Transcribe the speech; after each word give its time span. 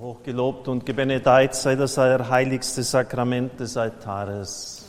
Hochgelobt 0.00 0.66
und 0.66 0.86
gebenedeit 0.86 1.54
sei 1.54 1.76
das 1.76 1.98
heiligste 1.98 2.82
Sakrament 2.82 3.60
des 3.60 3.76
Altares. 3.76 4.86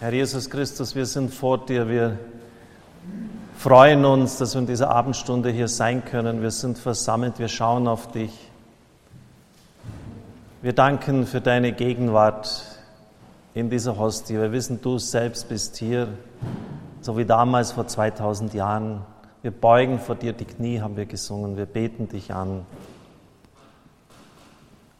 Herr 0.00 0.14
Jesus 0.14 0.48
Christus, 0.48 0.94
wir 0.94 1.04
sind 1.04 1.34
vor 1.34 1.66
dir. 1.66 1.86
Wir 1.86 2.18
freuen 3.58 4.06
uns, 4.06 4.38
dass 4.38 4.54
wir 4.54 4.60
in 4.60 4.66
dieser 4.66 4.88
Abendstunde 4.88 5.50
hier 5.50 5.68
sein 5.68 6.02
können. 6.02 6.40
Wir 6.40 6.50
sind 6.50 6.78
versammelt, 6.78 7.38
wir 7.38 7.48
schauen 7.48 7.86
auf 7.86 8.10
dich. 8.10 8.32
Wir 10.62 10.72
danken 10.72 11.26
für 11.26 11.42
deine 11.42 11.72
Gegenwart 11.72 12.64
in 13.52 13.68
dieser 13.68 13.98
Hostie. 13.98 14.32
Wir 14.32 14.50
wissen, 14.50 14.80
du 14.80 14.96
selbst 14.96 15.50
bist 15.50 15.76
hier, 15.76 16.08
so 17.02 17.18
wie 17.18 17.26
damals 17.26 17.72
vor 17.72 17.86
2000 17.86 18.54
Jahren. 18.54 19.04
Wir 19.40 19.52
beugen 19.52 20.00
vor 20.00 20.16
dir 20.16 20.32
die 20.32 20.44
Knie, 20.44 20.80
haben 20.80 20.96
wir 20.96 21.06
gesungen. 21.06 21.56
Wir 21.56 21.66
beten 21.66 22.08
dich 22.08 22.34
an. 22.34 22.66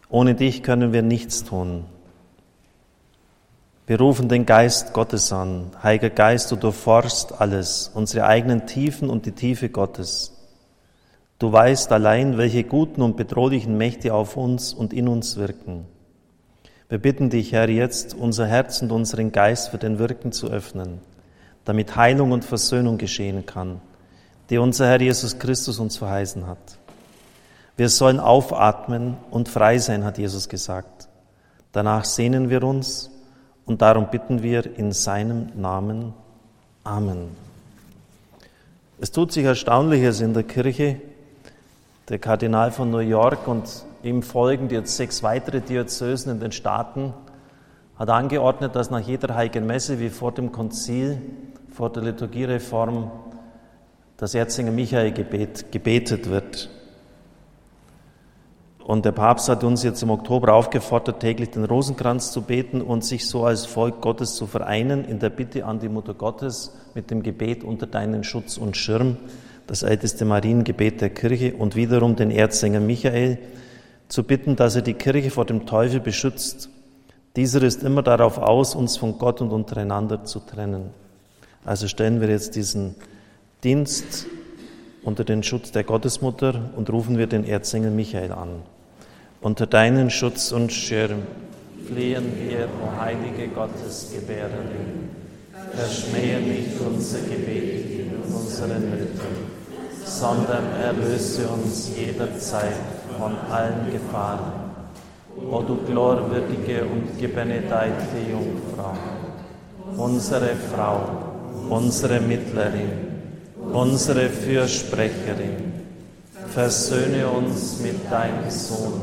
Ohne 0.08 0.36
dich 0.36 0.62
können 0.62 0.92
wir 0.92 1.02
nichts 1.02 1.42
tun. 1.42 1.84
Wir 3.88 3.98
rufen 3.98 4.28
den 4.28 4.46
Geist 4.46 4.92
Gottes 4.92 5.32
an. 5.32 5.72
Heiliger 5.82 6.10
Geist, 6.10 6.52
du 6.52 6.56
durchforst 6.56 7.40
alles, 7.40 7.90
unsere 7.92 8.26
eigenen 8.26 8.66
Tiefen 8.66 9.10
und 9.10 9.26
die 9.26 9.32
Tiefe 9.32 9.70
Gottes. 9.70 10.34
Du 11.40 11.50
weißt 11.50 11.90
allein, 11.90 12.38
welche 12.38 12.62
guten 12.62 13.02
und 13.02 13.16
bedrohlichen 13.16 13.76
Mächte 13.76 14.14
auf 14.14 14.36
uns 14.36 14.72
und 14.72 14.92
in 14.92 15.08
uns 15.08 15.36
wirken. 15.36 15.84
Wir 16.88 16.98
bitten 16.98 17.28
dich, 17.28 17.52
Herr, 17.52 17.68
jetzt 17.68 18.14
unser 18.14 18.46
Herz 18.46 18.82
und 18.82 18.92
unseren 18.92 19.32
Geist 19.32 19.70
für 19.70 19.78
den 19.78 19.98
Wirken 19.98 20.30
zu 20.30 20.46
öffnen, 20.48 21.00
damit 21.64 21.96
Heilung 21.96 22.30
und 22.30 22.44
Versöhnung 22.44 22.98
geschehen 22.98 23.44
kann 23.44 23.80
die 24.50 24.58
unser 24.58 24.86
Herr 24.86 25.00
Jesus 25.00 25.38
Christus 25.38 25.78
uns 25.78 25.96
verheißen 25.96 26.46
hat. 26.46 26.78
Wir 27.76 27.88
sollen 27.88 28.18
aufatmen 28.18 29.16
und 29.30 29.48
frei 29.48 29.78
sein, 29.78 30.04
hat 30.04 30.18
Jesus 30.18 30.48
gesagt. 30.48 31.08
Danach 31.72 32.04
sehnen 32.04 32.50
wir 32.50 32.64
uns 32.64 33.10
und 33.66 33.82
darum 33.82 34.08
bitten 34.10 34.42
wir 34.42 34.78
in 34.78 34.92
seinem 34.92 35.50
Namen. 35.54 36.14
Amen. 36.82 37.28
Es 39.00 39.12
tut 39.12 39.30
sich 39.30 39.44
Erstaunliches 39.44 40.20
in 40.20 40.34
der 40.34 40.42
Kirche. 40.42 41.00
Der 42.08 42.18
Kardinal 42.18 42.72
von 42.72 42.90
New 42.90 42.98
York 42.98 43.46
und 43.46 43.84
ihm 44.02 44.22
folgen 44.22 44.70
jetzt 44.70 44.96
sechs 44.96 45.22
weitere 45.22 45.60
Diözesen 45.60 46.32
in 46.32 46.40
den 46.40 46.52
Staaten 46.52 47.12
hat 47.98 48.10
angeordnet, 48.10 48.76
dass 48.76 48.90
nach 48.90 49.00
jeder 49.00 49.34
Heiligen 49.34 49.66
Messe 49.66 49.98
wie 49.98 50.08
vor 50.08 50.32
dem 50.32 50.52
Konzil, 50.52 51.20
vor 51.70 51.90
der 51.90 52.04
Liturgiereform 52.04 53.10
das 54.18 54.34
Erzinger 54.34 54.72
Michael 54.72 55.12
Gebet 55.12 55.70
gebetet 55.70 56.28
wird. 56.28 56.68
Und 58.84 59.04
der 59.04 59.12
Papst 59.12 59.48
hat 59.48 59.62
uns 59.64 59.84
jetzt 59.84 60.02
im 60.02 60.10
Oktober 60.10 60.54
aufgefordert, 60.54 61.20
täglich 61.20 61.50
den 61.50 61.64
Rosenkranz 61.64 62.32
zu 62.32 62.42
beten 62.42 62.82
und 62.82 63.04
sich 63.04 63.28
so 63.28 63.44
als 63.44 63.64
Volk 63.64 64.00
Gottes 64.00 64.34
zu 64.34 64.46
vereinen 64.46 65.04
in 65.04 65.20
der 65.20 65.30
Bitte 65.30 65.64
an 65.64 65.78
die 65.78 65.88
Mutter 65.88 66.14
Gottes 66.14 66.74
mit 66.94 67.10
dem 67.10 67.22
Gebet 67.22 67.62
unter 67.62 67.86
deinen 67.86 68.24
Schutz 68.24 68.56
und 68.56 68.76
Schirm, 68.76 69.18
das 69.68 69.82
älteste 69.84 70.24
Mariengebet 70.24 71.00
der 71.00 71.10
Kirche 71.10 71.54
und 71.54 71.76
wiederum 71.76 72.16
den 72.16 72.30
Erzsänger 72.32 72.80
Michael 72.80 73.38
zu 74.08 74.24
bitten, 74.24 74.56
dass 74.56 74.74
er 74.74 74.82
die 74.82 74.94
Kirche 74.94 75.30
vor 75.30 75.44
dem 75.44 75.64
Teufel 75.64 76.00
beschützt. 76.00 76.70
Dieser 77.36 77.62
ist 77.62 77.84
immer 77.84 78.02
darauf 78.02 78.38
aus, 78.38 78.74
uns 78.74 78.96
von 78.96 79.18
Gott 79.18 79.40
und 79.40 79.50
untereinander 79.50 80.24
zu 80.24 80.40
trennen. 80.40 80.90
Also 81.64 81.86
stellen 81.86 82.20
wir 82.20 82.30
jetzt 82.30 82.56
diesen 82.56 82.96
Dienst 83.64 84.26
unter 85.02 85.24
den 85.24 85.42
Schutz 85.42 85.72
der 85.72 85.82
Gottesmutter 85.82 86.70
und 86.76 86.90
rufen 86.90 87.18
wir 87.18 87.26
den 87.26 87.42
Erzengel 87.42 87.90
Michael 87.90 88.30
an. 88.30 88.62
Unter 89.40 89.66
deinen 89.66 90.10
Schutz 90.10 90.52
und 90.52 90.72
Schirm 90.72 91.22
flehen 91.84 92.32
wir, 92.36 92.68
o 92.68 93.00
heilige 93.02 93.48
Gottesgebärerin. 93.48 95.10
Verschmähe 95.72 96.38
nicht 96.38 96.80
unser 96.80 97.18
Gebet 97.18 97.98
in 97.98 98.32
unseren 98.32 98.90
Nöten, 98.90 99.36
sondern 100.04 100.64
erlöse 100.80 101.48
uns 101.48 101.90
jederzeit 101.96 102.76
von 103.18 103.34
allen 103.50 103.90
Gefahren. 103.90 104.52
O 105.50 105.62
du 105.62 105.78
glorwürdige 105.84 106.84
und 106.84 107.18
gebenedeite 107.18 108.18
Jungfrau, 108.30 108.94
unsere 109.96 110.50
Frau, 110.72 111.00
unsere 111.68 112.20
Mittlerin, 112.20 113.07
unsere 113.72 114.28
Fürsprecherin, 114.28 115.72
versöhne 116.48 117.28
uns 117.28 117.80
mit 117.80 118.10
deinem 118.10 118.50
Sohn, 118.50 119.02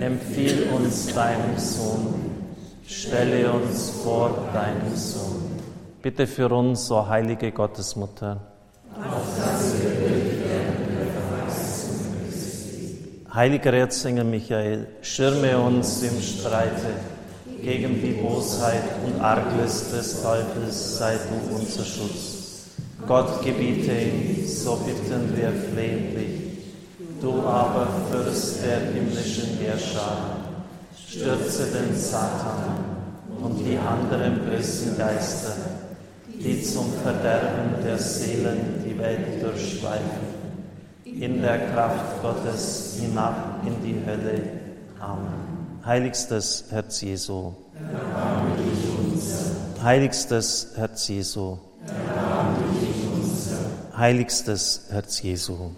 empfiehl 0.00 0.68
uns 0.74 1.12
deinem 1.14 1.58
Sohn, 1.58 2.14
stelle 2.86 3.52
uns 3.52 3.90
vor 4.02 4.48
deinem 4.52 4.96
Sohn. 4.96 5.42
Bitte 6.02 6.26
für 6.26 6.48
uns, 6.48 6.90
o 6.90 7.06
heilige 7.08 7.50
Gottesmutter. 7.50 8.40
Heiliger 13.32 13.72
Erzengel 13.72 14.24
Michael, 14.24 14.86
schirme 15.02 15.58
uns 15.58 16.02
im 16.02 16.20
Streite 16.20 16.94
gegen 17.62 18.00
die 18.00 18.12
Bosheit 18.12 18.84
und 19.04 19.20
Arglist 19.20 19.92
des 19.92 20.22
Teufels, 20.22 20.98
sei 20.98 21.14
du 21.16 21.56
unser 21.56 21.84
Schutz. 21.84 22.33
Gott 23.06 23.42
gebiete 23.44 23.92
ihm, 23.92 24.46
so 24.46 24.76
bitten 24.76 25.36
wir 25.36 25.52
flehentlich. 25.72 26.40
Du 27.20 27.42
aber, 27.42 27.86
Fürst 28.10 28.64
der 28.64 28.92
himmlischen 28.92 29.58
Herrscher, 29.58 30.16
stürze 30.96 31.66
den 31.66 31.94
Satan 31.96 32.78
und 33.42 33.58
die 33.58 33.78
anderen 33.78 34.40
bösen 34.48 34.96
Geister, 34.96 35.52
die 36.28 36.62
zum 36.62 36.92
Verderben 37.02 37.82
der 37.84 37.98
Seelen 37.98 38.82
die 38.86 38.98
Welt 38.98 39.42
durchschweifen, 39.42 40.34
in 41.04 41.42
der 41.42 41.70
Kraft 41.72 42.22
Gottes 42.22 42.98
hinab 43.00 43.60
in 43.66 43.82
die 43.82 44.00
Hölle. 44.06 44.42
Amen. 44.98 45.80
Heiligstes 45.84 46.64
Herz 46.70 47.02
Jesu. 47.02 47.52
Heiligstes 49.82 50.72
Herz 50.76 51.08
Jesu 51.08 51.58
heiligstes 53.96 54.86
Herz 54.90 55.22
Jesu. 55.22 55.70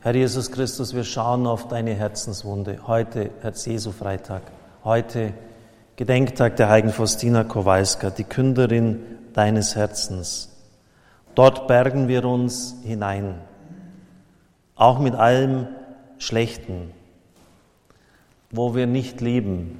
Herr 0.00 0.14
Jesus 0.14 0.50
Christus, 0.50 0.94
wir 0.94 1.04
schauen 1.04 1.46
auf 1.46 1.68
deine 1.68 1.94
Herzenswunde. 1.94 2.80
Heute 2.86 3.30
Herz 3.40 3.66
Jesu 3.66 3.92
Freitag. 3.92 4.42
Heute 4.84 5.32
Gedenktag 5.96 6.56
der 6.56 6.68
heiligen 6.68 6.92
Faustina 6.92 7.44
Kowalska, 7.44 8.10
die 8.10 8.24
Künderin 8.24 9.00
deines 9.32 9.76
Herzens. 9.76 10.50
Dort 11.34 11.66
bergen 11.66 12.08
wir 12.08 12.24
uns 12.24 12.76
hinein, 12.82 13.40
auch 14.76 14.98
mit 14.98 15.14
allem 15.14 15.68
Schlechten, 16.18 16.90
wo 18.50 18.74
wir 18.74 18.86
nicht 18.86 19.20
lieben, 19.20 19.78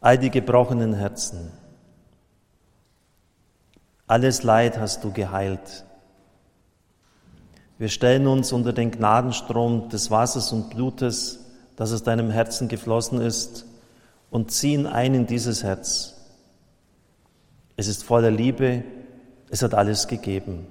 all 0.00 0.18
die 0.18 0.30
gebrochenen 0.30 0.94
Herzen. 0.94 1.57
Alles 4.08 4.42
Leid 4.42 4.78
hast 4.78 5.04
du 5.04 5.12
geheilt. 5.12 5.84
Wir 7.76 7.90
stellen 7.90 8.26
uns 8.26 8.52
unter 8.52 8.72
den 8.72 8.90
Gnadenstrom 8.90 9.90
des 9.90 10.10
Wassers 10.10 10.50
und 10.50 10.70
Blutes, 10.70 11.40
das 11.76 11.92
aus 11.92 12.02
deinem 12.04 12.30
Herzen 12.30 12.68
geflossen 12.68 13.20
ist, 13.20 13.66
und 14.30 14.50
ziehen 14.50 14.86
ein 14.86 15.14
in 15.14 15.26
dieses 15.26 15.62
Herz. 15.62 16.16
Es 17.76 17.86
ist 17.86 18.02
voller 18.02 18.30
Liebe, 18.30 18.82
es 19.50 19.62
hat 19.62 19.74
alles 19.74 20.08
gegeben. 20.08 20.66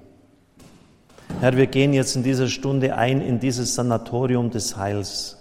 Herr, 1.40 1.56
wir 1.56 1.68
gehen 1.68 1.92
jetzt 1.92 2.16
in 2.16 2.24
dieser 2.24 2.48
Stunde 2.48 2.96
ein 2.96 3.20
in 3.20 3.38
dieses 3.38 3.76
Sanatorium 3.76 4.50
des 4.50 4.76
Heils. 4.76 5.38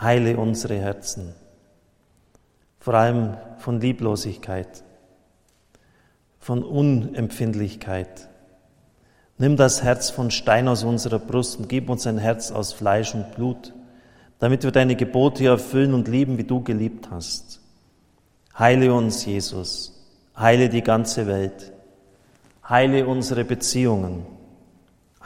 Heile 0.00 0.36
unsere 0.36 0.74
Herzen, 0.78 1.32
vor 2.80 2.94
allem 2.94 3.36
von 3.58 3.80
Lieblosigkeit 3.80 4.82
von 6.42 6.64
Unempfindlichkeit. 6.64 8.28
Nimm 9.38 9.56
das 9.56 9.84
Herz 9.84 10.10
von 10.10 10.32
Stein 10.32 10.66
aus 10.66 10.82
unserer 10.82 11.20
Brust 11.20 11.60
und 11.60 11.68
gib 11.68 11.88
uns 11.88 12.04
ein 12.04 12.18
Herz 12.18 12.50
aus 12.50 12.72
Fleisch 12.72 13.14
und 13.14 13.32
Blut, 13.36 13.72
damit 14.40 14.64
wir 14.64 14.72
deine 14.72 14.96
Gebote 14.96 15.46
erfüllen 15.46 15.94
und 15.94 16.08
lieben, 16.08 16.38
wie 16.38 16.44
du 16.44 16.60
geliebt 16.60 17.10
hast. 17.12 17.60
Heile 18.58 18.92
uns, 18.92 19.24
Jesus. 19.24 20.04
Heile 20.36 20.68
die 20.68 20.82
ganze 20.82 21.28
Welt. 21.28 21.72
Heile 22.68 23.06
unsere 23.06 23.44
Beziehungen. 23.44 24.26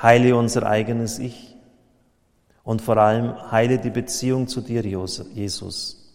Heile 0.00 0.36
unser 0.36 0.66
eigenes 0.66 1.18
Ich. 1.18 1.56
Und 2.62 2.82
vor 2.82 2.98
allem 2.98 3.50
heile 3.50 3.78
die 3.78 3.88
Beziehung 3.90 4.48
zu 4.48 4.60
dir, 4.60 4.82
Jesus. 4.84 6.12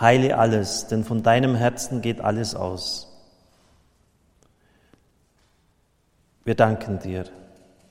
Heile 0.00 0.38
alles, 0.38 0.86
denn 0.86 1.04
von 1.04 1.22
deinem 1.22 1.54
Herzen 1.54 2.00
geht 2.00 2.22
alles 2.22 2.54
aus. 2.54 3.11
Wir 6.44 6.54
danken 6.54 6.98
dir. 6.98 7.24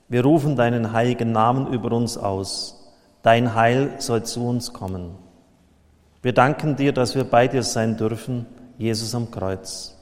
Wir 0.10 0.24
rufen 0.24 0.56
deinen 0.56 0.92
heiligen 0.92 1.32
Namen 1.32 1.72
über 1.72 1.92
uns 1.94 2.18
aus. 2.18 2.92
Dein 3.22 3.56
Heil 3.56 3.94
soll 4.00 4.24
zu 4.24 4.46
uns 4.46 4.74
kommen. 4.74 5.16
Wir 6.22 6.34
danken 6.34 6.76
dir, 6.76 6.92
dass 6.92 7.16
wir 7.16 7.24
bei 7.24 7.48
dir 7.48 7.64
sein 7.64 7.96
dürfen, 7.96 8.46
Jesus 8.78 9.16
am 9.16 9.32
Kreuz. 9.32 9.96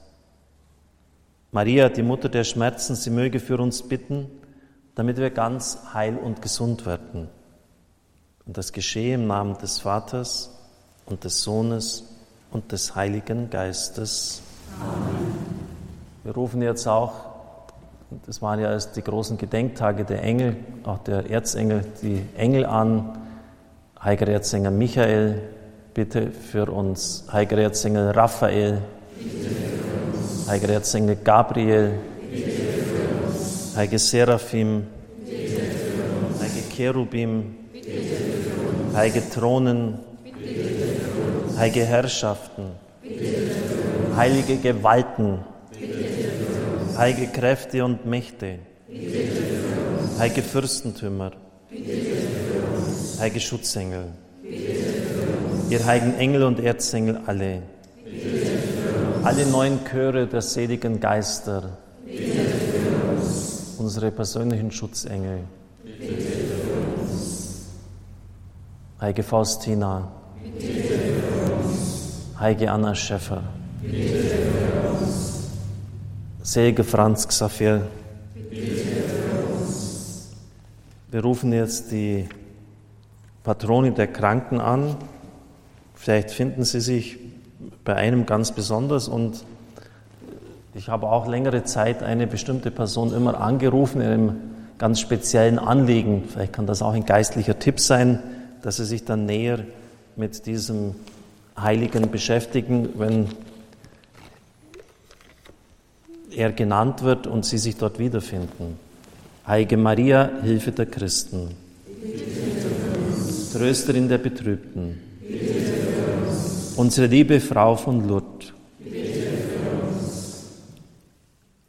Maria, 1.51 1.89
die 1.89 2.01
Mutter 2.01 2.29
der 2.29 2.43
Schmerzen, 2.43 2.95
sie 2.95 3.09
möge 3.09 3.39
für 3.39 3.57
uns 3.57 3.83
bitten, 3.83 4.29
damit 4.95 5.17
wir 5.17 5.29
ganz 5.29 5.79
heil 5.93 6.17
und 6.17 6.41
gesund 6.41 6.85
werden. 6.85 7.29
Und 8.45 8.57
das 8.57 8.73
geschehe 8.73 9.15
im 9.15 9.27
Namen 9.27 9.57
des 9.59 9.79
Vaters 9.79 10.57
und 11.05 11.23
des 11.23 11.43
Sohnes 11.43 12.03
und 12.51 12.71
des 12.71 12.95
Heiligen 12.95 13.49
Geistes. 13.49 14.41
Amen. 14.81 15.37
Wir 16.23 16.33
rufen 16.33 16.61
jetzt 16.61 16.87
auch 16.87 17.28
das 18.25 18.41
waren 18.41 18.59
ja 18.59 18.71
erst 18.71 18.95
die 18.95 19.03
großen 19.03 19.37
Gedenktage 19.37 20.03
der 20.03 20.23
Engel, 20.23 20.55
auch 20.83 20.97
der 20.99 21.29
Erzengel, 21.29 21.85
die 22.01 22.23
Engel 22.35 22.65
an. 22.65 23.19
Heiliger 24.01 24.27
Erzengel 24.29 24.71
Michael, 24.71 25.41
bitte 25.93 26.31
für 26.31 26.71
uns. 26.71 27.25
Heiliger 27.31 27.59
Erzengel 27.59 28.09
Raphael, 28.11 28.81
Heiliger 30.47 30.73
Erzengel 30.73 31.17
Gabriel, 31.23 31.99
Heilige 33.75 33.99
Seraphim, 33.99 34.87
Heilige 36.39 36.75
Cherubim, 36.75 37.55
Heilige 38.95 39.29
Thronen, 39.29 39.99
Heilige 41.57 41.85
Herrschaften, 41.85 42.71
Heilige 44.15 44.57
Gewalten, 44.57 45.39
heilige 46.99 47.27
Kräfte 47.27 47.85
und 47.85 48.05
Mächte, 48.05 48.59
heilige 50.19 50.41
Fürstentümer, 50.41 51.31
heilige 53.19 53.39
Schutzengel, 53.39 54.07
ihr 55.69 55.85
heiligen 55.85 56.15
Engel 56.15 56.43
und 56.43 56.59
Erzengel 56.59 57.21
alle, 57.25 57.61
alle 59.23 59.45
neuen 59.45 59.79
Chöre 59.85 60.27
der 60.27 60.41
seligen 60.41 60.99
Geister, 60.99 61.77
unsere 63.77 64.11
persönlichen 64.11 64.69
Schutzengel, 64.69 65.39
heilige 68.99 69.23
Faustina, 69.23 70.11
heilige 72.37 72.69
Anna 72.69 72.93
Schäffer, 72.93 73.43
Sege 76.49 76.83
Franz 76.83 77.27
Xavier. 77.27 77.85
Wir 81.11 81.21
rufen 81.21 81.53
jetzt 81.53 81.91
die 81.91 82.27
Patronin 83.43 83.93
der 83.93 84.07
Kranken 84.07 84.59
an. 84.59 84.95
Vielleicht 85.93 86.31
finden 86.31 86.63
Sie 86.63 86.79
sich 86.79 87.19
bei 87.85 87.93
einem 87.93 88.25
ganz 88.25 88.51
besonders 88.51 89.07
und 89.07 89.45
ich 90.73 90.89
habe 90.89 91.11
auch 91.11 91.27
längere 91.27 91.65
Zeit 91.65 92.01
eine 92.01 92.25
bestimmte 92.25 92.71
Person 92.71 93.13
immer 93.13 93.39
angerufen 93.39 94.01
in 94.01 94.07
einem 94.07 94.35
ganz 94.79 94.99
speziellen 94.99 95.59
Anliegen. 95.59 96.23
Vielleicht 96.29 96.53
kann 96.53 96.65
das 96.65 96.81
auch 96.81 96.93
ein 96.93 97.05
geistlicher 97.05 97.59
Tipp 97.59 97.79
sein, 97.79 98.23
dass 98.63 98.77
Sie 98.77 98.85
sich 98.85 99.05
dann 99.05 99.27
näher 99.27 99.59
mit 100.15 100.47
diesem 100.47 100.95
Heiligen 101.55 102.09
beschäftigen, 102.09 102.89
wenn 102.95 103.27
er 106.39 106.53
genannt 106.53 107.03
wird 107.03 107.27
und 107.27 107.45
sie 107.45 107.57
sich 107.57 107.75
dort 107.75 107.99
wiederfinden. 107.99 108.79
Heilige 109.45 109.75
Maria, 109.75 110.31
Hilfe 110.41 110.71
der 110.71 110.85
Christen. 110.85 111.49
Trösterin 113.51 114.07
der 114.07 114.19
Betrübten. 114.19 114.99
Unsere 116.77 117.07
liebe 117.07 117.41
Frau 117.41 117.75
von 117.75 118.07
Lourdes. 118.07 118.53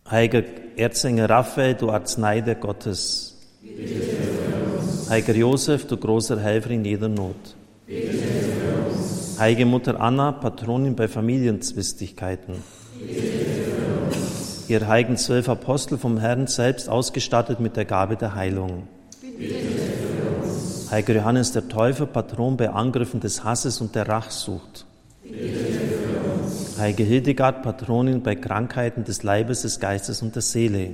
Heiliger 0.08 0.44
Erzengel 0.76 1.26
Raphael, 1.26 1.74
du 1.74 1.90
Arznei 1.90 2.40
der 2.40 2.54
Gottes. 2.54 3.36
Heiliger 5.08 5.34
Josef, 5.34 5.86
du 5.86 5.96
großer 5.96 6.38
Helfer 6.40 6.70
in 6.70 6.84
jeder 6.84 7.08
Not. 7.08 7.56
Heilige 9.38 9.66
Mutter 9.66 10.00
Anna, 10.00 10.30
Patronin 10.30 10.94
bei 10.94 11.08
Familienzwistigkeiten 11.08 12.54
ihr 14.70 14.86
heiligen 14.86 15.16
zwölf 15.16 15.48
Apostel 15.48 15.98
vom 15.98 16.18
Herrn 16.18 16.46
selbst 16.46 16.88
ausgestattet 16.88 17.60
mit 17.60 17.76
der 17.76 17.84
Gabe 17.84 18.16
der 18.16 18.34
Heilung. 18.34 18.84
Heiliger 20.90 21.14
Johannes 21.14 21.52
der 21.52 21.68
Täufer, 21.68 22.06
Patron 22.06 22.56
bei 22.56 22.70
Angriffen 22.70 23.20
des 23.20 23.44
Hasses 23.44 23.80
und 23.80 23.94
der 23.94 24.08
Rachsucht. 24.08 24.86
Heilige 26.78 27.02
Hildegard, 27.02 27.62
Patronin 27.62 28.22
bei 28.22 28.34
Krankheiten 28.34 29.04
des 29.04 29.22
Leibes, 29.22 29.62
des 29.62 29.80
Geistes 29.80 30.22
und 30.22 30.34
der 30.34 30.42
Seele. 30.42 30.90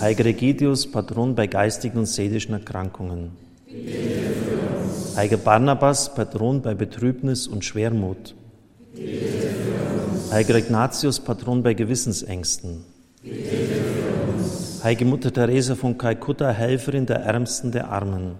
Heiliger 0.00 0.24
Regidius, 0.24 0.90
Patron 0.90 1.34
bei 1.34 1.46
geistigen 1.46 1.98
und 1.98 2.06
seelischen 2.06 2.54
Erkrankungen. 2.54 3.30
Heiliger 5.14 5.36
Barnabas, 5.36 6.14
Patron 6.14 6.62
bei 6.62 6.74
Betrübnis 6.74 7.46
und 7.46 7.64
Schwermut. 7.64 8.34
Heiliger 10.32 10.56
Ignatius, 10.56 11.20
Patron 11.20 11.62
bei 11.62 11.74
Gewissensängsten. 11.74 12.86
Heilige 14.82 15.04
Mutter 15.04 15.30
Teresa 15.30 15.74
von 15.74 15.98
Kalkutta, 15.98 16.50
Helferin 16.50 17.04
der 17.04 17.18
Ärmsten 17.18 17.70
der 17.70 17.90
Armen. 17.90 18.36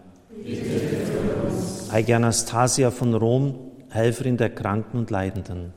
Heilige 1.92 2.16
Anastasia 2.16 2.90
von 2.90 3.12
Rom, 3.12 3.58
Helferin 3.90 4.38
der 4.38 4.48
Kranken 4.48 5.00
und 5.00 5.10
Leidenden. 5.10 5.74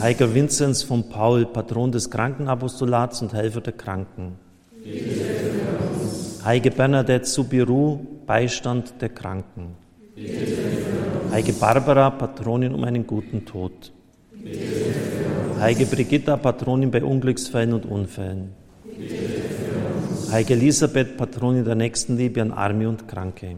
Heiliger 0.00 0.34
Vinzenz 0.34 0.82
von 0.82 1.08
Paul, 1.08 1.46
Patron 1.46 1.92
des 1.92 2.10
Krankenapostolats 2.10 3.22
und 3.22 3.32
Helfer 3.34 3.60
der 3.60 3.74
Kranken. 3.74 4.32
Heilige 6.44 6.72
Bernadette 6.72 7.26
Subiru, 7.26 8.00
Beistand 8.26 8.94
der 9.00 9.10
Kranken. 9.10 9.76
Heilige 11.30 11.52
Barbara, 11.52 12.10
Patronin 12.10 12.74
um 12.74 12.82
einen 12.82 13.06
guten 13.06 13.46
Tod. 13.46 13.93
Heilige 15.58 15.86
Brigitta, 15.86 16.36
Patronin 16.36 16.90
bei 16.90 17.02
Unglücksfällen 17.02 17.72
und 17.72 17.86
Unfällen. 17.86 18.50
Heilige 20.30 20.54
Elisabeth, 20.54 21.16
Patronin 21.16 21.64
der 21.64 21.74
Nächstenliebe 21.74 22.42
an 22.42 22.52
Arme 22.52 22.88
und 22.88 23.08
Kranke. 23.08 23.56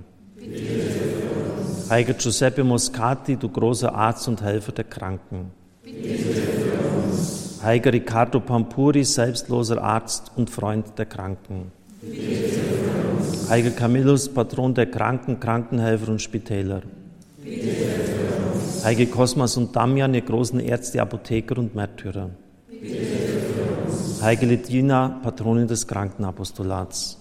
Heiliger 1.90 2.14
Giuseppe 2.14 2.62
Moscati, 2.62 3.36
du 3.36 3.48
großer 3.48 3.92
Arzt 3.92 4.28
und 4.28 4.42
Helfer 4.42 4.72
der 4.72 4.84
Kranken. 4.84 5.50
Heiliger 7.62 7.92
Riccardo 7.92 8.40
Pampuri, 8.40 9.04
selbstloser 9.04 9.82
Arzt 9.82 10.30
und 10.36 10.50
Freund 10.50 10.86
der 10.98 11.06
Kranken. 11.06 11.72
Heiliger 13.48 13.70
Camillus, 13.70 14.28
Patron 14.28 14.74
der 14.74 14.86
Kranken, 14.86 15.40
Krankenhelfer 15.40 16.08
und 16.10 16.22
Spitäler. 16.22 16.82
Heilige 18.86 19.10
Kosmas 19.10 19.56
und 19.56 19.74
Damian, 19.74 20.14
ihr 20.14 20.20
großen 20.20 20.60
Ärzte, 20.60 21.02
Apotheker 21.02 21.58
und 21.58 21.74
Märtyrer. 21.74 22.30
Heilige 24.22 24.46
Lidina, 24.46 25.18
Patronin 25.24 25.66
des 25.66 25.88
Krankenapostolats. 25.88 27.18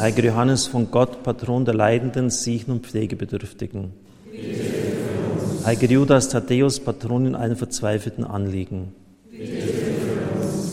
Heiliger 0.00 0.24
Johannes 0.24 0.66
von 0.66 0.90
Gott, 0.90 1.22
Patron 1.22 1.64
der 1.64 1.74
Leidenden, 1.74 2.30
Siechen 2.30 2.72
und 2.72 2.84
Pflegebedürftigen. 2.84 3.92
Heiliger 5.64 5.92
Judas 5.92 6.30
Thaddäus, 6.30 6.80
Patronin 6.80 7.36
allen 7.36 7.54
verzweifelten 7.54 8.24
Anliegen. 8.24 8.94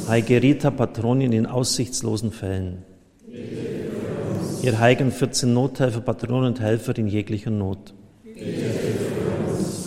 Heilige 0.07 0.41
Rita, 0.41 0.71
Patronin 0.71 1.33
in 1.33 1.45
aussichtslosen 1.45 2.31
Fällen. 2.31 2.79
Ihr 4.63 4.79
heiligen 4.79 5.11
14 5.11 5.53
Nothelfer, 5.53 6.01
Patronen 6.01 6.47
und 6.47 6.61
Helfer 6.61 6.97
in 6.97 7.05
jeglicher 7.05 7.51
Not. 7.51 7.93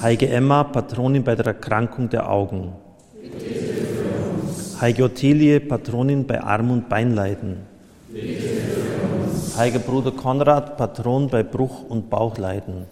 Heilige 0.02 0.28
Emma, 0.30 0.64
Patronin 0.64 1.22
bei 1.22 1.36
der 1.36 1.46
Erkrankung 1.46 2.10
der 2.10 2.28
Augen. 2.28 2.72
Heilige 4.80 5.04
Ottilie, 5.04 5.60
Patronin 5.60 6.26
bei 6.26 6.42
Arm- 6.42 6.72
und 6.72 6.88
Beinleiden. 6.88 7.58
Heiliger 9.56 9.78
Bruder 9.78 10.10
Konrad, 10.10 10.76
Patron 10.76 11.28
bei 11.28 11.44
Bruch- 11.44 11.88
und 11.88 12.10
Bauchleiden. 12.10 12.86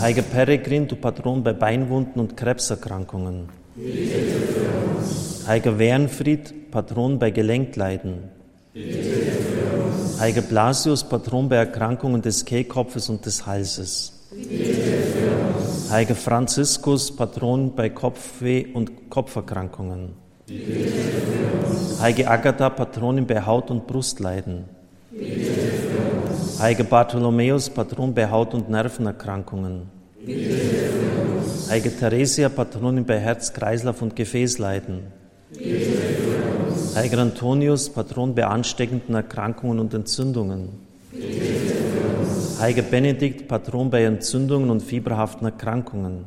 Heiliger 0.00 0.22
Peregrin, 0.22 0.88
du 0.88 0.96
Patron 0.96 1.44
bei 1.44 1.52
Beinwunden 1.52 2.18
und 2.20 2.36
Krebserkrankungen. 2.36 3.50
Heiliger 5.46 5.78
Wernfried, 5.78 6.72
Patron 6.72 7.20
bei 7.20 7.30
Gelenkleiden. 7.30 8.14
Heiliger 10.18 10.42
Blasius, 10.42 11.04
Patron 11.04 11.48
bei 11.48 11.54
Erkrankungen 11.54 12.20
des 12.20 12.44
Kehlkopfes 12.44 13.08
und 13.08 13.24
des 13.24 13.46
Halses. 13.46 14.19
Heiliger 15.90 16.14
Franziskus, 16.14 17.14
Patron 17.14 17.74
bei 17.74 17.90
Kopfweh 17.90 18.66
und 18.72 19.10
Kopferkrankungen. 19.10 20.10
Heilige 22.00 22.28
Agatha, 22.28 22.70
Patronin 22.70 23.26
bei 23.26 23.44
Haut- 23.44 23.70
und 23.70 23.86
Brustleiden. 23.86 24.64
Heiliger 26.58 26.84
Bartholomäus, 26.84 27.70
Patron 27.70 28.14
bei 28.14 28.30
Haut- 28.30 28.54
und 28.54 28.70
Nervenerkrankungen. 28.70 29.82
Heilige 31.68 31.96
Theresia, 31.96 32.48
Patronin 32.48 33.04
bei 33.04 33.18
Herz-, 33.18 33.52
Kreislauf- 33.52 34.02
und 34.02 34.14
Gefäßleiden. 34.14 35.00
Heiliger 36.94 37.18
Antonius, 37.18 37.88
Patron 37.88 38.34
bei 38.34 38.46
ansteckenden 38.46 39.14
Erkrankungen 39.14 39.78
und 39.78 39.94
Entzündungen. 39.94 40.70
Heiliger 42.60 42.82
Benedikt, 42.82 43.48
Patron 43.48 43.88
bei 43.88 44.04
Entzündungen 44.04 44.68
und 44.68 44.82
fieberhaften 44.82 45.46
Erkrankungen. 45.46 46.26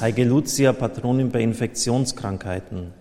Heilige 0.00 0.24
Lucia, 0.26 0.72
Patronin 0.72 1.28
bei 1.28 1.40
Infektionskrankheiten. 1.40 2.92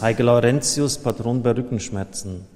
Heiliger 0.00 0.24
Laurentius, 0.24 0.96
Patron 0.96 1.42
bei 1.42 1.50
Rückenschmerzen. 1.50 2.46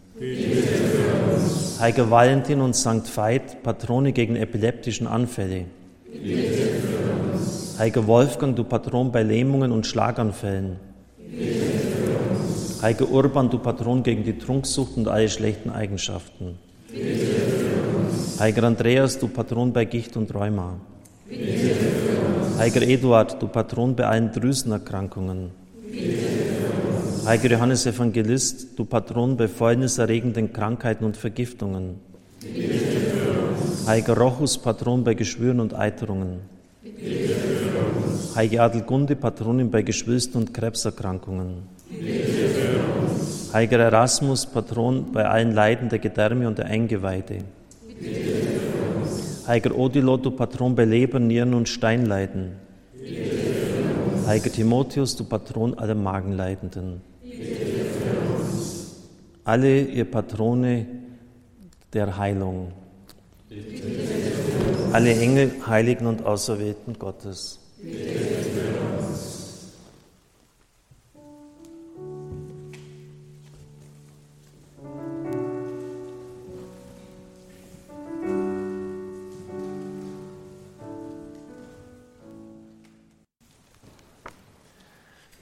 Heiliger 1.79 2.11
Valentin 2.11 2.63
und 2.63 2.75
St. 2.75 3.15
Veit, 3.15 3.63
Patrone 3.63 4.13
gegen 4.13 4.37
epileptischen 4.37 5.07
Anfälle. 5.07 5.67
Heiliger 7.79 8.07
Wolfgang, 8.07 8.57
du 8.57 8.65
Patron 8.65 9.13
bei 9.13 9.23
Lähmungen 9.23 9.71
und 9.71 9.87
Schlaganfällen. 9.87 10.77
Heiliger 12.81 13.11
Urban, 13.11 13.51
du 13.51 13.59
Patron 13.59 14.03
gegen 14.03 14.25
die 14.25 14.39
Trunksucht 14.39 14.97
und 14.97 15.09
alle 15.09 15.29
schlechten 15.29 15.69
Eigenschaften. 15.69 16.59
Heiliger 18.39 18.65
Andreas, 18.65 19.19
du 19.19 19.29
Patron 19.29 19.73
bei 19.73 19.85
Gicht 19.85 20.17
und 20.17 20.35
Rheuma. 20.35 20.79
Heiliger 22.59 22.83
Eduard, 22.83 23.41
du 23.41 23.49
Patron 23.49 23.95
bei 23.95 24.07
allen 24.07 24.33
Drüsenerkrankungen. 24.33 25.51
Heiliger 27.25 27.57
Johannes 27.57 27.87
Evangelist, 27.87 28.79
du 28.79 28.85
Patron 28.85 29.37
bei 29.37 29.49
fäulniserregenden 29.49 30.53
Krankheiten 30.53 31.05
und 31.05 31.17
Vergiftungen. 31.17 31.97
Heiliger 33.87 34.17
Rochus, 34.17 34.59
Patron 34.59 35.05
bei 35.05 35.15
Geschwüren 35.15 35.61
und 35.61 35.75
Eiterungen. 35.75 36.41
Heilige 38.37 38.63
Adelgunde, 38.63 39.17
Patronin 39.17 39.71
bei 39.71 39.83
Geschwülsten 39.83 40.41
und 40.41 40.55
Krebserkrankungen. 40.55 41.63
Heiliger 43.53 43.79
Erasmus, 43.79 44.47
Patron 44.47 45.11
bei 45.11 45.25
allen 45.25 45.53
Leiden 45.53 45.89
der 45.89 45.99
Gedärme 45.99 46.47
und 46.47 46.59
der 46.59 46.67
Eingeweide. 46.67 47.39
Heiliger 49.47 49.77
Odilo, 49.77 50.17
du 50.19 50.31
Patron 50.31 50.77
bei 50.77 50.85
Leber, 50.85 51.19
Nieren 51.19 51.55
und 51.55 51.69
Steinleiden. 51.69 52.53
Heiliger 54.27 54.53
Timotheus, 54.53 55.17
du 55.17 55.25
Patron 55.25 55.79
aller 55.79 55.95
Magenleidenden 55.95 57.01
alle 59.47 59.83
ihr 59.83 60.05
Patrone 60.11 60.87
der 61.93 62.19
Heilung. 62.19 62.73
Alle 64.93 65.15
Engel, 65.15 65.53
Heiligen 65.67 66.07
und 66.07 66.27
Auserwählten 66.27 66.99
Gottes. 66.99 67.61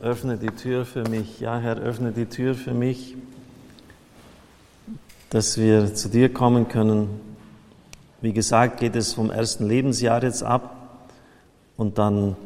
Öffne 0.00 0.36
die 0.36 0.48
Tür 0.48 0.84
für 0.84 1.08
mich. 1.08 1.40
Ja, 1.40 1.58
Herr, 1.58 1.78
öffne 1.78 2.12
die 2.12 2.26
Tür 2.26 2.54
für 2.54 2.74
mich 2.74 3.14
dass 5.34 5.58
wir 5.58 5.92
zu 5.96 6.08
dir 6.08 6.32
kommen 6.32 6.68
können. 6.68 7.08
Wie 8.20 8.32
gesagt, 8.32 8.78
geht 8.78 8.94
es 8.94 9.14
vom 9.14 9.32
ersten 9.32 9.66
Lebensjahr 9.66 10.22
jetzt 10.22 10.44
ab 10.44 10.73
und 11.76 11.98
dann, 11.98 12.36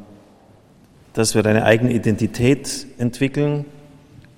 dass 1.12 1.34
wir 1.34 1.44
eine 1.44 1.64
eigene 1.64 1.92
Identität 1.92 2.86
entwickeln 2.98 3.64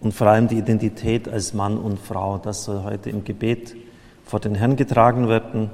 und 0.00 0.12
vor 0.12 0.26
allem 0.26 0.48
die 0.48 0.58
Identität 0.58 1.28
als 1.28 1.54
Mann 1.54 1.78
und 1.78 1.98
Frau. 1.98 2.38
Das 2.38 2.64
soll 2.64 2.82
heute 2.82 3.10
im 3.10 3.24
Gebet 3.24 3.76
vor 4.24 4.40
den 4.40 4.54
Herrn 4.54 4.76
getragen 4.76 5.28
werden. 5.28 5.70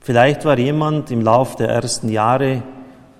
Vielleicht 0.00 0.44
war 0.44 0.58
jemand 0.58 1.10
im 1.10 1.20
Lauf 1.20 1.54
der 1.54 1.68
ersten 1.68 2.08
Jahre 2.08 2.62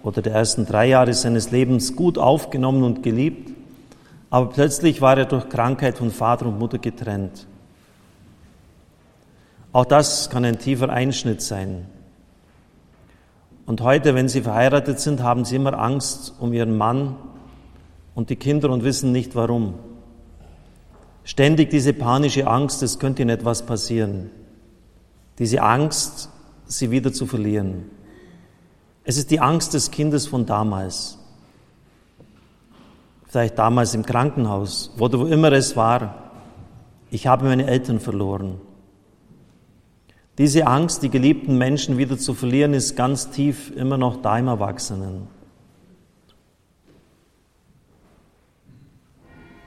oder 0.02 0.20
der 0.20 0.34
ersten 0.34 0.66
drei 0.66 0.88
Jahre 0.88 1.14
seines 1.14 1.52
Lebens 1.52 1.94
gut 1.94 2.18
aufgenommen 2.18 2.82
und 2.82 3.02
geliebt, 3.02 3.52
aber 4.30 4.50
plötzlich 4.50 5.00
war 5.00 5.16
er 5.16 5.26
durch 5.26 5.48
Krankheit 5.48 5.98
von 5.98 6.10
Vater 6.10 6.46
und 6.46 6.58
Mutter 6.58 6.78
getrennt. 6.78 7.46
Auch 9.72 9.84
das 9.84 10.28
kann 10.28 10.44
ein 10.44 10.58
tiefer 10.58 10.88
Einschnitt 10.88 11.40
sein. 11.40 11.86
Und 13.66 13.80
heute, 13.80 14.14
wenn 14.14 14.28
Sie 14.28 14.42
verheiratet 14.42 14.98
sind, 15.00 15.22
haben 15.22 15.44
Sie 15.44 15.56
immer 15.56 15.78
Angst 15.78 16.34
um 16.40 16.52
Ihren 16.52 16.76
Mann 16.76 17.16
und 18.14 18.30
die 18.30 18.36
Kinder 18.36 18.70
und 18.70 18.82
wissen 18.82 19.12
nicht 19.12 19.34
warum. 19.34 19.74
Ständig 21.24 21.70
diese 21.70 21.92
panische 21.92 22.46
Angst, 22.46 22.82
es 22.82 22.98
könnte 22.98 23.22
Ihnen 23.22 23.30
etwas 23.30 23.64
passieren. 23.64 24.30
Diese 25.38 25.62
Angst, 25.62 26.28
Sie 26.66 26.90
wieder 26.90 27.12
zu 27.12 27.26
verlieren. 27.26 27.90
Es 29.04 29.16
ist 29.16 29.30
die 29.30 29.40
Angst 29.40 29.74
des 29.74 29.90
Kindes 29.90 30.26
von 30.26 30.46
damals. 30.46 31.18
Vielleicht 33.26 33.58
damals 33.58 33.94
im 33.94 34.04
Krankenhaus 34.04 34.92
oder 34.98 35.18
wo 35.20 35.26
immer 35.26 35.52
es 35.52 35.76
war. 35.76 36.32
Ich 37.10 37.26
habe 37.26 37.46
meine 37.46 37.66
Eltern 37.66 38.00
verloren. 38.00 38.60
Diese 40.38 40.66
Angst, 40.66 41.02
die 41.02 41.10
geliebten 41.10 41.58
Menschen 41.58 41.98
wieder 41.98 42.16
zu 42.16 42.32
verlieren, 42.32 42.72
ist 42.72 42.96
ganz 42.96 43.30
tief 43.30 43.70
immer 43.76 43.98
noch 43.98 44.22
da 44.22 44.38
im 44.38 44.48
Erwachsenen. 44.48 45.28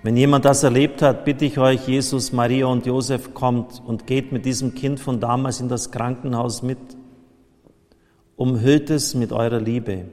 Wenn 0.02 0.18
jemand 0.18 0.46
das 0.46 0.64
erlebt 0.64 1.02
hat, 1.02 1.26
bitte 1.26 1.46
ich 1.46 1.58
euch, 1.60 1.88
Jesus, 1.88 2.32
Maria 2.32 2.66
und 2.68 2.86
Josef 2.86 3.34
kommt 3.34 3.82
und 3.86 4.08
geht 4.08 4.32
mit 4.32 4.46
diesem 4.46 4.74
Kind 4.76 5.00
von 5.00 5.20
damals 5.20 5.62
in 5.62 5.70
das 5.70 5.92
Krankenhaus 5.92 6.64
mit. 6.64 6.78
Umhüllt 8.36 8.90
es 8.90 9.16
mit 9.16 9.32
eurer 9.32 9.60
Liebe. 9.60 10.06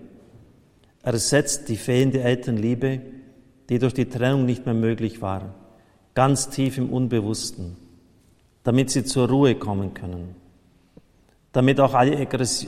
Ersetzt 1.02 1.68
die 1.68 1.76
fehlende 1.76 2.22
Elternliebe, 2.22 3.00
die 3.68 3.78
durch 3.78 3.94
die 3.94 4.08
Trennung 4.08 4.44
nicht 4.44 4.66
mehr 4.66 4.74
möglich 4.74 5.20
war, 5.20 5.54
ganz 6.14 6.50
tief 6.50 6.78
im 6.78 6.90
Unbewussten, 6.90 7.76
damit 8.64 8.90
sie 8.90 9.04
zur 9.04 9.28
Ruhe 9.28 9.54
kommen 9.54 9.94
können 9.94 10.41
damit 11.52 11.80
auch 11.80 11.94
alle 11.94 12.18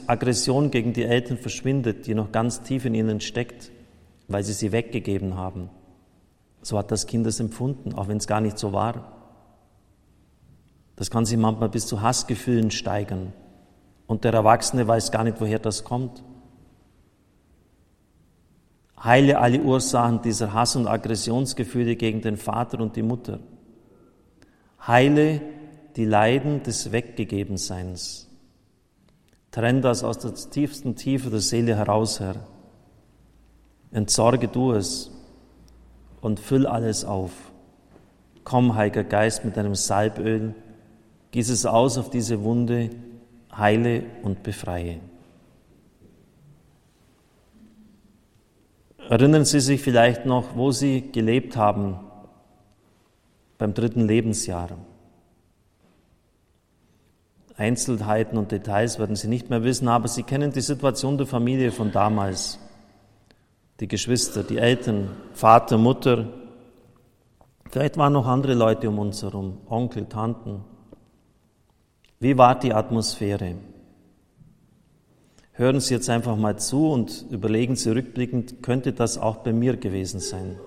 Aggression 0.07 0.71
gegen 0.71 0.93
die 0.93 1.05
Eltern 1.05 1.39
verschwindet, 1.39 2.07
die 2.07 2.15
noch 2.15 2.33
ganz 2.33 2.63
tief 2.63 2.85
in 2.85 2.95
ihnen 2.95 3.21
steckt, 3.21 3.73
weil 4.29 4.43
sie 4.45 4.53
sie 4.53 4.73
weggegeben 4.73 5.37
haben. 5.37 5.71
So 6.63 6.79
hat 6.79 6.91
das 6.91 7.07
Kind 7.07 7.27
es 7.27 7.41
empfunden, 7.41 7.95
auch 7.95 8.09
wenn 8.09 8.19
es 8.19 8.27
gar 8.27 8.41
nicht 8.41 8.59
so 8.59 8.73
war. 8.73 9.13
Das 10.97 11.11
kann 11.11 11.25
sich 11.25 11.39
manchmal 11.39 11.71
bis 11.71 11.87
zu 11.87 12.03
Hassgefühlen 12.03 12.71
steigern. 12.71 13.33
Und 14.07 14.25
der 14.25 14.33
Erwachsene 14.35 14.87
weiß 14.87 15.11
gar 15.11 15.25
nicht, 15.25 15.41
woher 15.41 15.59
das 15.59 15.85
kommt. 15.85 16.23
Heile 19.03 19.39
alle 19.39 19.61
Ursachen 19.61 20.23
dieser 20.23 20.53
Hass- 20.53 20.77
und 20.77 20.87
Aggressionsgefühle 20.87 21.97
gegen 21.97 22.23
den 22.23 22.37
Vater 22.37 22.81
und 22.81 22.97
die 22.97 23.03
Mutter. 23.03 23.41
Heile 24.87 25.41
die 25.97 26.05
Leiden 26.05 26.63
des 26.63 26.93
Weggegebenseins. 26.93 28.24
Trenn 29.55 29.83
das 29.83 30.03
aus 30.03 30.19
der 30.19 30.35
tiefsten 30.35 30.97
Tiefe 30.97 31.31
der 31.31 31.39
Seele 31.39 31.77
heraus, 31.77 32.19
Herr. 32.19 32.35
Entsorge 33.93 34.49
du 34.49 34.73
es 34.73 35.13
und 36.21 36.41
füll 36.41 36.67
alles 36.67 37.05
auf. 37.05 37.31
Komm, 38.43 38.75
Heiliger 38.75 39.05
Geist, 39.05 39.45
mit 39.45 39.57
deinem 39.57 39.77
Salböl, 39.77 40.57
gieß 41.31 41.51
es 41.51 41.67
aus 41.67 41.99
auf 41.99 42.11
diese 42.11 42.43
Wunde, 42.43 42.91
heile 43.57 44.03
und 44.25 44.43
befreie. 44.43 44.99
Erinnern 49.09 49.45
Sie 49.45 49.61
sich 49.61 49.81
vielleicht 49.81 50.27
noch, 50.27 50.57
wo 50.57 50.73
Sie 50.73 51.13
gelebt 51.13 51.57
haben 51.57 52.01
beim 53.57 53.73
dritten 53.73 54.09
Lebensjahr. 54.09 54.71
Einzelheiten 57.57 58.37
und 58.37 58.51
Details 58.51 58.99
werden 58.99 59.17
Sie 59.17 59.29
nicht 59.29 59.49
mehr 59.49 59.63
wissen, 59.63 59.89
aber 59.89 60.09
Sie 60.09 60.25
kennen 60.25 60.53
die 60.53 60.61
Situation 60.61 61.17
der 61.17 61.27
Familie 61.27 61.71
von 61.71 61.93
damals. 61.93 62.59
Die 63.81 63.89
Geschwister, 63.89 64.43
die 64.43 64.59
Eltern, 64.59 65.11
Vater, 65.33 65.79
Mutter. 65.79 66.29
Vielleicht 67.71 67.97
waren 67.97 68.13
noch 68.13 68.27
andere 68.27 68.55
Leute 68.55 68.89
um 68.89 68.99
uns 68.99 69.23
herum, 69.23 69.59
Onkel, 69.69 70.07
Tanten. 70.07 70.65
Wie 72.21 72.37
war 72.39 72.59
die 72.59 72.73
Atmosphäre? 72.73 73.57
Hören 75.53 75.79
Sie 75.79 75.95
jetzt 75.95 76.11
einfach 76.11 76.37
mal 76.37 76.59
zu 76.59 76.91
und 76.91 77.27
überlegen 77.31 77.77
Sie 77.77 77.91
rückblickend, 77.91 78.63
könnte 78.63 78.93
das 78.93 79.19
auch 79.19 79.37
bei 79.37 79.53
mir 79.53 79.77
gewesen 79.77 80.19
sein? 80.19 80.59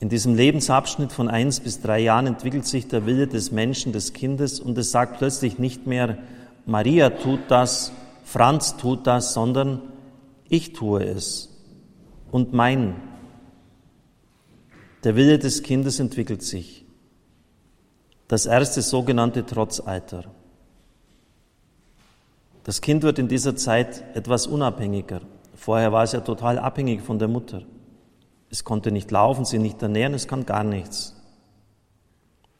In 0.00 0.08
diesem 0.08 0.34
Lebensabschnitt 0.34 1.12
von 1.12 1.28
eins 1.28 1.60
bis 1.60 1.80
drei 1.80 1.98
Jahren 1.98 2.26
entwickelt 2.26 2.66
sich 2.66 2.86
der 2.86 3.04
Wille 3.04 3.26
des 3.26 3.50
Menschen, 3.50 3.92
des 3.92 4.12
Kindes, 4.12 4.60
und 4.60 4.78
es 4.78 4.92
sagt 4.92 5.18
plötzlich 5.18 5.58
nicht 5.58 5.86
mehr, 5.86 6.18
Maria 6.66 7.10
tut 7.10 7.40
das, 7.48 7.92
Franz 8.24 8.76
tut 8.76 9.06
das, 9.06 9.32
sondern 9.34 9.82
ich 10.48 10.72
tue 10.72 11.02
es 11.04 11.48
und 12.30 12.52
mein. 12.52 12.94
Der 15.02 15.16
Wille 15.16 15.38
des 15.38 15.62
Kindes 15.62 15.98
entwickelt 15.98 16.42
sich. 16.42 16.84
Das 18.28 18.46
erste 18.46 18.82
sogenannte 18.82 19.46
Trotzalter. 19.46 20.24
Das 22.64 22.82
Kind 22.82 23.02
wird 23.02 23.18
in 23.18 23.28
dieser 23.28 23.56
Zeit 23.56 24.04
etwas 24.14 24.46
unabhängiger. 24.46 25.22
Vorher 25.54 25.92
war 25.92 26.02
es 26.02 26.12
ja 26.12 26.20
total 26.20 26.58
abhängig 26.58 27.00
von 27.00 27.18
der 27.18 27.28
Mutter. 27.28 27.62
Es 28.50 28.64
konnte 28.64 28.90
nicht 28.90 29.10
laufen, 29.10 29.44
sie 29.44 29.58
nicht 29.58 29.82
ernähren, 29.82 30.14
es 30.14 30.28
kann 30.28 30.46
gar 30.46 30.64
nichts. 30.64 31.14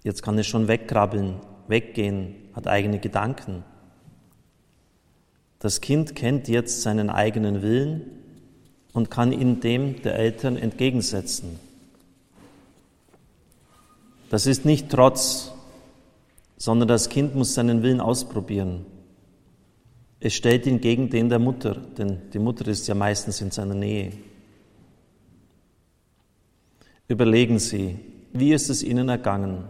Jetzt 0.02 0.22
kann 0.22 0.38
es 0.38 0.46
schon 0.46 0.68
wegkrabbeln, 0.68 1.40
weggehen, 1.66 2.34
hat 2.54 2.66
eigene 2.66 2.98
Gedanken. 2.98 3.64
Das 5.58 5.80
Kind 5.80 6.14
kennt 6.14 6.48
jetzt 6.48 6.82
seinen 6.82 7.10
eigenen 7.10 7.62
Willen 7.62 8.10
und 8.92 9.10
kann 9.10 9.32
ihn 9.32 9.60
dem 9.60 10.02
der 10.02 10.14
Eltern 10.14 10.56
entgegensetzen. 10.56 11.58
Das 14.30 14.46
ist 14.46 14.64
nicht 14.64 14.90
Trotz, 14.90 15.52
sondern 16.56 16.88
das 16.88 17.08
Kind 17.08 17.34
muss 17.34 17.54
seinen 17.54 17.82
Willen 17.82 18.00
ausprobieren. 18.00 18.84
Es 20.20 20.34
stellt 20.34 20.66
ihn 20.66 20.80
gegen 20.80 21.10
den 21.10 21.28
der 21.28 21.38
Mutter, 21.38 21.74
denn 21.74 22.30
die 22.32 22.40
Mutter 22.40 22.66
ist 22.68 22.88
ja 22.88 22.94
meistens 22.94 23.40
in 23.40 23.50
seiner 23.50 23.74
Nähe. 23.74 24.12
Überlegen 27.08 27.58
Sie, 27.58 27.98
wie 28.32 28.52
ist 28.52 28.68
es 28.68 28.82
Ihnen 28.82 29.08
ergangen? 29.08 29.64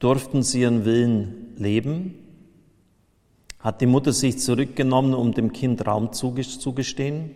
Durften 0.00 0.42
Sie 0.42 0.62
Ihren 0.62 0.84
Willen 0.84 1.54
leben? 1.56 2.16
Hat 3.60 3.80
die 3.80 3.86
Mutter 3.86 4.12
sich 4.12 4.40
zurückgenommen, 4.40 5.14
um 5.14 5.32
dem 5.32 5.52
Kind 5.52 5.86
Raum 5.86 6.12
zugestehen? 6.12 7.30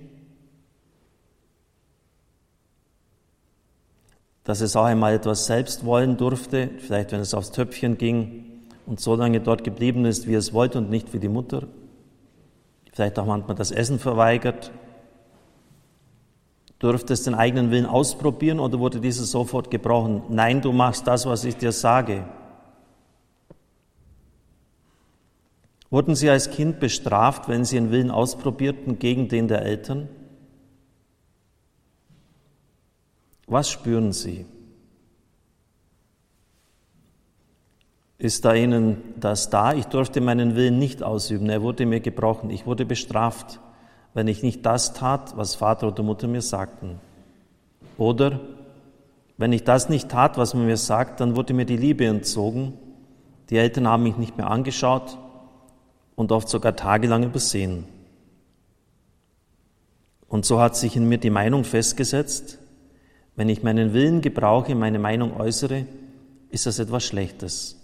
Dass 4.42 4.60
es 4.60 4.74
auch 4.76 4.84
einmal 4.84 5.14
etwas 5.14 5.46
selbst 5.46 5.84
wollen 5.84 6.16
durfte, 6.16 6.70
vielleicht 6.78 7.12
wenn 7.12 7.20
es 7.20 7.34
aufs 7.34 7.52
Töpfchen 7.52 7.96
ging, 7.96 8.44
und 8.84 9.00
so 9.00 9.14
lange 9.14 9.40
dort 9.40 9.64
geblieben 9.64 10.06
ist, 10.06 10.26
wie 10.26 10.34
es 10.34 10.54
wollte 10.54 10.78
und 10.78 10.88
nicht 10.88 11.12
wie 11.12 11.18
die 11.18 11.28
Mutter. 11.28 11.68
Vielleicht 12.92 13.18
auch 13.18 13.26
manchmal 13.26 13.54
das 13.54 13.70
Essen 13.70 13.98
verweigert. 13.98 14.72
Durfte 16.78 17.12
es 17.12 17.24
den 17.24 17.34
eigenen 17.34 17.70
Willen 17.70 17.86
ausprobieren 17.86 18.60
oder 18.60 18.78
wurde 18.78 19.00
dieser 19.00 19.24
sofort 19.24 19.70
gebrochen? 19.70 20.22
Nein, 20.28 20.60
du 20.60 20.72
machst 20.72 21.06
das, 21.06 21.26
was 21.26 21.44
ich 21.44 21.56
dir 21.56 21.72
sage. 21.72 22.24
Wurden 25.90 26.14
Sie 26.14 26.30
als 26.30 26.50
Kind 26.50 26.80
bestraft, 26.80 27.48
wenn 27.48 27.64
Sie 27.64 27.76
Ihren 27.76 27.90
Willen 27.90 28.10
ausprobierten 28.10 28.98
gegen 28.98 29.28
den 29.28 29.48
der 29.48 29.62
Eltern? 29.62 30.08
Was 33.46 33.70
spüren 33.70 34.12
Sie? 34.12 34.44
ist 38.18 38.44
da 38.44 38.52
Ihnen 38.52 39.14
das 39.16 39.48
da? 39.48 39.72
Ich 39.72 39.86
durfte 39.86 40.20
meinen 40.20 40.56
Willen 40.56 40.78
nicht 40.78 41.02
ausüben. 41.02 41.48
Er 41.48 41.62
wurde 41.62 41.86
mir 41.86 42.00
gebrochen. 42.00 42.50
Ich 42.50 42.66
wurde 42.66 42.84
bestraft, 42.84 43.60
wenn 44.18 44.26
ich 44.26 44.42
nicht 44.42 44.66
das 44.66 44.94
tat, 44.94 45.36
was 45.36 45.54
Vater 45.54 45.86
oder 45.86 46.02
Mutter 46.02 46.26
mir 46.26 46.42
sagten. 46.42 46.98
Oder 47.98 48.40
wenn 49.36 49.52
ich 49.52 49.62
das 49.62 49.88
nicht 49.88 50.08
tat, 50.08 50.36
was 50.36 50.54
man 50.54 50.66
mir 50.66 50.76
sagt, 50.76 51.20
dann 51.20 51.36
wurde 51.36 51.54
mir 51.54 51.66
die 51.66 51.76
Liebe 51.76 52.04
entzogen. 52.04 52.72
Die 53.48 53.56
Eltern 53.56 53.86
haben 53.86 54.02
mich 54.02 54.16
nicht 54.16 54.36
mehr 54.36 54.50
angeschaut 54.50 55.16
und 56.16 56.32
oft 56.32 56.48
sogar 56.48 56.74
tagelang 56.74 57.22
übersehen. 57.22 57.84
Und 60.26 60.44
so 60.44 60.60
hat 60.60 60.74
sich 60.74 60.96
in 60.96 61.08
mir 61.08 61.18
die 61.18 61.30
Meinung 61.30 61.62
festgesetzt, 61.62 62.58
wenn 63.36 63.48
ich 63.48 63.62
meinen 63.62 63.92
Willen 63.92 64.20
gebrauche, 64.20 64.74
meine 64.74 64.98
Meinung 64.98 65.36
äußere, 65.38 65.86
ist 66.50 66.66
das 66.66 66.80
etwas 66.80 67.04
Schlechtes 67.04 67.76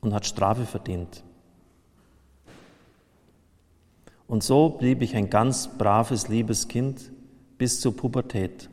und 0.00 0.14
hat 0.14 0.24
Strafe 0.24 0.66
verdient. 0.66 1.24
Und 4.30 4.44
so 4.44 4.68
blieb 4.68 5.02
ich 5.02 5.16
ein 5.16 5.28
ganz 5.28 5.66
braves, 5.66 6.28
liebes 6.28 6.68
Kind 6.68 7.10
bis 7.58 7.80
zur 7.80 7.96
Pubertät. 7.96 8.70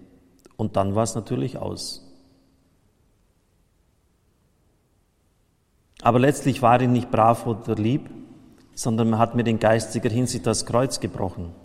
Und 0.55 0.75
dann 0.75 0.93
war 0.93 1.01
es 1.01 1.15
natürlich 1.15 1.57
aus. 1.57 2.07
Aber 6.03 6.19
letztlich 6.19 6.61
war 6.61 6.79
ich 6.79 6.87
nicht 6.87 7.09
brav 7.09 7.47
oder 7.47 7.73
lieb, 7.73 8.07
sondern 8.75 9.09
man 9.09 9.19
hat 9.19 9.33
mir 9.33 9.47
in 9.47 9.57
geistiger 9.57 10.11
Hinsicht 10.11 10.45
das 10.45 10.67
Kreuz 10.67 10.99
gebrochen. 10.99 11.55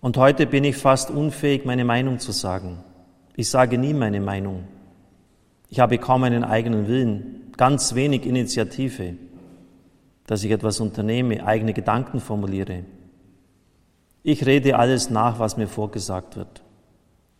Und 0.00 0.16
heute 0.16 0.46
bin 0.46 0.64
ich 0.64 0.78
fast 0.78 1.10
unfähig, 1.10 1.66
meine 1.66 1.84
Meinung 1.84 2.18
zu 2.18 2.32
sagen. 2.32 2.78
Ich 3.36 3.50
sage 3.50 3.76
nie 3.76 3.92
meine 3.92 4.22
Meinung. 4.22 4.64
Ich 5.68 5.80
habe 5.80 5.98
kaum 5.98 6.22
einen 6.24 6.44
eigenen 6.44 6.88
Willen 6.88 7.52
ganz 7.58 7.94
wenig 7.94 8.24
Initiative, 8.24 9.16
dass 10.26 10.42
ich 10.42 10.50
etwas 10.50 10.80
unternehme, 10.80 11.46
eigene 11.46 11.72
Gedanken 11.72 12.20
formuliere. 12.20 12.84
Ich 14.22 14.46
rede 14.46 14.78
alles 14.78 15.10
nach, 15.10 15.38
was 15.38 15.56
mir 15.56 15.68
vorgesagt 15.68 16.36
wird, 16.36 16.62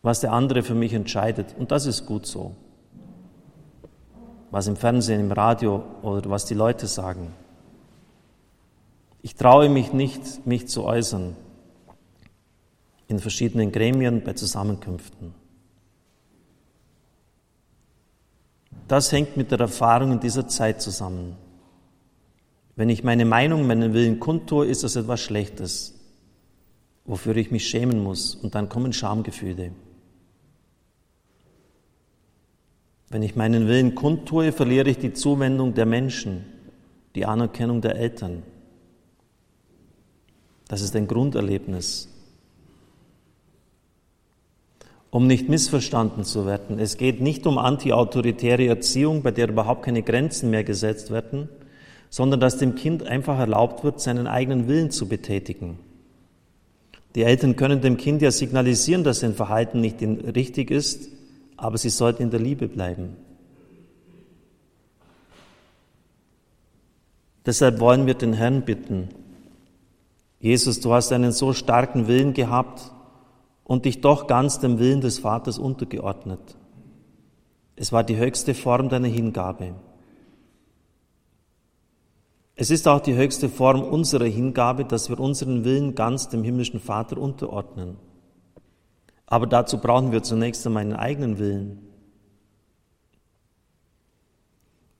was 0.02 0.20
der 0.20 0.32
andere 0.32 0.62
für 0.62 0.74
mich 0.74 0.92
entscheidet. 0.92 1.54
Und 1.58 1.70
das 1.70 1.86
ist 1.86 2.04
gut 2.04 2.26
so. 2.26 2.54
Was 4.50 4.66
im 4.66 4.76
Fernsehen, 4.76 5.20
im 5.20 5.32
Radio 5.32 5.82
oder 6.02 6.28
was 6.28 6.44
die 6.44 6.54
Leute 6.54 6.86
sagen. 6.86 7.32
Ich 9.22 9.34
traue 9.34 9.70
mich 9.70 9.94
nicht, 9.94 10.46
mich 10.46 10.68
zu 10.68 10.84
äußern 10.84 11.34
in 13.08 13.18
verschiedenen 13.18 13.72
Gremien, 13.72 14.22
bei 14.22 14.34
Zusammenkünften. 14.34 15.34
Das 18.88 19.12
hängt 19.12 19.36
mit 19.36 19.50
der 19.50 19.60
Erfahrung 19.60 20.12
in 20.12 20.20
dieser 20.20 20.46
Zeit 20.48 20.82
zusammen. 20.82 21.36
Wenn 22.76 22.88
ich 22.88 23.04
meine 23.04 23.24
Meinung, 23.24 23.66
meinen 23.66 23.94
Willen 23.94 24.20
kundtue, 24.20 24.66
ist 24.66 24.82
das 24.82 24.96
etwas 24.96 25.20
Schlechtes, 25.20 25.94
wofür 27.04 27.36
ich 27.36 27.50
mich 27.50 27.68
schämen 27.68 28.02
muss. 28.02 28.34
Und 28.34 28.54
dann 28.54 28.68
kommen 28.68 28.92
Schamgefühle. 28.92 29.70
Wenn 33.10 33.22
ich 33.22 33.36
meinen 33.36 33.68
Willen 33.68 33.94
kundtue, 33.94 34.50
verliere 34.50 34.90
ich 34.90 34.98
die 34.98 35.12
Zuwendung 35.12 35.74
der 35.74 35.86
Menschen, 35.86 36.44
die 37.14 37.26
Anerkennung 37.26 37.80
der 37.80 37.94
Eltern. 37.94 38.42
Das 40.66 40.80
ist 40.80 40.96
ein 40.96 41.06
Grunderlebnis 41.06 42.08
um 45.14 45.28
nicht 45.28 45.48
missverstanden 45.48 46.24
zu 46.24 46.44
werden. 46.44 46.80
Es 46.80 46.96
geht 46.96 47.20
nicht 47.20 47.46
um 47.46 47.56
antiautoritäre 47.56 48.66
Erziehung, 48.66 49.22
bei 49.22 49.30
der 49.30 49.48
überhaupt 49.48 49.84
keine 49.84 50.02
Grenzen 50.02 50.50
mehr 50.50 50.64
gesetzt 50.64 51.12
werden, 51.12 51.48
sondern 52.14 52.38
dass 52.38 52.58
dem 52.58 52.76
Kind 52.76 53.02
einfach 53.02 53.40
erlaubt 53.40 53.82
wird, 53.82 54.00
seinen 54.00 54.28
eigenen 54.28 54.68
Willen 54.68 54.92
zu 54.92 55.08
betätigen. 55.08 55.80
Die 57.16 57.24
Eltern 57.24 57.56
können 57.56 57.80
dem 57.80 57.96
Kind 57.96 58.22
ja 58.22 58.30
signalisieren, 58.30 59.02
dass 59.02 59.18
sein 59.18 59.34
Verhalten 59.34 59.80
nicht 59.80 60.00
richtig 60.00 60.70
ist, 60.70 61.08
aber 61.56 61.76
sie 61.76 61.88
sollten 61.88 62.22
in 62.22 62.30
der 62.30 62.38
Liebe 62.38 62.68
bleiben. 62.68 63.16
Deshalb 67.44 67.80
wollen 67.80 68.06
wir 68.06 68.14
den 68.14 68.34
Herrn 68.34 68.62
bitten, 68.62 69.08
Jesus, 70.38 70.78
du 70.78 70.92
hast 70.92 71.10
einen 71.10 71.32
so 71.32 71.52
starken 71.52 72.06
Willen 72.06 72.32
gehabt, 72.32 72.92
und 73.64 73.86
dich 73.86 74.00
doch 74.02 74.28
ganz 74.28 74.60
dem 74.60 74.78
Willen 74.78 75.00
des 75.00 75.18
Vaters 75.18 75.58
untergeordnet. 75.58 76.38
Es 77.74 77.90
war 77.90 78.04
die 78.04 78.18
höchste 78.18 78.54
Form 78.54 78.88
deiner 78.88 79.08
Hingabe. 79.08 79.72
Es 82.56 82.70
ist 82.70 82.86
auch 82.86 83.00
die 83.00 83.16
höchste 83.16 83.48
Form 83.48 83.82
unserer 83.82 84.26
Hingabe, 84.26 84.84
dass 84.84 85.08
wir 85.08 85.18
unseren 85.18 85.64
Willen 85.64 85.94
ganz 85.94 86.28
dem 86.28 86.44
himmlischen 86.44 86.78
Vater 86.78 87.18
unterordnen. 87.18 87.96
Aber 89.26 89.46
dazu 89.46 89.78
brauchen 89.78 90.12
wir 90.12 90.22
zunächst 90.22 90.64
einmal 90.66 90.82
einen 90.82 90.92
eigenen 90.92 91.38
Willen. 91.38 91.78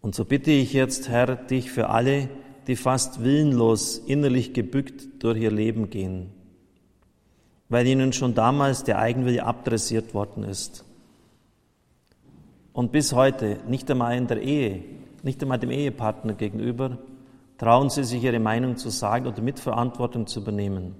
Und 0.00 0.14
so 0.14 0.24
bitte 0.24 0.50
ich 0.50 0.72
jetzt, 0.72 1.08
Herr, 1.08 1.36
dich 1.36 1.70
für 1.70 1.90
alle, 1.90 2.28
die 2.66 2.76
fast 2.76 3.22
willenlos, 3.22 3.98
innerlich 3.98 4.52
gebückt 4.52 5.22
durch 5.22 5.38
ihr 5.38 5.50
Leben 5.50 5.90
gehen, 5.90 6.30
weil 7.68 7.86
ihnen 7.86 8.12
schon 8.12 8.34
damals 8.34 8.84
der 8.84 8.98
Eigenwille 8.98 9.44
abdressiert 9.44 10.12
worden 10.12 10.42
ist. 10.42 10.84
Und 12.72 12.90
bis 12.90 13.12
heute, 13.12 13.58
nicht 13.68 13.88
einmal 13.90 14.16
in 14.16 14.26
der 14.26 14.42
Ehe, 14.42 14.82
nicht 15.22 15.40
einmal 15.42 15.58
dem 15.58 15.70
Ehepartner 15.70 16.34
gegenüber, 16.34 16.98
trauen 17.58 17.90
sie 17.90 18.04
sich 18.04 18.22
ihre 18.22 18.40
Meinung 18.40 18.76
zu 18.76 18.90
sagen 18.90 19.26
oder 19.26 19.42
Mitverantwortung 19.42 20.26
zu 20.26 20.40
übernehmen. 20.40 20.94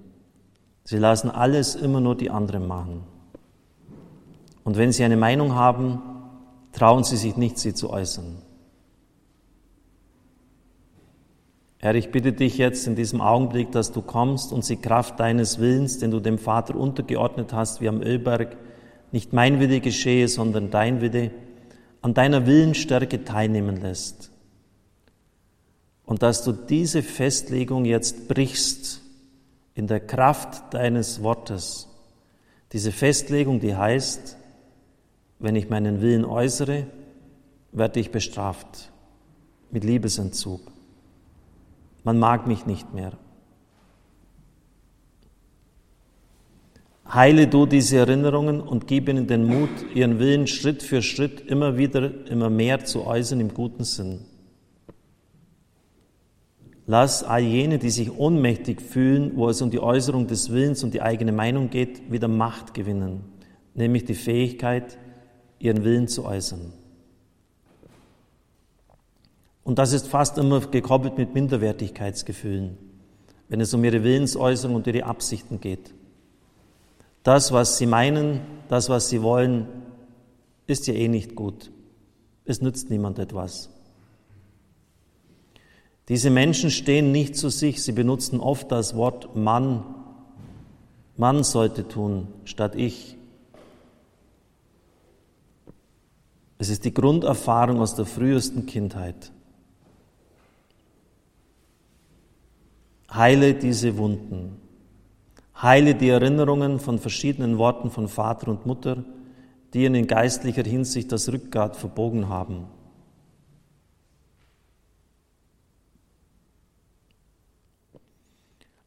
Sie 0.85 0.99
lassen 0.99 1.31
alles 1.31 1.75
immer 1.75 2.01
nur 2.01 2.17
die 2.17 2.31
anderen 2.31 2.67
machen. 2.67 3.03
Und 4.64 4.77
wenn 4.77 4.93
sie 4.93 5.05
eine 5.05 5.17
Meinung 5.17 5.55
haben, 5.55 6.01
trauen 6.73 7.05
sie 7.05 7.17
sich 7.17 7.37
nicht, 7.37 7.59
sie 7.59 7.75
zu 7.75 7.90
äußern. 7.90 8.37
Herr, 11.79 11.95
ich 11.95 12.11
bitte 12.11 12.33
dich 12.33 12.57
jetzt 12.57 12.87
in 12.87 12.97
diesem 12.97 13.21
Augenblick, 13.21 13.71
dass 13.71 13.93
du 13.93 14.01
kommst 14.01 14.53
und 14.53 14.64
sie 14.64 14.77
Kraft 14.77 15.21
deines 15.21 15.59
Willens, 15.59 15.99
den 15.99 16.11
du 16.11 16.19
dem 16.19 16.38
Vater 16.38 16.77
untergeordnet 16.77 17.53
hast, 17.53 17.83
wie 17.83 17.88
am 17.88 18.01
Ölberg, 18.01 18.57
nicht 19.12 19.35
mein 19.35 19.61
Wille 19.61 19.81
geschehe, 19.81 20.29
sondern 20.29 20.71
dein 20.71 21.03
Wille, 21.03 21.31
an 22.01 22.14
deiner 22.14 22.47
Willensstärke 22.47 23.25
teilnehmen 23.25 23.81
lässt. 23.81 24.31
Und 26.07 26.23
dass 26.23 26.45
du 26.45 26.53
diese 26.53 27.03
Festlegung 27.03 27.85
jetzt 27.85 28.29
brichst 28.29 29.01
in 29.75 29.87
der 29.87 30.01
Kraft 30.01 30.75
deines 30.75 31.23
Wortes. 31.23 31.88
Diese 32.73 32.93
Festlegung, 32.93 33.61
die 33.61 33.75
heißt, 33.75 34.37
wenn 35.38 35.57
ich 35.57 35.69
meinen 35.69 36.01
Willen 36.01 36.25
äußere, 36.25 36.87
werde 37.73 38.01
ich 38.01 38.11
bestraft 38.11 38.93
mit 39.71 39.85
Liebesentzug. 39.85 40.61
Man 42.05 42.19
mag 42.19 42.47
mich 42.47 42.67
nicht 42.67 42.95
mehr. 42.95 43.12
Heile 47.12 47.47
du 47.47 47.67
diese 47.67 47.99
Erinnerungen 47.99 48.61
und 48.61 48.87
gib 48.87 49.09
ihnen 49.09 49.27
den 49.27 49.45
Mut, 49.45 49.71
ihren 49.95 50.19
Willen 50.19 50.47
Schritt 50.47 50.83
für 50.83 51.03
Schritt 51.03 51.40
immer 51.43 51.77
wieder, 51.77 52.27
immer 52.29 52.51
mehr 52.51 52.85
zu 52.85 53.07
äußern 53.07 53.40
im 53.40 53.53
guten 53.53 53.85
Sinn. 53.85 54.21
Lass 56.87 57.25
all 57.25 57.42
jene, 57.42 57.79
die 57.79 57.90
sich 57.90 58.12
ohnmächtig 58.12 58.83
fühlen, 58.83 59.33
wo 59.37 59.49
es 59.49 59.62
um 59.62 59.70
die 59.70 59.81
Äußerung 59.81 60.27
des 60.27 60.51
Willens 60.53 60.85
und 60.85 60.92
die 60.92 61.01
eigene 61.01 61.33
Meinung 61.33 61.70
geht, 61.70 62.12
wieder 62.12 62.29
Macht 62.29 62.75
gewinnen, 62.75 63.25
nämlich 63.75 64.05
die 64.05 64.14
Fähigkeit, 64.14 64.99
ihren 65.59 65.83
Willen 65.85 66.09
zu 66.09 66.27
äußern. 66.27 66.73
Und 69.62 69.79
das 69.79 69.94
ist 69.94 70.09
fast 70.09 70.37
immer 70.37 70.61
gekoppelt 70.61 71.16
mit 71.16 71.33
Minderwertigkeitsgefühlen, 71.33 72.77
wenn 73.49 73.62
es 73.62 73.73
um 73.73 73.83
ihre 73.83 74.05
Willensäußerung 74.05 74.77
und 74.77 74.87
ihre 74.87 75.07
Absichten 75.07 75.61
geht. 75.61 75.94
Das, 77.23 77.51
was 77.51 77.79
sie 77.79 77.87
meinen, 77.87 78.42
das, 78.68 78.90
was 78.90 79.09
sie 79.09 79.23
wollen, 79.23 79.66
ist 80.66 80.87
ja 80.87 80.92
eh 80.92 81.09
nicht 81.09 81.35
gut. 81.35 81.70
Es 82.44 82.61
nützt 82.61 82.90
niemand 82.90 83.18
etwas. 83.18 83.70
Diese 86.09 86.31
Menschen 86.31 86.71
stehen 86.71 87.12
nicht 87.12 87.37
zu 87.37 87.49
sich, 87.49 87.83
sie 87.83 87.93
benutzen 87.93 88.40
oft 88.40 88.71
das 88.71 88.95
Wort 88.95 89.35
Mann. 89.37 89.83
Mann 91.17 91.45
sollte 91.45 91.88
tun, 91.88 92.29
statt 92.45 92.75
ich. 92.75 93.17
Es 96.59 96.69
ist 96.69 96.85
die 96.85 96.95
Grunderfahrung 96.95 97.81
aus 97.81 97.95
der 97.95 98.07
frühesten 98.07 98.67
Kindheit. 98.67 99.33
Heile 103.12 103.55
diese 103.55 103.97
Wunden. 103.97 104.61
Heile 105.61 105.95
die 105.95 106.09
Erinnerungen 106.09 106.81
von 106.81 106.99
verschiedenen 106.99 107.59
Worten 107.59 107.90
von 107.90 108.09
Vater 108.09 108.49
und 108.49 108.67
Mutter, 108.67 109.05
die 109.73 109.85
ihnen 109.85 109.95
in 109.95 110.07
geistlicher 110.07 110.64
Hinsicht 110.64 111.12
das 111.12 111.33
Rückgrat 111.33 111.77
verbogen 111.77 112.29
haben. 112.29 112.67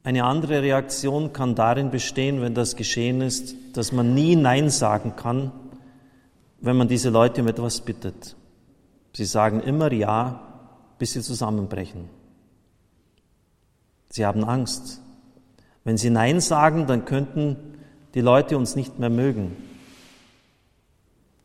Eine 0.08 0.24
andere 0.24 0.62
Reaktion 0.62 1.34
kann 1.34 1.54
darin 1.54 1.92
bestehen, 1.92 2.40
wenn 2.40 2.54
das 2.54 2.78
geschehen 2.78 3.20
ist, 3.20 3.56
dass 3.74 3.92
man 3.92 4.14
nie 4.14 4.38
Nein 4.38 4.70
sagen 4.70 5.18
kann, 5.18 5.52
wenn 6.62 6.78
man 6.78 6.88
diese 6.88 7.10
Leute 7.10 7.42
um 7.42 7.50
etwas 7.50 7.82
bittet. 7.82 8.38
Sie 9.12 9.26
sagen 9.26 9.60
immer 9.60 9.92
Ja, 9.92 10.40
bis 10.98 11.12
sie 11.12 11.22
zusammenbrechen. 11.22 12.06
Sie 14.08 14.26
haben 14.26 14.46
Angst. 14.46 15.02
Wenn 15.84 15.98
sie 15.98 16.10
Nein 16.10 16.40
sagen, 16.40 16.88
dann 16.88 17.04
könnten 17.04 17.58
die 18.14 18.22
Leute 18.22 18.58
uns 18.58 18.78
nicht 18.78 19.00
mehr 19.00 19.10
mögen. 19.10 19.58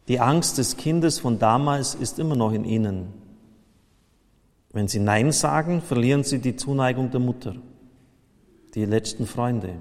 Die 0.07 0.21
Angst 0.21 0.59
des 0.59 0.77
Kindes 0.77 1.19
von 1.19 1.41
damals 1.41 1.97
ist 1.97 2.21
immer 2.21 2.37
noch 2.37 2.53
in 2.53 2.65
ihnen. 2.65 3.13
Wenn 4.71 4.87
sie 4.87 5.01
Nein 5.01 5.33
sagen, 5.33 5.83
verlieren 5.83 6.23
sie 6.23 6.39
die 6.39 6.55
Zuneigung 6.55 7.11
der 7.11 7.19
Mutter, 7.19 7.57
die 8.75 8.85
letzten 8.85 9.27
Freunde. 9.27 9.75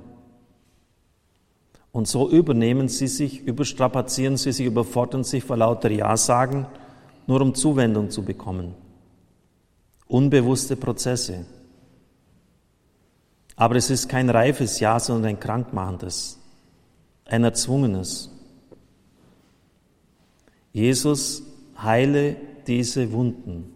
Und 1.92 2.08
so 2.08 2.30
übernehmen 2.30 2.88
sie 2.88 3.08
sich, 3.08 3.42
überstrapazieren 3.42 4.38
sie 4.38 4.52
sich, 4.52 4.66
überfordern 4.66 5.24
sich 5.24 5.44
vor 5.44 5.58
lauter 5.58 5.92
Ja 5.92 6.16
sagen, 6.16 6.68
nur 7.28 7.42
um 7.42 7.54
Zuwendung 7.54 8.10
zu 8.10 8.24
bekommen. 8.24 8.74
Unbewusste 10.08 10.76
Prozesse. 10.76 11.46
Aber 13.56 13.76
es 13.76 13.90
ist 13.90 14.10
kein 14.10 14.30
reifes 14.30 14.80
Ja, 14.80 15.00
sondern 15.00 15.32
ein 15.32 15.40
krankmachendes, 15.40 16.40
ein 17.26 17.44
erzwungenes. 17.44 18.30
Jesus, 20.74 21.44
heile 21.78 22.38
diese 22.66 23.12
Wunden. 23.12 23.74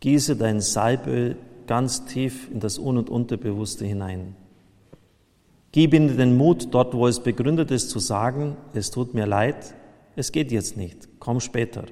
Gieße 0.00 0.36
dein 0.36 0.60
Salböl 0.60 1.36
ganz 1.66 2.04
tief 2.04 2.50
in 2.50 2.60
das 2.60 2.78
Un- 2.78 2.98
und 2.98 3.10
Unterbewusste 3.10 3.84
hinein. 3.84 4.36
Gib 5.72 5.94
ihnen 5.94 6.16
den 6.16 6.36
Mut, 6.36 6.68
dort 6.72 6.94
wo 6.94 7.08
es 7.08 7.20
begründet 7.20 7.70
ist, 7.70 7.90
zu 7.90 7.98
sagen, 7.98 8.56
es 8.74 8.90
tut 8.90 9.14
mir 9.14 9.26
leid, 9.26 9.74
es 10.16 10.30
geht 10.30 10.52
jetzt 10.52 10.76
nicht, 10.76 11.08
komm 11.18 11.40
später. 11.40 11.84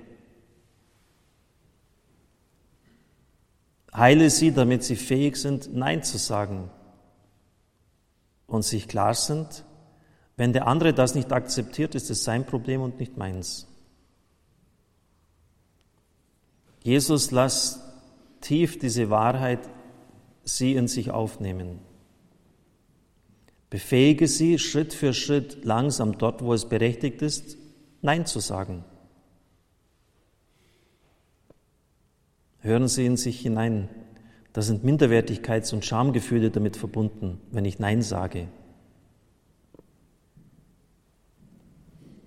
Heile 3.95 4.31
sie, 4.31 4.53
damit 4.53 4.85
sie 4.85 4.97
fähig 4.97 5.37
sind, 5.37 5.75
Nein 5.75 6.03
zu 6.03 6.19
sagen 6.19 6.71
und 8.47 8.65
sich 8.65 8.87
klar 8.87 9.15
sind, 9.15 9.65
wenn 10.37 10.53
der 10.53 10.67
andere 10.67 10.95
das 10.95 11.15
nicht 11.15 11.33
akzeptiert, 11.33 11.95
ist 11.95 12.11
es 12.11 12.25
sein 12.25 12.47
Problem 12.47 12.83
und 12.83 12.99
nicht 13.01 13.17
meins. 13.17 13.67
Jesus 16.83 17.31
lass 17.31 17.81
tief 18.41 18.79
diese 18.79 19.11
Wahrheit 19.11 19.69
sie 20.45 20.75
in 20.75 20.89
sich 20.89 21.11
aufnehmen. 21.11 21.79
Befähige 23.71 24.27
sie 24.27 24.59
Schritt 24.59 24.93
für 24.93 25.15
Schritt 25.15 25.65
langsam 25.65 26.19
dort, 26.19 26.43
wo 26.43 26.53
es 26.53 26.69
berechtigt 26.69 27.23
ist, 27.23 27.57
Nein 28.03 28.27
zu 28.27 28.41
sagen. 28.41 28.85
Hören 32.61 32.89
Sie 32.89 33.07
in 33.07 33.17
sich 33.17 33.41
hinein. 33.41 33.89
Da 34.53 34.63
sind 34.63 34.85
Minderwertigkeits- 34.85 35.73
und 35.73 35.85
Schamgefühle 35.85 36.51
damit 36.51 36.77
verbunden, 36.77 37.41
wenn 37.53 37.65
ich 37.65 37.79
Nein 37.79 38.03
sage. 38.03 38.49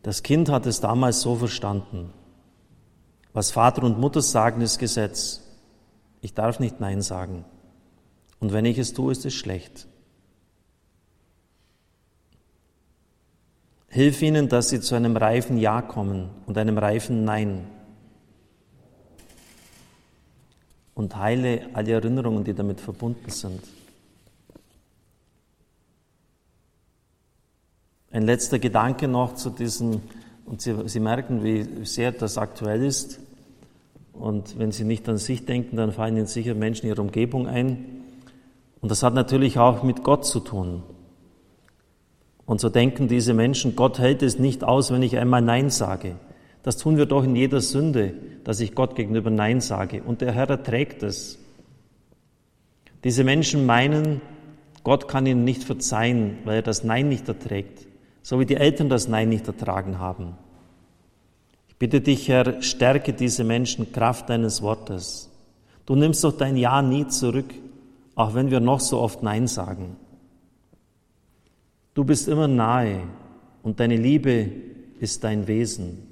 Das 0.02 0.24
Kind 0.24 0.50
hat 0.50 0.66
es 0.66 0.82
damals 0.82 1.22
so 1.22 1.36
verstanden. 1.36 2.12
Was 3.34 3.52
Vater 3.52 3.84
und 3.84 4.00
Mutter 4.00 4.22
sagen, 4.22 4.62
ist 4.62 4.80
Gesetz. 4.80 5.43
Ich 6.24 6.34
darf 6.34 6.60
nicht 6.60 6.80
Nein 6.80 7.02
sagen. 7.02 7.44
Und 8.40 8.54
wenn 8.54 8.64
ich 8.64 8.78
es 8.78 8.94
tue, 8.94 9.12
ist 9.12 9.26
es 9.26 9.34
schlecht. 9.34 9.88
Hilf 13.90 14.22
ihnen, 14.22 14.48
dass 14.48 14.70
sie 14.70 14.80
zu 14.80 14.96
einem 14.96 15.18
reifen 15.18 15.58
Ja 15.58 15.82
kommen 15.82 16.30
und 16.46 16.58
einem 16.58 16.78
reifen 16.78 17.26
Nein. 17.26 17.68
und 20.96 21.16
heile 21.18 21.70
alle 21.74 21.92
Erinnerungen, 21.92 22.46
die 22.46 22.54
damit 22.54 22.80
verbunden 22.80 23.30
sind. 23.30 23.62
Ein 28.12 28.24
letzter 28.24 28.60
Gedanke 28.60 29.08
noch 29.08 29.36
zu 29.36 29.50
diesem, 29.50 30.02
und 30.46 30.62
Sie, 30.62 30.88
Sie 30.88 31.00
merken, 31.00 31.44
wie 31.44 31.84
sehr 31.84 32.12
das 32.12 32.38
aktuell 32.38 32.84
ist. 32.84 33.20
Und 34.14 34.58
wenn 34.60 34.72
Sie 34.72 34.84
nicht 34.84 35.10
an 35.10 35.18
sich 35.18 35.46
denken, 35.46 35.76
dann 35.76 35.92
fallen 35.92 36.16
Ihnen 36.16 36.28
sicher 36.28 36.54
Menschen 36.54 36.86
in 36.86 36.94
Ihrer 36.94 37.02
Umgebung 37.02 37.48
ein. 37.48 38.04
Und 38.80 38.90
das 38.90 39.04
hat 39.04 39.14
natürlich 39.14 39.58
auch 39.58 39.84
mit 39.84 40.04
Gott 40.04 40.26
zu 40.26 40.40
tun. 40.40 40.84
Und 42.46 42.60
so 42.60 42.70
denken 42.70 43.08
diese 43.08 43.34
Menschen, 43.34 43.76
Gott 43.76 44.00
hält 44.00 44.22
es 44.22 44.38
nicht 44.38 44.64
aus, 44.64 44.92
wenn 44.92 45.02
ich 45.02 45.18
einmal 45.18 45.42
Nein 45.42 45.70
sage. 45.70 46.16
Das 46.62 46.78
tun 46.78 46.98
wir 46.98 47.06
doch 47.06 47.24
in 47.24 47.36
jeder 47.36 47.62
Sünde, 47.62 48.14
dass 48.44 48.60
ich 48.60 48.76
Gott 48.76 48.96
gegenüber 48.96 49.30
Nein 49.30 49.62
sage. 49.62 50.04
Und 50.04 50.22
der 50.22 50.32
Herr 50.34 50.50
erträgt 50.50 51.04
es. 51.04 51.40
Diese 53.04 53.24
Menschen 53.24 53.66
meinen, 53.66 54.22
Gott 54.84 55.08
kann 55.08 55.26
ihnen 55.26 55.44
nicht 55.44 55.64
verzeihen, 55.64 56.38
weil 56.46 56.58
er 56.58 56.62
das 56.62 56.84
Nein 56.84 57.10
nicht 57.10 57.28
erträgt, 57.28 57.88
so 58.22 58.40
wie 58.40 58.46
die 58.46 58.56
Eltern 58.56 58.90
das 58.90 59.08
Nein 59.08 59.30
nicht 59.30 59.48
ertragen 59.48 60.00
haben. 60.00 60.38
Ich 61.74 61.80
bitte 61.80 62.00
dich, 62.02 62.30
Herr, 62.30 62.62
stärke 62.62 63.12
diese 63.14 63.44
Menschen 63.44 63.92
Kraft 63.92 64.30
deines 64.30 64.62
Wortes, 64.62 65.30
Du 65.86 65.96
nimmst 65.96 66.24
doch 66.24 66.32
dein 66.32 66.56
Ja 66.56 66.82
nie 66.82 67.08
zurück, 67.08 67.54
auch 68.16 68.34
wenn 68.34 68.52
wir 68.52 68.60
noch 68.60 68.80
so 68.80 69.00
oft 69.00 69.22
Nein 69.24 69.48
sagen. 69.48 69.98
Du 71.94 72.04
bist 72.04 72.28
immer 72.28 72.48
nahe 72.48 73.04
und 73.64 73.80
deine 73.80 73.98
Liebe 73.98 74.50
ist 75.00 75.24
dein 75.24 75.48
Wesen. 75.48 76.08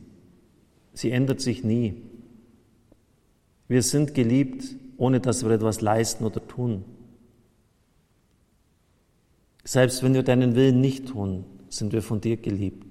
Sie 0.94 1.12
ändert 1.12 1.40
sich 1.40 1.64
nie. 1.64 1.96
Wir 3.68 3.82
sind 3.82 4.14
geliebt, 4.14 4.76
ohne 4.98 5.22
dass 5.22 5.44
wir 5.44 5.52
etwas 5.52 5.80
leisten 5.80 6.26
oder 6.26 6.46
tun. 6.46 6.84
Selbst 9.64 10.04
wenn 10.04 10.14
wir 10.14 10.24
deinen 10.24 10.56
Willen 10.56 10.82
nicht 10.82 11.08
tun, 11.08 11.46
sind 11.70 11.94
wir 11.94 12.02
von 12.02 12.20
dir 12.20 12.36
geliebt. 12.36 12.91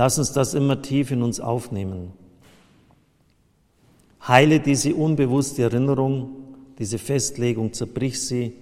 Lass 0.00 0.18
uns 0.18 0.32
das 0.32 0.54
immer 0.54 0.80
tief 0.80 1.10
in 1.10 1.22
uns 1.22 1.40
aufnehmen. 1.40 2.12
Heile 4.26 4.58
diese 4.58 4.94
unbewusste 4.94 5.64
Erinnerung, 5.64 6.30
diese 6.78 6.96
Festlegung, 6.96 7.74
zerbrich 7.74 8.18
sie. 8.18 8.54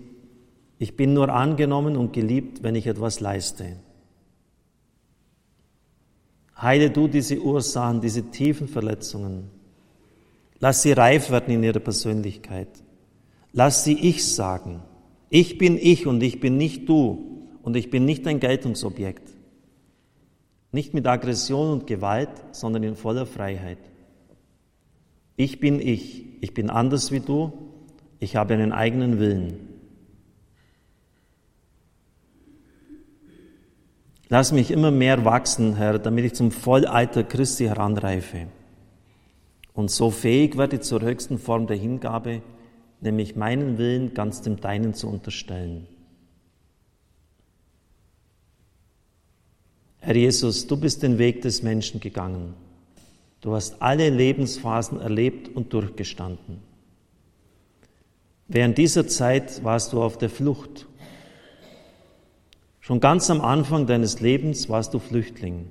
Ich 0.80 0.96
bin 0.96 1.14
nur 1.14 1.28
angenommen 1.28 1.96
und 1.96 2.12
geliebt, 2.12 2.64
wenn 2.64 2.74
ich 2.74 2.88
etwas 2.88 3.20
leiste. 3.20 3.76
Heile 6.60 6.90
du 6.90 7.06
diese 7.06 7.40
Ursachen, 7.40 8.00
diese 8.00 8.32
tiefen 8.32 8.66
Verletzungen. 8.66 9.44
Lass 10.58 10.82
sie 10.82 10.90
reif 10.90 11.30
werden 11.30 11.54
in 11.54 11.62
ihrer 11.62 11.78
Persönlichkeit. 11.78 12.82
Lass 13.52 13.84
sie 13.84 13.96
ich 13.96 14.26
sagen. 14.26 14.82
Ich 15.30 15.56
bin 15.56 15.78
ich 15.78 16.04
und 16.08 16.20
ich 16.20 16.40
bin 16.40 16.56
nicht 16.56 16.88
du 16.88 17.46
und 17.62 17.76
ich 17.76 17.90
bin 17.90 18.06
nicht 18.06 18.26
ein 18.26 18.40
Geltungsobjekt. 18.40 19.37
Nicht 20.70 20.94
mit 20.94 21.06
Aggression 21.06 21.70
und 21.72 21.86
Gewalt, 21.86 22.30
sondern 22.52 22.82
in 22.82 22.96
voller 22.96 23.26
Freiheit. 23.26 23.78
Ich 25.36 25.60
bin 25.60 25.80
ich, 25.80 26.42
ich 26.42 26.52
bin 26.52 26.68
anders 26.68 27.12
wie 27.12 27.20
du, 27.20 27.52
ich 28.18 28.36
habe 28.36 28.54
einen 28.54 28.72
eigenen 28.72 29.18
Willen. 29.18 29.68
Lass 34.28 34.52
mich 34.52 34.70
immer 34.70 34.90
mehr 34.90 35.24
wachsen, 35.24 35.76
Herr, 35.76 35.98
damit 35.98 36.26
ich 36.26 36.34
zum 36.34 36.50
Vollalter 36.50 37.24
Christi 37.24 37.64
heranreife 37.64 38.48
und 39.72 39.90
so 39.90 40.10
fähig 40.10 40.58
werde 40.58 40.80
zur 40.80 41.00
höchsten 41.00 41.38
Form 41.38 41.66
der 41.66 41.76
Hingabe, 41.76 42.42
nämlich 43.00 43.36
meinen 43.36 43.78
Willen 43.78 44.12
ganz 44.12 44.42
dem 44.42 44.60
Deinen 44.60 44.92
zu 44.92 45.08
unterstellen. 45.08 45.86
Herr 50.08 50.16
Jesus, 50.16 50.66
du 50.66 50.78
bist 50.78 51.02
den 51.02 51.18
Weg 51.18 51.42
des 51.42 51.62
Menschen 51.62 52.00
gegangen. 52.00 52.54
Du 53.42 53.54
hast 53.54 53.82
alle 53.82 54.08
Lebensphasen 54.08 55.02
erlebt 55.02 55.54
und 55.54 55.74
durchgestanden. 55.74 56.62
Während 58.46 58.78
dieser 58.78 59.06
Zeit 59.06 59.62
warst 59.64 59.92
du 59.92 60.02
auf 60.02 60.16
der 60.16 60.30
Flucht. 60.30 60.86
Schon 62.80 63.00
ganz 63.00 63.28
am 63.28 63.42
Anfang 63.42 63.86
deines 63.86 64.20
Lebens 64.20 64.70
warst 64.70 64.94
du 64.94 64.98
Flüchtling. 64.98 65.66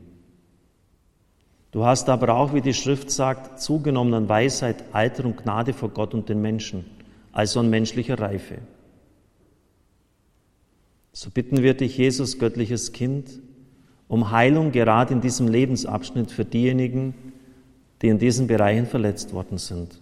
Du 1.71 1.83
hast 1.83 2.07
aber 2.07 2.35
auch, 2.35 2.53
wie 2.53 2.61
die 2.61 2.75
Schrift 2.75 3.09
sagt, 3.09 3.59
zugenommen 3.59 4.13
an 4.13 4.29
Weisheit, 4.29 4.83
Alter 4.91 5.25
und 5.25 5.37
Gnade 5.37 5.73
vor 5.73 5.89
Gott 5.89 6.13
und 6.13 6.29
den 6.29 6.43
Menschen 6.43 6.85
also 7.31 7.59
an 7.59 7.71
menschlicher 7.71 8.19
Reife. 8.19 8.59
So 11.11 11.31
bitten 11.31 11.63
wir 11.63 11.73
dich, 11.73 11.97
Jesus, 11.97 12.37
göttliches 12.37 12.91
Kind, 12.91 13.41
um 14.07 14.31
Heilung 14.31 14.71
gerade 14.71 15.13
in 15.13 15.21
diesem 15.21 15.47
Lebensabschnitt 15.47 16.31
für 16.31 16.45
diejenigen, 16.45 17.13
die 18.01 18.07
in 18.07 18.19
diesen 18.19 18.47
Bereichen 18.47 18.85
verletzt 18.85 19.33
worden 19.33 19.57
sind. 19.57 19.99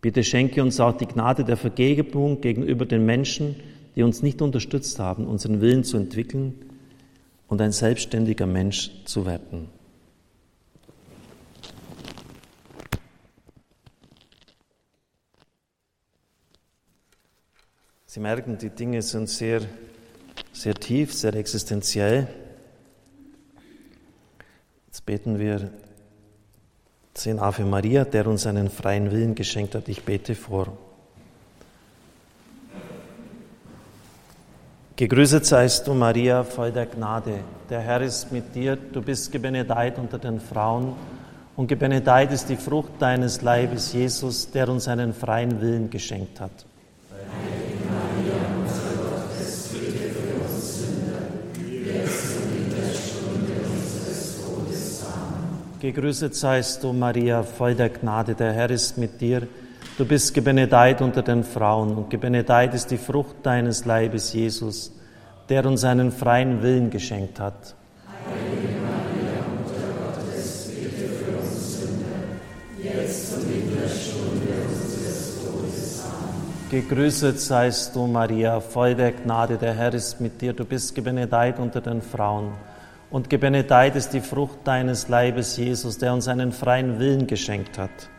Bitte 0.00 0.22
schenke 0.22 0.62
uns 0.62 0.80
auch 0.80 0.96
die 0.96 1.06
Gnade 1.06 1.44
der 1.44 1.56
Vergebung 1.56 2.40
gegenüber 2.40 2.86
den 2.86 3.06
Menschen, 3.06 3.56
die 3.96 4.02
uns 4.02 4.22
nicht 4.22 4.42
unterstützt 4.42 4.98
haben, 4.98 5.26
unseren 5.26 5.60
Willen 5.60 5.84
zu 5.84 5.96
entwickeln 5.96 6.54
und 7.48 7.60
ein 7.60 7.72
selbstständiger 7.72 8.46
Mensch 8.46 8.90
zu 9.04 9.24
werden. 9.24 9.68
Sie 18.06 18.20
merken, 18.20 18.58
die 18.58 18.70
Dinge 18.70 19.02
sind 19.02 19.28
sehr, 19.28 19.62
sehr 20.54 20.74
tief, 20.74 21.12
sehr 21.12 21.34
existenziell. 21.34 22.28
Jetzt 24.86 25.04
beten 25.04 25.38
wir 25.38 25.70
zehn 27.12 27.38
Ave 27.38 27.64
Maria, 27.64 28.04
der 28.04 28.26
uns 28.26 28.46
einen 28.46 28.70
freien 28.70 29.10
Willen 29.10 29.34
geschenkt 29.34 29.74
hat. 29.74 29.88
Ich 29.88 30.04
bete 30.04 30.34
vor. 30.34 30.78
Gegrüßet 34.96 35.44
seist 35.44 35.88
du, 35.88 35.94
Maria, 35.94 36.44
voll 36.44 36.70
der 36.70 36.86
Gnade. 36.86 37.40
Der 37.68 37.80
Herr 37.80 38.00
ist 38.00 38.30
mit 38.30 38.54
dir. 38.54 38.76
Du 38.76 39.02
bist 39.02 39.32
gebenedeit 39.32 39.98
unter 39.98 40.18
den 40.18 40.38
Frauen. 40.40 40.94
Und 41.56 41.66
gebenedeit 41.66 42.32
ist 42.32 42.48
die 42.48 42.56
Frucht 42.56 42.92
deines 43.00 43.42
Leibes, 43.42 43.92
Jesus, 43.92 44.50
der 44.52 44.68
uns 44.68 44.86
einen 44.86 45.12
freien 45.12 45.60
Willen 45.60 45.90
geschenkt 45.90 46.40
hat. 46.40 46.64
Gegrüßet 55.84 56.34
seist 56.34 56.82
du, 56.82 56.94
Maria, 56.94 57.42
voll 57.42 57.74
der 57.74 57.90
Gnade, 57.90 58.34
der 58.34 58.54
Herr 58.54 58.70
ist 58.70 58.96
mit 58.96 59.20
dir. 59.20 59.46
Du 59.98 60.06
bist 60.06 60.32
gebenedeit 60.32 61.02
unter 61.02 61.20
den 61.20 61.44
Frauen 61.44 61.94
und 61.94 62.08
gebenedeit 62.08 62.72
ist 62.72 62.90
die 62.90 62.96
Frucht 62.96 63.36
deines 63.42 63.84
Leibes, 63.84 64.32
Jesus, 64.32 64.94
der 65.50 65.66
uns 65.66 65.84
einen 65.84 66.10
freien 66.10 66.62
Willen 66.62 66.88
geschenkt 66.88 67.38
hat. 67.38 67.74
Heilige 68.26 68.80
Maria, 68.80 69.42
Mutter 69.58 70.22
Gottes, 70.22 70.70
bitte 70.74 71.06
für 71.06 71.36
uns 71.36 71.78
Sünder, 71.78 72.32
jetzt 72.82 73.34
und 73.36 73.52
in 73.52 73.76
der 73.76 73.88
Stunde 73.90 74.54
unseres 74.66 75.34
Todes. 75.44 76.02
Amen. 76.06 76.88
Gegrüßet 76.88 77.38
seist 77.38 77.94
du, 77.94 78.06
Maria, 78.06 78.58
voll 78.60 78.94
der 78.94 79.12
Gnade, 79.12 79.58
der 79.58 79.74
Herr 79.74 79.92
ist 79.92 80.18
mit 80.18 80.40
dir. 80.40 80.54
Du 80.54 80.64
bist 80.64 80.94
gebenedeit 80.94 81.58
unter 81.58 81.82
den 81.82 82.00
Frauen 82.00 82.54
und 83.14 83.30
gebenedeit 83.30 83.94
ist 83.94 84.12
die 84.12 84.20
Frucht 84.20 84.58
deines 84.64 85.08
Leibes, 85.08 85.56
Jesus, 85.56 85.98
der 85.98 86.12
uns 86.12 86.26
einen 86.26 86.50
freien 86.50 86.98
Willen 86.98 87.28
geschenkt 87.28 87.78
hat. 87.78 88.10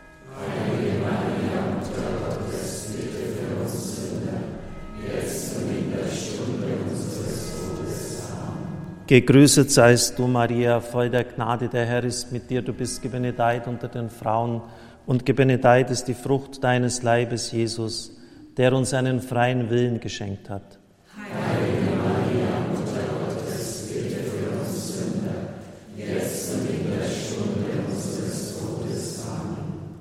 Gegrüßet 9.06 9.70
seist 9.70 10.18
du, 10.18 10.26
Maria, 10.28 10.80
voll 10.80 11.10
der 11.10 11.24
Gnade, 11.24 11.68
der 11.68 11.84
Herr 11.84 12.02
ist 12.02 12.32
mit 12.32 12.48
dir, 12.48 12.62
du 12.62 12.72
bist 12.72 13.02
gebenedeit 13.02 13.66
unter 13.66 13.88
den 13.88 14.08
Frauen, 14.08 14.62
und 15.04 15.26
gebenedeit 15.26 15.90
ist 15.90 16.08
die 16.08 16.14
Frucht 16.14 16.64
deines 16.64 17.02
Leibes, 17.02 17.52
Jesus, 17.52 18.16
der 18.56 18.72
uns 18.72 18.94
einen 18.94 19.20
freien 19.20 19.68
Willen 19.68 20.00
geschenkt 20.00 20.48
hat. 20.48 20.75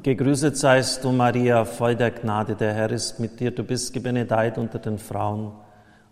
Gegrüßet 0.05 0.55
seist 0.55 1.03
du, 1.03 1.11
Maria, 1.11 1.65
voll 1.65 1.95
der 1.95 2.11
Gnade, 2.11 2.53
der 2.53 2.75
Herr 2.75 2.91
ist 2.91 3.19
mit 3.19 3.39
dir. 3.39 3.49
Du 3.49 3.63
bist 3.63 3.91
gebenedeit 3.91 4.59
unter 4.59 4.77
den 4.77 4.99
Frauen. 4.99 5.53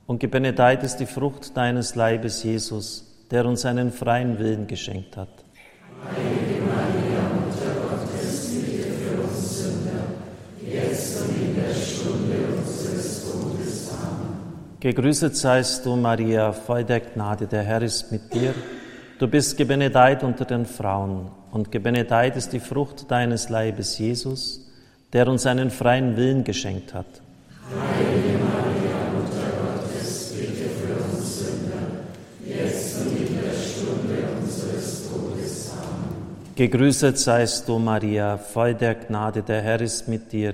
Und 0.08 0.20
gebenedeit 0.20 0.82
ist 0.84 0.98
die 0.98 1.06
Frucht 1.06 1.56
deines 1.56 1.94
Leibes, 1.94 2.42
Jesus, 2.42 3.28
der 3.30 3.46
uns 3.46 3.68
einen 3.68 3.92
freien 3.92 4.40
Willen 4.40 4.66
geschenkt 4.66 5.16
hat. 5.16 5.46
Heilige 6.10 6.64
Maria, 6.64 7.22
Mutter 7.36 7.88
Gottes, 7.88 8.56
bitte 8.56 8.94
für 8.94 9.22
uns 9.22 9.60
Sünder, 9.60 10.06
jetzt 10.60 11.22
und 11.22 11.40
in 11.40 11.54
der 11.54 11.76
Stunde 11.76 12.36
unseres 12.58 13.32
Todes. 13.32 13.92
Amen. 13.92 14.80
Gegrüßet 14.80 15.38
seist 15.38 15.86
du, 15.86 15.96
Maria, 15.96 16.52
voll 16.52 16.84
der 16.84 17.02
Gnade, 17.02 17.46
der 17.46 17.62
Herr 17.62 17.84
ist 17.84 18.12
mit 18.12 18.34
dir. 18.34 18.56
Du 19.24 19.30
bist 19.30 19.56
gebenedeit 19.56 20.22
unter 20.22 20.44
den 20.44 20.66
Frauen 20.66 21.30
und 21.50 21.72
gebenedeit 21.72 22.36
ist 22.36 22.52
die 22.52 22.60
Frucht 22.60 23.10
deines 23.10 23.48
Leibes, 23.48 23.98
Jesus, 23.98 24.70
der 25.14 25.30
uns 25.30 25.46
einen 25.46 25.72
freien 25.72 26.18
Willen 26.18 26.44
geschenkt 26.44 26.94
hat. 26.94 27.06
Heilige 27.70 28.38
Maria, 28.44 28.98
Mutter 29.16 29.48
Gottes, 29.64 30.34
bitte 30.38 30.70
für 30.72 31.02
uns 31.06 31.40
Sünder, 31.40 32.04
jetzt 32.46 33.00
und 33.00 33.18
in 33.18 33.42
der 33.42 33.54
Stunde 33.54 34.28
unseres 34.42 35.10
Todes. 35.10 35.72
Amen. 35.72 36.56
Gegrüßet 36.58 37.18
seist 37.18 37.70
du, 37.70 37.80
Maria, 37.80 38.38
voll 38.38 38.74
der 38.74 38.96
Gnade, 38.96 39.42
der 39.42 39.62
Herr 39.62 39.80
ist 39.80 40.10
mit 40.10 40.34
dir. 40.34 40.54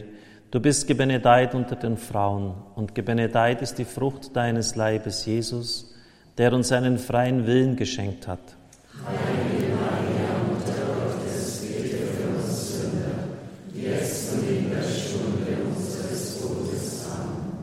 Du 0.52 0.60
bist 0.60 0.86
gebenedeit 0.86 1.56
unter 1.56 1.76
den 1.76 1.98
Frauen 1.98 2.54
und 2.76 2.94
gebenedeit 2.94 3.64
ist 3.64 3.80
die 3.80 3.86
Frucht 3.86 4.36
deines 4.36 4.76
Leibes, 4.76 5.26
Jesus, 5.26 5.92
der 6.38 6.54
uns 6.54 6.72
einen 6.72 7.00
freien 7.00 7.48
Willen 7.48 7.76
geschenkt 7.76 8.28
hat. 8.28 8.59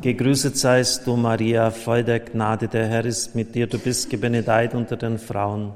Gegrüßet 0.07 0.57
seist 0.57 1.05
du, 1.09 1.17
Maria, 1.17 1.73
voll 1.73 2.05
der 2.05 2.21
Gnade, 2.21 2.69
der 2.69 2.87
Herr 2.87 3.05
ist 3.05 3.35
mit 3.35 3.57
dir. 3.57 3.67
Du 3.67 3.77
bist 3.77 4.09
gebenedeit 4.09 4.73
unter 4.73 4.97
den 4.97 5.19
Frauen. 5.19 5.73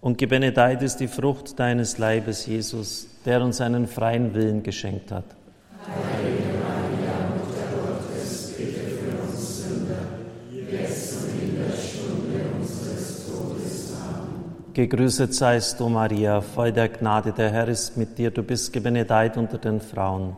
Und 0.00 0.18
gebenedeit 0.18 0.82
ist 0.82 0.96
die 0.96 1.06
Frucht 1.06 1.56
deines 1.60 1.96
Leibes, 1.96 2.46
Jesus, 2.46 3.06
der 3.24 3.40
uns 3.40 3.60
einen 3.60 3.86
freien 3.86 4.34
Willen 4.34 4.64
geschenkt 4.64 5.12
hat. 5.12 5.22
Heilige 5.86 6.58
Maria, 6.58 7.14
Mutter 7.28 7.68
Gottes, 7.86 8.54
bitte 8.58 8.80
für 8.90 9.22
uns 9.22 9.62
Sünder, 9.62 10.02
jetzt 10.50 11.18
und 11.22 11.40
in 11.40 11.54
der 11.54 11.76
Stunde 11.76 12.40
unseres 12.58 13.24
Todes. 13.28 13.92
Amen. 14.02 14.72
Gegrüßet 14.74 15.32
seist 15.32 15.78
du, 15.78 15.88
Maria, 15.88 16.40
voll 16.40 16.72
der 16.72 16.88
Gnade, 16.88 17.30
der 17.30 17.52
Herr 17.52 17.68
ist 17.68 17.96
mit 17.96 18.18
dir. 18.18 18.32
Du 18.32 18.42
bist 18.42 18.72
gebenedeit 18.72 19.36
unter 19.36 19.58
den 19.58 19.80
Frauen. 19.80 20.34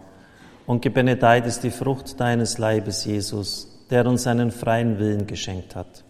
Und 0.67 0.83
gebenedeit 0.83 1.47
ist 1.47 1.63
die 1.63 1.71
Frucht 1.71 2.21
deines 2.21 2.59
Leibes, 2.59 3.05
Jesus, 3.05 3.69
der 3.91 4.07
uns 4.07 4.27
einen 4.27 4.51
freien 4.51 4.99
Willen 4.99 5.27
geschenkt 5.27 5.75
hat. 5.75 6.05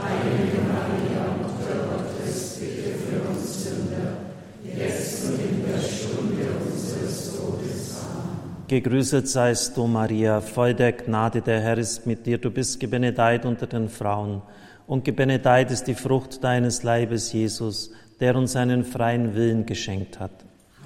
Heilige 0.00 0.62
Maria, 0.62 1.36
Mutter 1.42 1.86
Gottes, 1.88 2.58
bitte 2.60 2.96
für 2.98 3.28
uns 3.28 3.64
Sünder, 3.64 4.16
jetzt 4.64 5.24
und 5.26 5.40
in 5.40 5.64
der 5.66 5.80
Stunde 5.80 6.44
unseres 6.64 7.36
Todes. 7.36 7.96
Amen. 8.00 8.66
Gegrüßet 8.68 9.28
seist 9.28 9.76
du, 9.76 9.86
Maria, 9.86 10.40
voll 10.40 10.74
der 10.74 10.92
Gnade, 10.92 11.42
der 11.42 11.60
Herr 11.60 11.78
ist 11.78 12.06
mit 12.06 12.26
dir. 12.26 12.38
Du 12.38 12.50
bist 12.50 12.80
gebenedeit 12.80 13.44
unter 13.44 13.66
den 13.66 13.88
Frauen. 13.88 14.42
Und 14.86 15.04
gebenedeit 15.04 15.72
ist 15.72 15.84
die 15.84 15.94
Frucht 15.94 16.44
deines 16.44 16.84
Leibes, 16.84 17.32
Jesus, 17.32 17.90
der 18.20 18.36
uns 18.36 18.54
einen 18.54 18.84
freien 18.84 19.34
Willen 19.34 19.66
geschenkt 19.66 20.20
hat. 20.20 20.30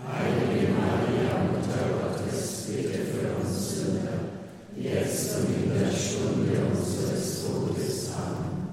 Heilige 0.08 0.72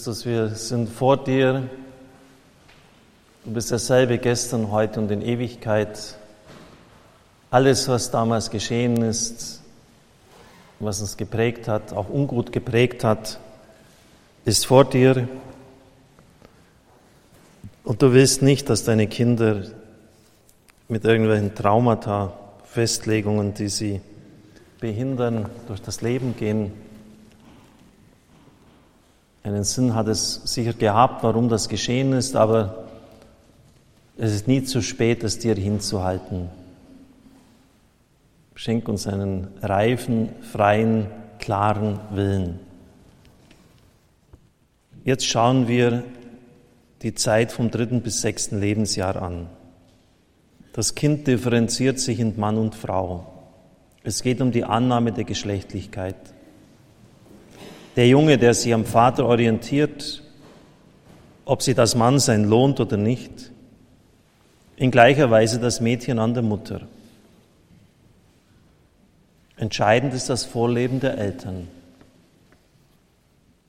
Christus, 0.00 0.24
wir 0.24 0.48
sind 0.48 0.88
vor 0.88 1.18
dir. 1.18 1.68
Du 3.44 3.52
bist 3.52 3.70
derselbe 3.70 4.16
gestern, 4.16 4.70
heute 4.70 4.98
und 4.98 5.10
in 5.10 5.20
Ewigkeit. 5.20 6.16
Alles, 7.50 7.86
was 7.86 8.10
damals 8.10 8.48
geschehen 8.48 9.02
ist, 9.02 9.60
was 10.78 11.02
uns 11.02 11.18
geprägt 11.18 11.68
hat, 11.68 11.92
auch 11.92 12.08
ungut 12.08 12.50
geprägt 12.50 13.04
hat, 13.04 13.40
ist 14.46 14.64
vor 14.64 14.86
dir. 14.86 15.28
Und 17.84 18.00
du 18.00 18.14
willst 18.14 18.40
nicht, 18.40 18.70
dass 18.70 18.84
deine 18.84 19.06
Kinder 19.06 19.64
mit 20.88 21.04
irgendwelchen 21.04 21.54
Traumata, 21.54 22.32
Festlegungen, 22.64 23.52
die 23.52 23.68
sie 23.68 24.00
behindern, 24.80 25.50
durch 25.66 25.82
das 25.82 26.00
Leben 26.00 26.36
gehen, 26.38 26.72
einen 29.42 29.64
Sinn 29.64 29.94
hat 29.94 30.08
es 30.08 30.42
sicher 30.44 30.72
gehabt, 30.72 31.22
warum 31.22 31.48
das 31.48 31.68
geschehen 31.68 32.12
ist, 32.12 32.36
aber 32.36 32.84
es 34.18 34.34
ist 34.34 34.48
nie 34.48 34.62
zu 34.62 34.82
spät, 34.82 35.24
es 35.24 35.38
dir 35.38 35.54
hinzuhalten. 35.54 36.50
Schenk 38.54 38.88
uns 38.88 39.06
einen 39.06 39.48
reifen, 39.62 40.28
freien, 40.42 41.06
klaren 41.38 41.98
Willen. 42.10 42.58
Jetzt 45.04 45.26
schauen 45.26 45.66
wir 45.66 46.04
die 47.00 47.14
Zeit 47.14 47.52
vom 47.52 47.70
dritten 47.70 48.02
bis 48.02 48.20
sechsten 48.20 48.60
Lebensjahr 48.60 49.16
an. 49.20 49.46
Das 50.74 50.94
Kind 50.94 51.26
differenziert 51.26 51.98
sich 51.98 52.20
in 52.20 52.38
Mann 52.38 52.58
und 52.58 52.74
Frau. 52.74 53.26
Es 54.02 54.22
geht 54.22 54.42
um 54.42 54.52
die 54.52 54.64
Annahme 54.64 55.12
der 55.12 55.24
Geschlechtlichkeit. 55.24 56.16
Der 57.96 58.08
Junge, 58.08 58.38
der 58.38 58.54
sich 58.54 58.72
am 58.72 58.84
Vater 58.84 59.26
orientiert, 59.26 60.22
ob 61.44 61.62
sie 61.62 61.74
das 61.74 61.94
Mannsein 61.94 62.44
lohnt 62.44 62.78
oder 62.80 62.96
nicht, 62.96 63.50
in 64.76 64.90
gleicher 64.90 65.30
Weise 65.30 65.58
das 65.58 65.80
Mädchen 65.80 66.18
an 66.18 66.34
der 66.34 66.42
Mutter. 66.42 66.82
Entscheidend 69.56 70.14
ist 70.14 70.30
das 70.30 70.44
Vorleben 70.44 71.00
der 71.00 71.18
Eltern. 71.18 71.68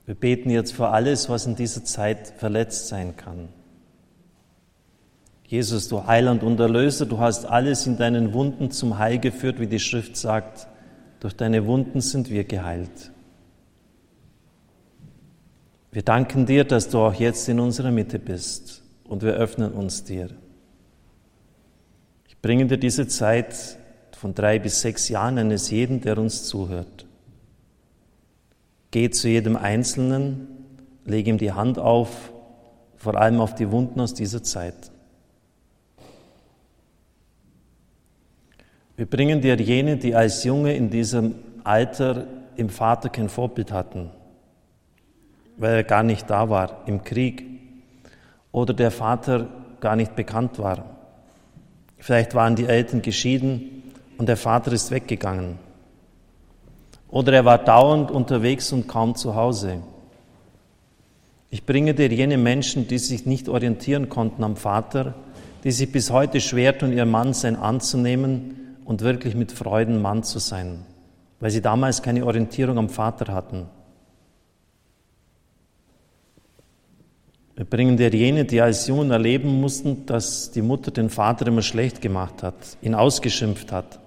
Wir 0.06 0.16
beten 0.16 0.50
jetzt 0.50 0.74
für 0.74 0.90
alles, 0.90 1.28
was 1.28 1.46
in 1.46 1.56
dieser 1.56 1.84
Zeit 1.84 2.34
verletzt 2.38 2.88
sein 2.88 3.18
kann. 3.18 3.50
Jesus, 5.48 5.90
du 5.90 6.08
Heiland 6.08 6.44
und 6.44 6.60
Erlöser, 6.62 7.06
du 7.06 7.20
hast 7.20 7.46
alles 7.46 7.86
in 7.88 7.98
deinen 7.98 8.34
Wunden 8.34 8.72
zum 8.72 9.00
Heil 9.00 9.20
geführt, 9.20 9.60
wie 9.60 9.68
die 9.68 9.80
Schrift 9.80 10.16
sagt. 10.16 10.68
Durch 11.20 11.36
deine 11.36 11.66
Wunden 11.66 12.00
sind 12.00 12.30
wir 12.30 12.46
geheilt. 12.46 13.12
Wir 15.92 16.04
danken 16.04 16.46
dir, 16.46 16.64
dass 16.64 16.88
du 16.88 17.00
auch 17.00 17.14
jetzt 17.14 17.50
in 17.50 17.60
unserer 17.60 17.92
Mitte 17.92 18.18
bist 18.18 18.82
und 19.04 19.24
wir 19.24 19.34
öffnen 19.34 19.74
uns 19.74 20.06
dir. 20.06 20.30
Ich 22.30 22.38
bringe 22.38 22.66
dir 22.66 22.78
diese 22.78 23.08
Zeit 23.08 23.78
von 24.18 24.34
drei 24.34 24.58
bis 24.58 24.80
sechs 24.82 25.10
Jahren 25.10 25.38
eines 25.38 25.70
jeden, 25.70 26.00
der 26.00 26.18
uns 26.18 26.46
zuhört. 26.46 27.06
Geh 28.92 29.10
zu 29.10 29.28
jedem 29.28 29.58
Einzelnen, 29.58 30.48
leg 31.06 31.28
ihm 31.28 31.38
die 31.38 31.52
Hand 31.52 31.78
auf, 31.78 32.32
vor 32.96 33.16
allem 33.20 33.42
auf 33.42 33.54
die 33.54 33.70
Wunden 33.70 34.00
aus 34.00 34.14
dieser 34.14 34.44
Zeit. 34.44 34.92
Wir 38.96 39.08
bringen 39.08 39.42
dir 39.42 39.60
jene, 39.60 39.98
die 39.98 40.16
als 40.16 40.46
Junge 40.46 40.74
in 40.74 40.90
diesem 40.90 41.36
Alter 41.66 42.28
im 42.56 42.70
Vater 42.70 43.10
kein 43.10 43.28
Vorbild 43.28 43.74
hatten 43.74 44.12
weil 45.58 45.76
er 45.76 45.84
gar 45.84 46.04
nicht 46.04 46.30
da 46.30 46.50
war 46.50 46.82
im 46.86 47.04
Krieg 47.04 47.46
oder 48.52 48.74
der 48.74 48.92
Vater 48.92 49.48
gar 49.80 49.96
nicht 49.96 50.16
bekannt 50.16 50.60
war. 50.60 50.86
Vielleicht 51.98 52.34
waren 52.34 52.56
die 52.56 52.66
Eltern 52.66 53.02
geschieden 53.02 53.84
und 54.18 54.28
der 54.28 54.38
Vater 54.38 54.72
ist 54.72 54.92
weggegangen. 54.92 55.60
Oder 57.10 57.34
er 57.34 57.46
war 57.46 57.58
dauernd 57.58 58.10
unterwegs 58.10 58.72
und 58.72 58.88
kaum 58.88 59.16
zu 59.16 59.36
Hause. 59.36 59.80
Ich 61.50 61.66
bringe 61.66 61.94
dir 61.94 62.08
jene 62.08 62.38
Menschen, 62.38 62.88
die 62.88 62.98
sich 62.98 63.26
nicht 63.26 63.50
orientieren 63.50 64.08
konnten 64.08 64.44
am 64.44 64.56
Vater, 64.56 65.14
die 65.64 65.72
sich 65.72 65.92
bis 65.92 66.10
heute 66.10 66.40
schwer 66.40 66.78
tun, 66.78 66.94
ihr 66.94 67.06
Mannsein 67.06 67.58
anzunehmen 67.58 68.78
und 68.86 69.02
wirklich 69.02 69.36
mit 69.36 69.52
Freuden 69.52 70.02
Mann 70.02 70.24
zu 70.24 70.40
sein, 70.40 70.86
weil 71.40 71.52
sie 71.52 71.62
damals 71.62 72.02
keine 72.02 72.26
Orientierung 72.26 72.78
am 72.78 72.90
Vater 72.90 73.34
hatten. 73.34 73.68
Wir 77.56 77.66
bringen 77.66 77.98
dir 77.98 78.10
jene, 78.10 78.46
die 78.46 78.62
als 78.62 78.88
Jungen 78.88 79.12
erleben 79.12 79.60
mussten, 79.60 80.06
dass 80.06 80.52
die 80.52 80.62
Mutter 80.62 80.92
den 80.92 81.10
Vater 81.10 81.48
immer 81.48 81.62
schlecht 81.62 82.02
gemacht 82.02 82.44
hat, 82.44 82.56
ihn 82.82 82.96
ausgeschimpft 82.96 83.72
hat, 83.72 84.00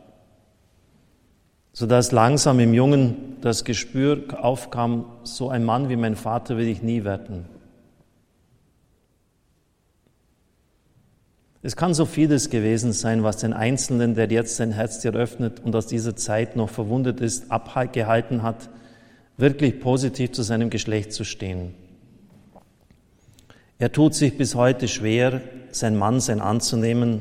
sodass 1.72 2.10
langsam 2.10 2.58
im 2.60 2.72
Jungen 2.72 3.36
das 3.42 3.64
Gespür 3.64 4.24
aufkam, 4.40 5.04
so 5.24 5.50
ein 5.50 5.64
Mann 5.64 5.88
wie 5.88 5.96
mein 5.96 6.16
Vater 6.16 6.56
will 6.56 6.68
ich 6.68 6.82
nie 6.82 7.04
werden. 7.04 7.44
Es 11.66 11.76
kann 11.76 11.94
so 11.94 12.04
vieles 12.04 12.50
gewesen 12.50 12.92
sein, 12.92 13.22
was 13.22 13.38
den 13.38 13.54
Einzelnen, 13.54 14.14
der 14.14 14.30
jetzt 14.30 14.56
sein 14.56 14.72
Herz 14.72 15.00
dir 15.00 15.14
öffnet 15.14 15.60
und 15.60 15.74
aus 15.74 15.86
dieser 15.86 16.14
Zeit 16.14 16.56
noch 16.56 16.68
verwundet 16.68 17.20
ist, 17.20 17.50
abgehalten 17.50 18.42
hat, 18.42 18.68
wirklich 19.38 19.80
positiv 19.80 20.32
zu 20.32 20.42
seinem 20.42 20.68
Geschlecht 20.68 21.14
zu 21.14 21.24
stehen. 21.24 21.74
Er 23.84 23.92
tut 23.92 24.14
sich 24.14 24.38
bis 24.38 24.54
heute 24.54 24.88
schwer, 24.88 25.42
sein 25.70 25.94
Mann 25.94 26.18
sein 26.18 26.40
anzunehmen, 26.40 27.20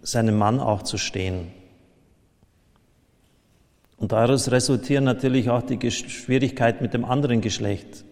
seinem 0.00 0.38
Mann 0.38 0.58
auch 0.58 0.82
zu 0.82 0.96
stehen. 0.96 1.48
Und 3.98 4.12
daraus 4.12 4.50
resultieren 4.50 5.04
natürlich 5.04 5.50
auch 5.50 5.60
die 5.60 5.90
Schwierigkeiten 5.90 6.82
mit 6.82 6.94
dem 6.94 7.04
anderen 7.04 7.42
Geschlecht. 7.42 8.06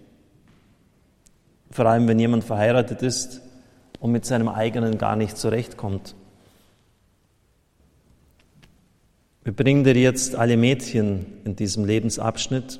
Vor 1.70 1.86
allem, 1.86 2.06
wenn 2.06 2.18
jemand 2.18 2.44
verheiratet 2.44 3.00
ist 3.00 3.40
und 3.98 4.12
mit 4.12 4.26
seinem 4.26 4.48
eigenen 4.48 4.98
gar 4.98 5.16
nicht 5.16 5.38
zurechtkommt. 5.38 6.14
Wir 9.42 9.54
bringen 9.54 9.84
dir 9.84 9.96
jetzt 9.96 10.34
alle 10.34 10.58
Mädchen 10.58 11.24
in 11.46 11.56
diesem 11.56 11.86
Lebensabschnitt, 11.86 12.78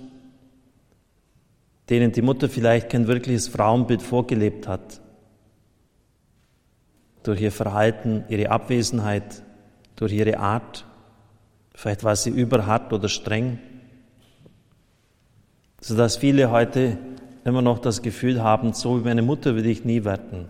denen 1.89 2.13
die 2.13 2.21
Mutter 2.21 2.51
vielleicht 2.51 2.91
kein 2.91 3.07
wirkliches 3.07 3.49
Frauenbild 3.49 4.03
vorgelebt 4.03 4.69
hat. 4.69 5.01
Durch 7.27 7.41
ihr 7.41 7.51
Verhalten, 7.51 8.23
ihre 8.29 8.51
Abwesenheit, 8.51 9.43
durch 9.97 10.13
ihre 10.13 10.39
Art. 10.39 10.87
Vielleicht 11.75 12.05
war 12.05 12.15
sie 12.15 12.31
überhart 12.31 12.93
oder 12.93 13.09
streng. 13.09 13.59
Sodass 15.81 16.19
viele 16.19 16.53
heute 16.53 16.99
immer 17.45 17.63
noch 17.63 17.81
das 17.81 18.01
Gefühl 18.01 18.45
haben, 18.45 18.75
so 18.75 19.01
wie 19.01 19.05
meine 19.05 19.23
Mutter 19.23 19.57
will 19.57 19.67
ich 19.67 19.85
nie 19.85 20.05
werden. 20.05 20.49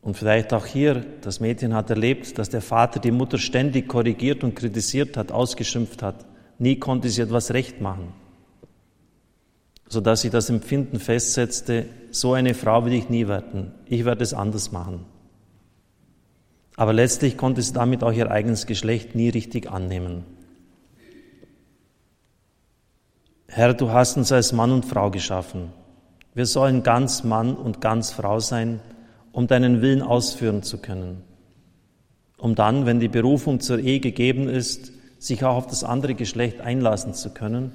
Und 0.00 0.16
vielleicht 0.16 0.54
auch 0.54 0.66
hier, 0.66 1.04
das 1.22 1.40
Mädchen 1.40 1.74
hat 1.74 1.90
erlebt, 1.90 2.38
dass 2.38 2.48
der 2.48 2.62
Vater 2.62 3.00
die 3.00 3.10
Mutter 3.10 3.36
ständig 3.36 3.88
korrigiert 3.88 4.44
und 4.44 4.54
kritisiert 4.54 5.16
hat, 5.16 5.32
ausgeschimpft 5.32 6.04
hat. 6.04 6.24
Nie 6.60 6.76
konnte 6.76 7.08
sie 7.08 7.22
etwas 7.22 7.52
recht 7.52 7.80
machen. 7.80 8.14
Sodass 9.88 10.20
sie 10.20 10.30
das 10.30 10.50
Empfinden 10.50 10.98
festsetzte, 10.98 11.86
so 12.10 12.32
eine 12.32 12.54
Frau 12.54 12.84
will 12.84 12.92
ich 12.92 13.08
nie 13.08 13.28
werden. 13.28 13.72
Ich 13.86 14.04
werde 14.04 14.24
es 14.24 14.34
anders 14.34 14.72
machen. 14.72 15.04
Aber 16.76 16.92
letztlich 16.92 17.36
konnte 17.36 17.62
sie 17.62 17.72
damit 17.72 18.02
auch 18.02 18.12
ihr 18.12 18.30
eigenes 18.30 18.66
Geschlecht 18.66 19.14
nie 19.14 19.28
richtig 19.28 19.70
annehmen. 19.70 20.24
Herr, 23.48 23.72
du 23.72 23.90
hast 23.90 24.16
uns 24.16 24.32
als 24.32 24.52
Mann 24.52 24.72
und 24.72 24.84
Frau 24.84 25.10
geschaffen. 25.10 25.72
Wir 26.34 26.44
sollen 26.44 26.82
ganz 26.82 27.24
Mann 27.24 27.56
und 27.56 27.80
ganz 27.80 28.12
Frau 28.12 28.40
sein, 28.40 28.80
um 29.32 29.46
deinen 29.46 29.80
Willen 29.80 30.02
ausführen 30.02 30.62
zu 30.62 30.78
können. 30.78 31.22
Um 32.36 32.54
dann, 32.54 32.84
wenn 32.84 33.00
die 33.00 33.08
Berufung 33.08 33.60
zur 33.60 33.78
Ehe 33.78 34.00
gegeben 34.00 34.46
ist, 34.48 34.92
sich 35.18 35.44
auch 35.44 35.56
auf 35.56 35.66
das 35.66 35.84
andere 35.84 36.14
Geschlecht 36.14 36.60
einlassen 36.60 37.14
zu 37.14 37.30
können, 37.30 37.72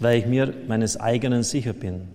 weil 0.00 0.18
ich 0.18 0.26
mir 0.26 0.52
meines 0.66 0.98
eigenen 0.98 1.42
sicher 1.42 1.74
bin. 1.74 2.08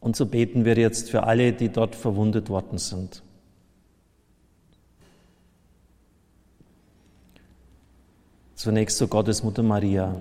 Und 0.00 0.16
so 0.16 0.26
beten 0.26 0.66
wir 0.66 0.76
jetzt 0.76 1.10
für 1.10 1.22
alle, 1.22 1.52
die 1.52 1.70
dort 1.70 1.94
verwundet 1.94 2.50
worden 2.50 2.76
sind. 2.76 3.22
Zunächst 8.54 8.98
zu 8.98 9.08
Gottesmutter 9.08 9.62
Maria. 9.62 10.20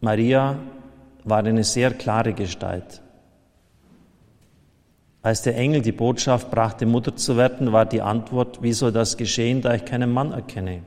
Maria 0.00 0.58
war 1.24 1.44
eine 1.44 1.64
sehr 1.64 1.92
klare 1.92 2.32
Gestalt. 2.32 3.02
Als 5.22 5.42
der 5.42 5.56
Engel 5.56 5.82
die 5.82 5.92
Botschaft 5.92 6.50
brachte, 6.50 6.86
Mutter 6.86 7.14
zu 7.14 7.36
werden, 7.36 7.72
war 7.72 7.84
die 7.84 8.00
Antwort, 8.00 8.62
wie 8.62 8.72
soll 8.72 8.92
das 8.92 9.18
geschehen, 9.18 9.60
da 9.60 9.74
ich 9.74 9.84
keinen 9.84 10.10
Mann 10.10 10.32
erkenne? 10.32 10.82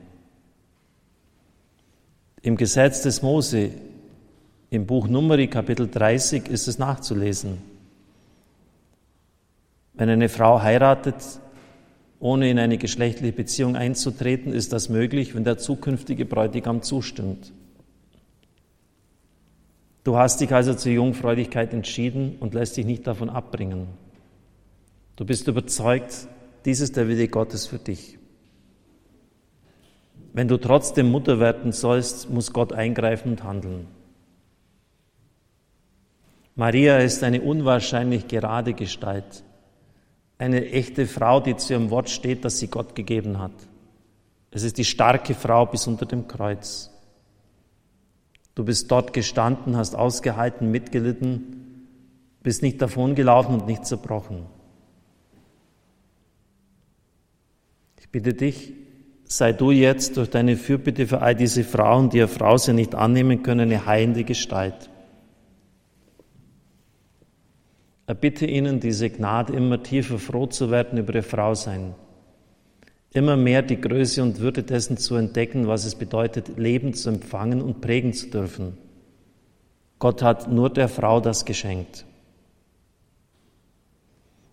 Im 2.44 2.58
Gesetz 2.58 3.00
des 3.00 3.22
Mose, 3.22 3.70
im 4.68 4.84
Buch 4.84 5.08
Numeri 5.08 5.46
Kapitel 5.46 5.88
30 5.88 6.46
ist 6.48 6.68
es 6.68 6.78
nachzulesen. 6.78 7.62
Wenn 9.94 10.10
eine 10.10 10.28
Frau 10.28 10.60
heiratet, 10.60 11.16
ohne 12.20 12.50
in 12.50 12.58
eine 12.58 12.76
geschlechtliche 12.76 13.32
Beziehung 13.32 13.76
einzutreten, 13.76 14.52
ist 14.52 14.74
das 14.74 14.90
möglich, 14.90 15.34
wenn 15.34 15.44
der 15.44 15.56
zukünftige 15.56 16.26
Bräutigam 16.26 16.82
zustimmt. 16.82 17.50
Du 20.02 20.18
hast 20.18 20.42
dich 20.42 20.52
also 20.52 20.74
zur 20.74 20.92
Jungfräulichkeit 20.92 21.72
entschieden 21.72 22.36
und 22.40 22.52
lässt 22.52 22.76
dich 22.76 22.84
nicht 22.84 23.06
davon 23.06 23.30
abbringen. 23.30 23.86
Du 25.16 25.24
bist 25.24 25.48
überzeugt, 25.48 26.28
dies 26.66 26.80
ist 26.80 26.98
der 26.98 27.08
Wille 27.08 27.26
Gottes 27.28 27.66
für 27.66 27.78
dich. 27.78 28.18
Wenn 30.34 30.48
du 30.48 30.56
trotzdem 30.56 31.12
Mutter 31.12 31.38
werden 31.38 31.70
sollst, 31.70 32.28
muss 32.28 32.52
Gott 32.52 32.72
eingreifen 32.72 33.30
und 33.30 33.44
handeln. 33.44 33.86
Maria 36.56 36.98
ist 36.98 37.22
eine 37.22 37.40
unwahrscheinlich 37.40 38.26
gerade 38.26 38.74
Gestalt, 38.74 39.44
eine 40.36 40.66
echte 40.70 41.06
Frau, 41.06 41.38
die 41.38 41.54
zu 41.56 41.74
ihrem 41.74 41.90
Wort 41.90 42.10
steht, 42.10 42.44
das 42.44 42.58
sie 42.58 42.66
Gott 42.66 42.96
gegeben 42.96 43.38
hat. 43.38 43.52
Es 44.50 44.64
ist 44.64 44.76
die 44.76 44.84
starke 44.84 45.34
Frau 45.34 45.66
bis 45.66 45.86
unter 45.86 46.04
dem 46.04 46.26
Kreuz. 46.26 46.90
Du 48.56 48.64
bist 48.64 48.90
dort 48.90 49.12
gestanden, 49.12 49.76
hast 49.76 49.94
ausgehalten, 49.94 50.68
mitgelitten, 50.68 51.86
bist 52.42 52.62
nicht 52.62 52.82
davongelaufen 52.82 53.54
und 53.54 53.68
nicht 53.68 53.86
zerbrochen. 53.86 54.46
Ich 58.00 58.08
bitte 58.08 58.34
dich, 58.34 58.72
sei 59.36 59.52
du 59.52 59.70
jetzt 59.70 60.16
durch 60.16 60.30
deine 60.30 60.56
Fürbitte 60.56 61.06
für 61.06 61.22
all 61.22 61.34
diese 61.34 61.64
Frauen, 61.64 62.10
die 62.10 62.18
ihr 62.18 62.28
Frau 62.28 62.56
sie 62.56 62.72
nicht 62.72 62.94
annehmen 62.94 63.42
können, 63.42 63.72
eine 63.72 63.86
heilende 63.86 64.24
Gestalt. 64.24 64.90
Erbitte 68.06 68.46
ihnen 68.46 68.80
diese 68.80 69.10
Gnade, 69.10 69.54
immer 69.54 69.82
tiefer 69.82 70.18
froh 70.18 70.46
zu 70.46 70.70
werden 70.70 70.98
über 70.98 71.14
ihr 71.14 71.22
Frausein 71.22 71.94
immer 73.14 73.36
mehr 73.36 73.62
die 73.62 73.80
Größe 73.80 74.22
und 74.22 74.40
Würde 74.40 74.64
dessen 74.64 74.98
zu 74.98 75.14
entdecken, 75.14 75.68
was 75.68 75.84
es 75.84 75.94
bedeutet, 75.94 76.58
Leben 76.58 76.92
zu 76.94 77.08
empfangen 77.08 77.62
und 77.62 77.80
prägen 77.80 78.12
zu 78.12 78.28
dürfen. 78.28 78.76
Gott 80.00 80.20
hat 80.20 80.50
nur 80.50 80.68
der 80.68 80.88
Frau 80.88 81.20
das 81.20 81.44
geschenkt. 81.44 82.04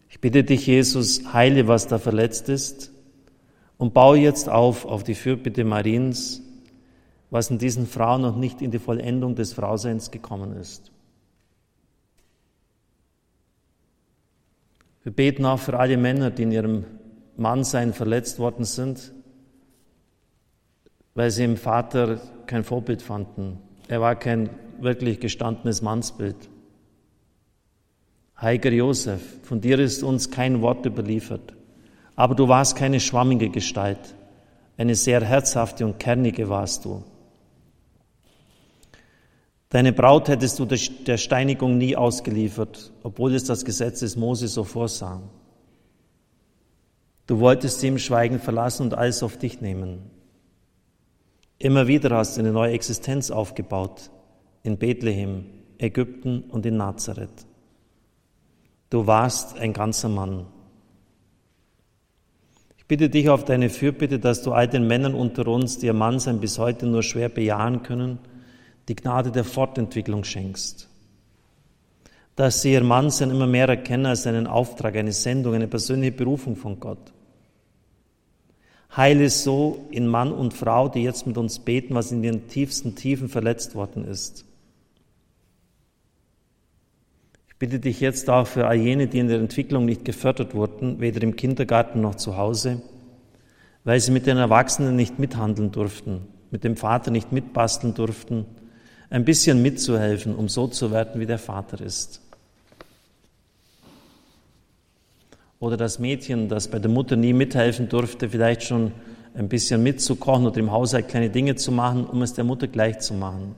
Ich 0.09 0.21
bitte 0.21 0.43
dich, 0.43 0.67
Jesus, 0.67 1.33
heile, 1.33 1.67
was 1.67 1.87
da 1.87 1.97
verletzt 1.97 2.49
ist 2.49 2.90
und 3.81 3.95
baue 3.95 4.19
jetzt 4.19 4.47
auf 4.47 4.85
auf 4.85 5.03
die 5.03 5.15
Fürbitte 5.15 5.63
Mariens, 5.63 6.43
was 7.31 7.49
in 7.49 7.57
diesen 7.57 7.87
Frauen 7.87 8.21
noch 8.21 8.35
nicht 8.35 8.61
in 8.61 8.69
die 8.69 8.77
Vollendung 8.77 9.33
des 9.33 9.53
Frauseins 9.53 10.11
gekommen 10.11 10.55
ist. 10.55 10.91
Wir 15.01 15.11
beten 15.11 15.45
auch 15.45 15.57
für 15.57 15.79
alle 15.79 15.97
Männer, 15.97 16.29
die 16.29 16.43
in 16.43 16.51
ihrem 16.51 16.85
Mannsein 17.37 17.91
verletzt 17.93 18.37
worden 18.37 18.65
sind, 18.65 19.13
weil 21.15 21.31
sie 21.31 21.43
im 21.43 21.57
Vater 21.57 22.21
kein 22.45 22.63
Vorbild 22.63 23.01
fanden. 23.01 23.57
Er 23.87 23.99
war 23.99 24.15
kein 24.15 24.51
wirklich 24.79 25.19
gestandenes 25.19 25.81
Mannsbild. 25.81 26.37
Heiliger 28.39 28.73
Josef, 28.73 29.39
von 29.41 29.59
dir 29.59 29.79
ist 29.79 30.03
uns 30.03 30.29
kein 30.29 30.61
Wort 30.61 30.85
überliefert, 30.85 31.55
aber 32.21 32.35
du 32.35 32.47
warst 32.47 32.75
keine 32.75 32.99
schwammige 32.99 33.49
Gestalt, 33.49 34.13
eine 34.77 34.93
sehr 34.93 35.25
herzhafte 35.25 35.83
und 35.83 35.97
kernige 35.97 36.49
warst 36.49 36.85
du. 36.85 37.03
Deine 39.69 39.91
Braut 39.91 40.27
hättest 40.27 40.59
du 40.59 40.65
der 40.65 41.17
Steinigung 41.17 41.79
nie 41.79 41.95
ausgeliefert, 41.95 42.93
obwohl 43.01 43.33
es 43.33 43.45
das 43.45 43.65
Gesetz 43.65 44.01
des 44.01 44.17
Mose 44.17 44.47
so 44.47 44.63
vorsah. 44.63 45.19
Du 47.25 47.39
wolltest 47.39 47.79
sie 47.79 47.87
im 47.87 47.97
Schweigen 47.97 48.37
verlassen 48.37 48.83
und 48.83 48.93
alles 48.93 49.23
auf 49.23 49.37
dich 49.37 49.59
nehmen. 49.59 50.03
Immer 51.57 51.87
wieder 51.87 52.15
hast 52.15 52.37
du 52.37 52.41
eine 52.41 52.51
neue 52.51 52.73
Existenz 52.73 53.31
aufgebaut 53.31 54.11
in 54.61 54.77
Bethlehem, 54.77 55.45
Ägypten 55.79 56.43
und 56.51 56.67
in 56.67 56.77
Nazareth. 56.77 57.47
Du 58.91 59.07
warst 59.07 59.57
ein 59.57 59.73
ganzer 59.73 60.09
Mann. 60.09 60.45
Ich 62.91 62.97
bitte 62.97 63.09
dich 63.09 63.29
auf 63.29 63.45
deine 63.45 63.69
Fürbitte, 63.69 64.19
dass 64.19 64.41
du 64.41 64.51
all 64.51 64.67
den 64.67 64.85
Männern 64.85 65.13
unter 65.13 65.47
uns, 65.47 65.77
die 65.77 65.85
ihr 65.85 65.93
Mannsein 65.93 66.41
bis 66.41 66.59
heute 66.59 66.85
nur 66.85 67.03
schwer 67.03 67.29
bejahen 67.29 67.83
können, 67.83 68.19
die 68.89 68.97
Gnade 68.97 69.31
der 69.31 69.45
Fortentwicklung 69.45 70.25
schenkst. 70.25 70.89
Dass 72.35 72.61
sie 72.61 72.73
ihr 72.73 72.83
Mannsein 72.83 73.29
immer 73.29 73.47
mehr 73.47 73.69
erkennen 73.69 74.07
als 74.07 74.27
einen 74.27 74.45
Auftrag, 74.45 74.97
eine 74.97 75.13
Sendung, 75.13 75.53
eine 75.53 75.69
persönliche 75.69 76.11
Berufung 76.11 76.57
von 76.57 76.81
Gott 76.81 77.13
Heile 78.97 79.29
so 79.29 79.87
in 79.91 80.05
Mann 80.05 80.33
und 80.33 80.53
Frau, 80.53 80.89
die 80.89 81.03
jetzt 81.03 81.25
mit 81.25 81.37
uns 81.37 81.59
beten, 81.59 81.95
was 81.95 82.11
in 82.11 82.21
den 82.21 82.49
tiefsten 82.49 82.97
Tiefen 82.97 83.29
verletzt 83.29 83.73
worden 83.73 84.03
ist. 84.03 84.43
Ich 87.47 87.50
bitte 87.61 87.79
dich 87.79 87.99
jetzt 87.99 88.27
auch 88.27 88.47
für 88.47 88.65
all 88.65 88.75
jene, 88.75 89.05
die 89.05 89.19
in 89.19 89.27
der 89.27 89.37
Entwicklung 89.37 89.85
nicht 89.85 90.03
gefördert 90.03 90.55
wurden, 90.55 90.99
weder 90.99 91.21
im 91.21 91.35
Kindergarten 91.35 92.01
noch 92.01 92.15
zu 92.15 92.35
Hause, 92.35 92.81
weil 93.83 93.99
sie 93.99 94.09
mit 94.11 94.25
den 94.25 94.37
Erwachsenen 94.37 94.95
nicht 94.95 95.19
mithandeln 95.19 95.71
durften, 95.71 96.21
mit 96.49 96.63
dem 96.63 96.75
Vater 96.75 97.11
nicht 97.11 97.31
mitbasteln 97.31 97.93
durften, 97.93 98.47
ein 99.11 99.25
bisschen 99.25 99.61
mitzuhelfen, 99.61 100.33
um 100.33 100.49
so 100.49 100.65
zu 100.65 100.89
werden, 100.89 101.21
wie 101.21 101.27
der 101.27 101.37
Vater 101.37 101.79
ist. 101.81 102.19
Oder 105.59 105.77
das 105.77 105.99
Mädchen, 105.99 106.49
das 106.49 106.67
bei 106.67 106.79
der 106.79 106.89
Mutter 106.89 107.15
nie 107.15 107.33
mithelfen 107.33 107.89
durfte, 107.89 108.29
vielleicht 108.29 108.63
schon 108.63 108.91
ein 109.35 109.49
bisschen 109.49 109.83
mitzukochen 109.83 110.47
oder 110.47 110.57
im 110.57 110.71
Haushalt 110.71 111.09
kleine 111.09 111.29
Dinge 111.29 111.53
zu 111.53 111.71
machen, 111.71 112.07
um 112.07 112.23
es 112.23 112.33
der 112.33 112.43
Mutter 112.43 112.65
gleich 112.65 112.97
zu 113.01 113.13
machen. 113.13 113.53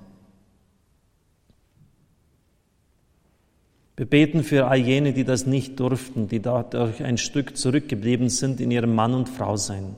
Wir 3.96 4.08
beten 4.08 4.44
für 4.44 4.68
all 4.68 4.78
jene, 4.78 5.14
die 5.14 5.24
das 5.24 5.46
nicht 5.46 5.80
durften, 5.80 6.28
die 6.28 6.40
dadurch 6.40 7.04
ein 7.04 7.18
Stück 7.18 7.56
zurückgeblieben 7.56 8.30
sind 8.30 8.60
in 8.60 8.72
ihrem 8.72 8.96
Mann 8.96 9.14
und 9.14 9.30
Frau 9.30 9.56
sein. 9.56 9.96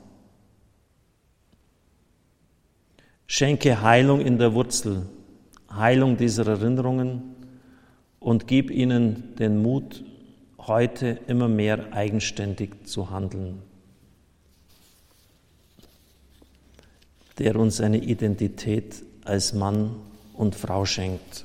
Schenke 3.26 3.82
Heilung 3.82 4.22
in 4.22 4.38
der 4.38 4.54
Wurzel, 4.54 5.08
Heilung 5.72 6.18
dieser 6.18 6.46
Erinnerungen 6.46 7.36
und 8.20 8.48
gib 8.48 8.70
ihnen 8.70 9.36
den 9.38 9.62
Mut, 9.62 10.04
heute 10.60 11.20
immer 11.28 11.48
mehr 11.48 11.94
eigenständig 11.94 12.86
zu 12.86 13.10
handeln, 13.12 13.62
der 17.40 17.56
uns 17.56 17.82
eine 17.82 17.98
Identität 17.98 19.04
als 19.24 19.54
Mann 19.54 19.96
und 20.34 20.56
Frau 20.56 20.86
schenkt. 20.86 21.45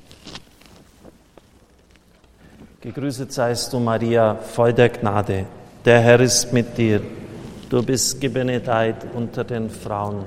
Gegrüßet 2.81 3.31
seist 3.31 3.71
du, 3.73 3.79
Maria, 3.79 4.35
voll 4.35 4.73
der 4.73 4.89
Gnade. 4.89 5.45
Der 5.85 5.99
Herr 6.01 6.19
ist 6.19 6.51
mit 6.51 6.77
dir. 6.77 7.01
Du 7.69 7.83
bist 7.83 8.19
gebenedeit 8.19 9.05
unter 9.13 9.43
den 9.43 9.69
Frauen. 9.69 10.25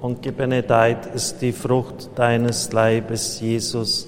Und 0.00 0.22
gebenedeit 0.22 1.06
ist 1.14 1.42
die 1.42 1.52
Frucht 1.52 2.10
deines 2.16 2.72
Leibes, 2.72 3.40
Jesus 3.40 4.06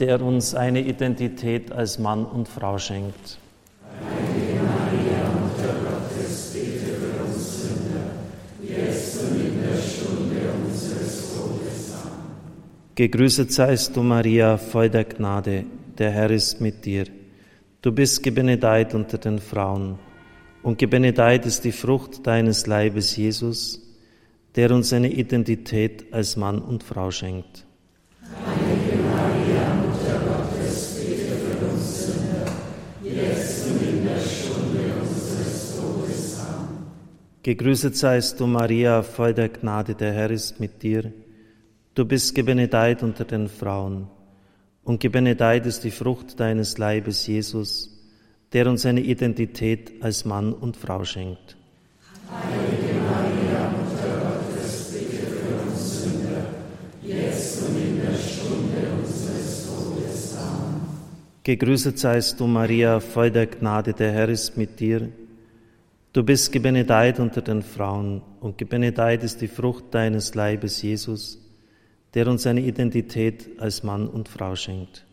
der 0.00 0.22
uns 0.22 0.54
eine 0.54 0.80
Identität 0.80 1.70
als 1.72 1.98
Mann 1.98 2.24
und 2.24 2.48
Frau 2.48 2.78
schenkt. 2.78 3.38
Gegrüßet 12.94 13.52
seist 13.52 13.96
du, 13.96 14.02
Maria, 14.02 14.56
voll 14.56 14.90
der 14.90 15.04
Gnade, 15.04 15.64
der 16.00 16.10
Herr 16.10 16.30
ist 16.30 16.62
mit 16.62 16.86
dir. 16.86 17.04
Du 17.82 17.92
bist 17.92 18.22
gebenedeit 18.22 18.94
unter 18.94 19.18
den 19.18 19.38
Frauen, 19.38 19.98
und 20.62 20.78
gebenedeit 20.78 21.46
ist 21.46 21.64
die 21.64 21.72
Frucht 21.72 22.26
deines 22.26 22.66
Leibes, 22.66 23.16
Jesus, 23.16 23.80
der 24.56 24.70
uns 24.72 24.92
eine 24.92 25.12
Identität 25.12 26.12
als 26.12 26.36
Mann 26.36 26.58
und 26.60 26.82
Frau 26.82 27.10
schenkt. 27.10 27.66
Gegrüßet 37.42 37.96
seist 37.96 38.40
du, 38.40 38.46
Maria, 38.46 39.02
voll 39.02 39.34
der 39.34 39.48
Gnade, 39.48 39.94
der 39.94 40.12
Herr 40.12 40.30
ist 40.30 40.60
mit 40.60 40.82
dir. 40.82 41.12
Du 41.94 42.04
bist 42.04 42.34
gebenedeit 42.34 43.02
unter 43.02 43.24
den 43.24 43.48
Frauen, 43.48 44.08
und 44.90 44.98
gebenedeit 44.98 45.66
ist 45.66 45.84
die 45.84 45.92
Frucht 45.92 46.40
deines 46.40 46.76
Leibes, 46.76 47.24
Jesus, 47.28 47.96
der 48.52 48.66
uns 48.66 48.84
eine 48.84 49.00
Identität 49.00 50.02
als 50.02 50.24
Mann 50.24 50.52
und 50.52 50.76
Frau 50.76 51.04
schenkt. 51.04 51.56
Heilige 52.28 52.98
Maria, 52.98 53.70
Mutter 53.70 54.18
Gottes, 54.18 54.92
bitte 54.92 55.26
für 55.26 55.62
uns 55.62 56.02
Sünder, 56.02 56.44
jetzt 57.04 57.68
und 57.68 57.76
in 57.76 58.00
der 58.00 58.16
Stunde 58.16 58.78
unseres 59.00 59.68
Todes. 59.68 60.36
Amen. 60.36 60.80
Gegrüßet 61.44 61.96
seist 61.96 62.40
du, 62.40 62.48
Maria, 62.48 62.98
voll 62.98 63.30
der 63.30 63.46
Gnade, 63.46 63.92
der 63.92 64.10
Herr 64.10 64.28
ist 64.28 64.56
mit 64.56 64.80
dir. 64.80 65.08
Du 66.12 66.24
bist 66.24 66.50
gebenedeit 66.50 67.20
unter 67.20 67.42
den 67.42 67.62
Frauen 67.62 68.22
und 68.40 68.58
gebenedeit 68.58 69.22
ist 69.22 69.40
die 69.40 69.46
Frucht 69.46 69.84
deines 69.92 70.34
Leibes, 70.34 70.82
Jesus, 70.82 71.38
der 72.14 72.26
uns 72.26 72.46
eine 72.46 72.60
Identität 72.60 73.48
als 73.58 73.82
Mann 73.82 74.08
und 74.08 74.28
Frau 74.28 74.54
schenkt. 74.56 75.04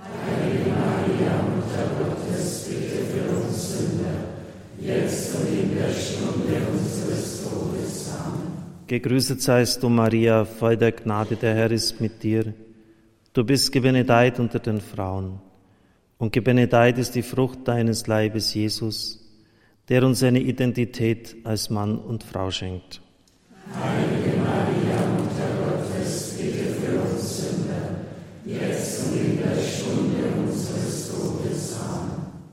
Heilige 0.00 0.70
Maria, 0.70 1.42
Mutter 1.42 1.88
Gottes, 1.98 2.68
bitte 2.68 3.04
für 3.04 3.28
uns 3.36 3.78
Sünder, 3.78 4.24
jetzt 4.80 5.34
und 5.34 5.48
in 5.48 5.76
der 5.76 5.92
Stunde 5.92 6.56
unseres 6.72 7.44
Todes. 7.44 8.10
Amen. 8.12 8.52
Gegrüßet 8.86 9.42
seist 9.42 9.82
du, 9.82 9.88
Maria, 9.88 10.44
voll 10.44 10.76
der 10.76 10.92
Gnade, 10.92 11.36
der 11.36 11.54
Herr 11.54 11.70
ist 11.70 12.00
mit 12.00 12.22
dir. 12.22 12.54
Du 13.32 13.44
bist 13.44 13.70
gebenedeit 13.72 14.40
unter 14.40 14.58
den 14.58 14.80
Frauen 14.80 15.40
und 16.16 16.32
gebenedeit 16.32 16.98
ist 16.98 17.14
die 17.14 17.22
Frucht 17.22 17.68
deines 17.68 18.06
Leibes, 18.06 18.54
Jesus, 18.54 19.20
der 19.88 20.02
uns 20.02 20.22
eine 20.22 20.40
Identität 20.40 21.36
als 21.44 21.70
Mann 21.70 21.98
und 21.98 22.24
Frau 22.24 22.50
schenkt. 22.50 23.00
Heilige 23.80 24.27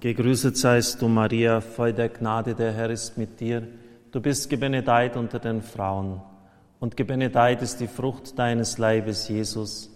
Gegrüßet 0.05 0.55
seist 0.55 1.01
du, 1.01 1.07
Maria, 1.07 1.61
voll 1.61 1.91
der 1.91 2.09
Gnade, 2.09 2.53
der 2.53 2.73
Herr 2.73 2.91
ist 2.91 3.17
mit 3.17 3.39
dir. 3.39 3.63
Du 4.11 4.21
bist 4.21 4.51
gebenedeit 4.51 5.17
unter 5.17 5.39
den 5.39 5.63
Frauen, 5.63 6.21
und 6.79 6.95
gebenedeit 6.95 7.63
ist 7.63 7.79
die 7.79 7.87
Frucht 7.87 8.37
deines 8.37 8.77
Leibes, 8.77 9.27
Jesus, 9.27 9.89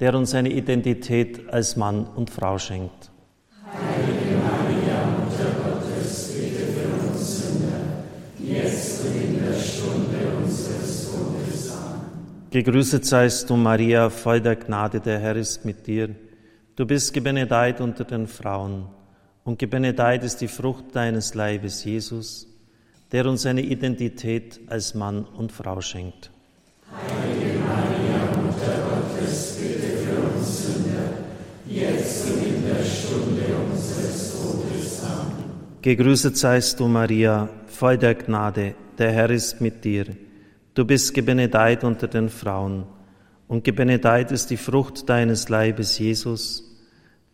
der 0.00 0.16
uns 0.16 0.34
eine 0.34 0.50
Identität 0.50 1.48
als 1.48 1.76
Mann 1.76 2.08
und 2.16 2.28
Frau 2.28 2.58
schenkt. 2.58 3.12
Heilige 3.72 4.34
Maria, 4.42 5.06
Mutter 5.20 5.52
Gottes, 5.62 6.32
bitte 6.34 6.64
jetzt 8.44 9.04
und 9.06 9.14
in 9.14 9.44
der 9.44 9.54
Stunde 9.60 10.18
unseres 10.42 11.08
Todes. 11.08 11.70
Amen. 11.70 12.00
Gegrüßet 12.50 13.06
seist 13.06 13.48
du, 13.48 13.54
Maria, 13.54 14.10
voll 14.10 14.40
der 14.40 14.56
Gnade, 14.56 14.98
der 14.98 15.20
Herr 15.20 15.36
ist 15.36 15.64
mit 15.64 15.86
dir. 15.86 16.16
Du 16.74 16.84
bist 16.84 17.14
gebenedeit 17.14 17.80
unter 17.80 18.02
den 18.02 18.26
Frauen, 18.26 18.86
und 19.44 19.58
gebenedeit 19.58 20.24
ist 20.24 20.40
die 20.40 20.48
Frucht 20.48 20.94
deines 20.94 21.34
Leibes, 21.34 21.84
Jesus, 21.84 22.46
der 23.10 23.26
uns 23.26 23.44
eine 23.44 23.62
Identität 23.62 24.60
als 24.68 24.94
Mann 24.94 25.24
und 25.24 25.52
Frau 25.52 25.80
schenkt. 25.80 26.30
Heilige 26.90 27.58
Maria, 27.58 28.42
Mutter 28.42 28.76
Gottes, 28.88 29.58
bitte 29.60 29.96
für 29.98 30.36
uns 30.36 30.66
Sünder, 30.66 31.12
jetzt 31.66 32.30
und 32.30 32.46
in 32.46 32.64
der 32.64 32.84
Stunde 32.84 33.42
unseres 33.70 34.32
Todes. 34.32 35.02
Amen. 35.04 35.44
Gegrüßet 35.82 36.36
seist 36.36 36.78
du, 36.78 36.86
Maria, 36.86 37.48
voll 37.66 37.98
der 37.98 38.14
Gnade, 38.14 38.74
der 38.98 39.12
Herr 39.12 39.30
ist 39.30 39.60
mit 39.60 39.84
dir. 39.84 40.06
Du 40.74 40.84
bist 40.84 41.12
gebenedeit 41.12 41.84
unter 41.84 42.08
den 42.08 42.28
Frauen, 42.28 42.84
und 43.48 43.64
gebenedeit 43.64 44.32
ist 44.32 44.48
die 44.48 44.56
Frucht 44.56 45.10
deines 45.10 45.50
Leibes, 45.50 45.98
Jesus, 45.98 46.71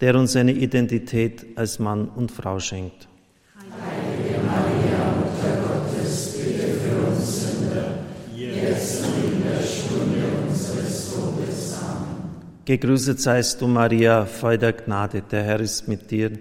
der 0.00 0.14
uns 0.14 0.36
eine 0.36 0.52
Identität 0.52 1.46
als 1.56 1.78
Mann 1.78 2.08
und 2.08 2.30
Frau 2.30 2.60
schenkt. 2.60 3.08
Heilige 3.56 4.38
Maria, 4.44 5.14
Mutter 5.18 5.56
Gottes, 5.62 6.36
bitte 6.36 6.68
für 6.74 7.06
uns 7.08 7.42
Sünder, 7.42 8.04
jetzt 8.34 9.04
und 9.04 9.32
in 9.32 9.42
der 9.42 9.62
Stunde 9.62 10.24
unseres 10.48 11.14
Todes. 11.14 11.78
Amen. 11.82 12.30
Gegrüßet 12.64 13.20
seist 13.20 13.60
du, 13.60 13.66
Maria, 13.66 14.24
voll 14.26 14.58
der 14.58 14.72
Gnade, 14.72 15.22
der 15.22 15.42
Herr 15.42 15.60
ist 15.60 15.88
mit 15.88 16.10
dir. 16.10 16.32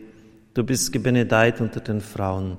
Du 0.54 0.64
bist 0.64 0.92
gebenedeit 0.92 1.62
unter 1.62 1.80
den 1.80 2.02
Frauen 2.02 2.58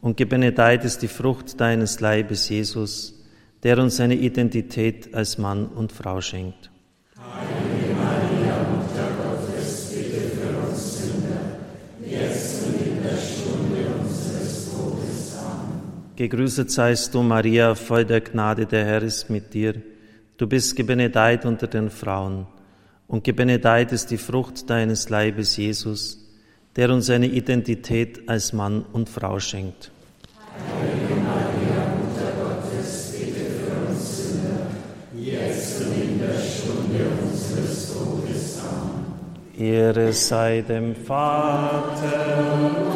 und 0.00 0.16
gebenedeit 0.16 0.84
ist 0.84 1.02
die 1.02 1.08
Frucht 1.08 1.60
deines 1.60 2.00
Leibes, 2.00 2.48
Jesus, 2.48 3.14
der 3.62 3.78
uns 3.78 4.00
eine 4.00 4.14
Identität 4.14 5.14
als 5.14 5.38
Mann 5.38 5.66
und 5.66 5.92
Frau 5.92 6.20
schenkt. 6.20 6.70
Heilige 7.16 7.94
Maria, 7.94 8.56
Mutter 8.70 9.08
Gottes, 9.22 9.92
bitte 9.92 10.20
für 10.30 10.68
uns 10.68 10.98
Sünder, 10.98 11.58
jetzt 12.06 12.66
und 12.66 12.86
in 12.86 13.02
der 13.02 13.16
Stunde 13.16 13.86
unseres 14.00 14.70
Todes. 14.70 15.36
Amen. 15.36 15.82
Gegrüßet 16.18 16.68
seist 16.68 17.14
du, 17.14 17.22
Maria, 17.22 17.76
voll 17.76 18.04
der 18.04 18.20
Gnade, 18.20 18.66
der 18.66 18.84
Herr 18.84 19.02
ist 19.04 19.30
mit 19.30 19.54
dir. 19.54 19.74
Du 20.36 20.48
bist 20.48 20.74
gebenedeit 20.74 21.46
unter 21.46 21.68
den 21.68 21.90
Frauen, 21.90 22.48
und 23.06 23.22
gebenedeit 23.22 23.92
ist 23.92 24.10
die 24.10 24.18
Frucht 24.18 24.68
deines 24.68 25.10
Leibes, 25.10 25.56
Jesus, 25.56 26.18
der 26.74 26.90
uns 26.90 27.08
eine 27.08 27.28
Identität 27.28 28.28
als 28.28 28.52
Mann 28.52 28.84
und 28.92 29.08
Frau 29.08 29.38
schenkt. 29.38 29.92
Heilige 30.80 31.20
Maria, 31.22 31.86
Mutter 32.00 32.32
Gottes, 32.42 33.14
bitte 33.16 33.44
für 33.52 33.88
uns 33.88 34.16
Sünder, 34.16 34.66
jetzt 35.14 35.82
und 35.82 36.02
in 36.02 36.18
der 36.18 36.34
Stunde 36.34 37.06
unseres 37.22 37.92
Todes. 37.92 38.58
Amen. 38.58 39.04
Ehre 39.56 40.12
sei 40.12 40.62
dem 40.62 40.96
Vater 40.96 42.87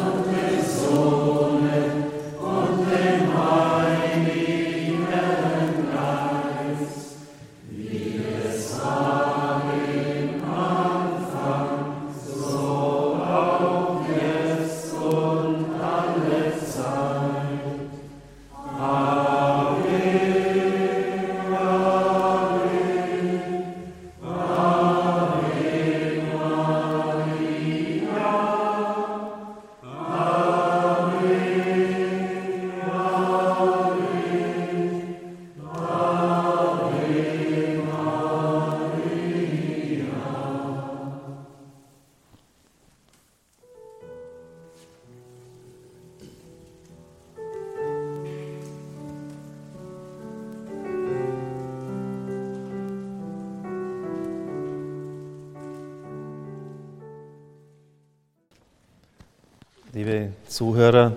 liebe 59.93 60.31
Zuhörer. 60.47 61.11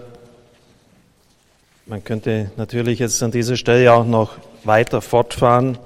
Man 1.86 2.04
könnte 2.04 2.50
natürlich 2.58 2.98
jetzt 2.98 3.22
an 3.22 3.30
dieser 3.30 3.56
Stelle 3.56 3.90
auch 3.90 4.04
noch 4.04 4.36
weiter 4.64 5.00
fortfahren. 5.00 5.78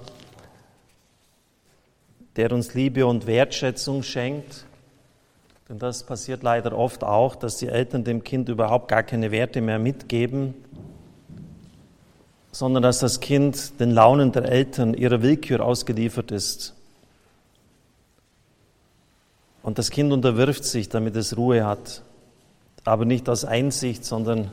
Der 2.34 2.50
uns 2.50 2.74
Liebe 2.74 3.06
und 3.06 3.28
Wertschätzung 3.28 4.02
schenkt. 4.02 4.64
Denn 5.68 5.78
das 5.78 6.02
passiert 6.02 6.42
leider 6.42 6.76
oft 6.76 7.04
auch, 7.04 7.36
dass 7.36 7.58
die 7.58 7.68
Eltern 7.68 8.02
dem 8.02 8.24
Kind 8.24 8.48
überhaupt 8.48 8.88
gar 8.88 9.04
keine 9.04 9.30
Werte 9.30 9.60
mehr 9.60 9.78
mitgeben, 9.78 10.54
sondern 12.50 12.82
dass 12.82 12.98
das 12.98 13.20
Kind 13.20 13.78
den 13.78 13.92
Launen 13.92 14.32
der 14.32 14.46
Eltern 14.46 14.94
ihrer 14.94 15.22
Willkür 15.22 15.64
ausgeliefert 15.64 16.32
ist. 16.32 16.74
Und 19.62 19.78
das 19.78 19.90
Kind 19.90 20.12
unterwirft 20.12 20.64
sich, 20.64 20.88
damit 20.88 21.14
es 21.14 21.36
Ruhe 21.36 21.64
hat 21.64 22.02
aber 22.84 23.04
nicht 23.04 23.28
aus 23.28 23.44
Einsicht, 23.44 24.04
sondern 24.04 24.50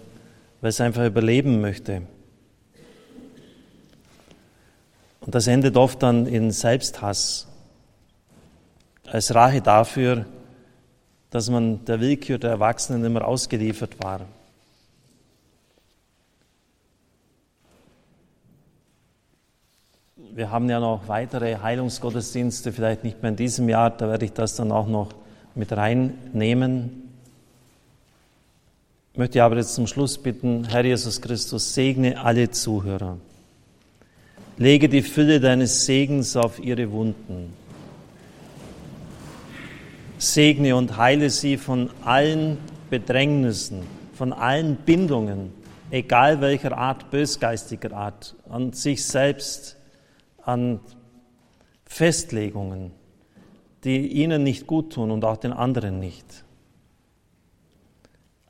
weil 0.62 0.70
es 0.70 0.82
einfach 0.82 1.06
überleben 1.06 1.62
möchte. 1.62 2.02
Und 5.22 5.36
das 5.36 5.48
endet 5.48 5.76
oft 5.76 6.02
dann 6.02 6.26
in 6.26 6.52
Selbsthass, 6.52 7.48
als 9.06 9.34
Rache 9.36 9.62
dafür, 9.62 10.26
dass 11.30 11.50
man 11.50 11.84
der 11.86 12.00
Willkür 12.00 12.38
der 12.38 12.52
Erwachsenen 12.52 13.04
immer 13.06 13.26
ausgeliefert 13.26 14.02
war. 14.02 14.22
Wir 20.34 20.52
haben 20.52 20.70
ja 20.70 20.80
noch 20.80 21.08
weitere 21.08 21.58
Heilungsgottesdienste, 21.58 22.72
vielleicht 22.72 23.04
nicht 23.04 23.22
mehr 23.22 23.32
in 23.32 23.38
diesem 23.38 23.68
Jahr, 23.70 23.90
da 23.90 24.08
werde 24.08 24.26
ich 24.26 24.34
das 24.34 24.56
dann 24.56 24.72
auch 24.72 24.88
noch 24.88 25.10
mit 25.56 25.72
reinnehmen 25.72 27.07
möchte 29.18 29.44
aber 29.44 29.58
jetzt 29.58 29.74
zum 29.74 29.88
Schluss 29.88 30.18
bitten, 30.18 30.66
Herr 30.66 30.86
Jesus 30.86 31.22
Christus, 31.22 31.74
segne 31.74 32.24
alle 32.24 32.52
Zuhörer. 32.52 33.18
Lege 34.58 34.90
die 34.90 35.02
Fülle 35.02 35.40
deines 35.40 35.86
Segens 35.86 36.36
auf 36.36 36.60
ihre 36.60 36.92
Wunden. 36.92 37.54
Segne 40.18 40.76
und 40.76 40.98
heile 40.98 41.30
sie 41.30 41.58
von 41.58 41.90
allen 42.04 42.58
Bedrängnissen, 42.90 43.84
von 44.14 44.34
allen 44.34 44.76
Bindungen, 44.78 45.54
egal 45.92 46.42
welcher 46.42 46.78
Art, 46.78 47.12
bösgeistiger 47.12 47.96
Art, 47.96 48.36
an 48.50 48.74
sich 48.74 49.06
selbst, 49.06 49.78
an 50.44 50.80
Festlegungen, 51.86 52.92
die 53.84 54.08
ihnen 54.08 54.44
nicht 54.44 54.68
gut 54.68 54.94
tun 54.94 55.12
und 55.12 55.24
auch 55.24 55.38
den 55.38 55.54
anderen 55.54 56.00
nicht. 56.00 56.44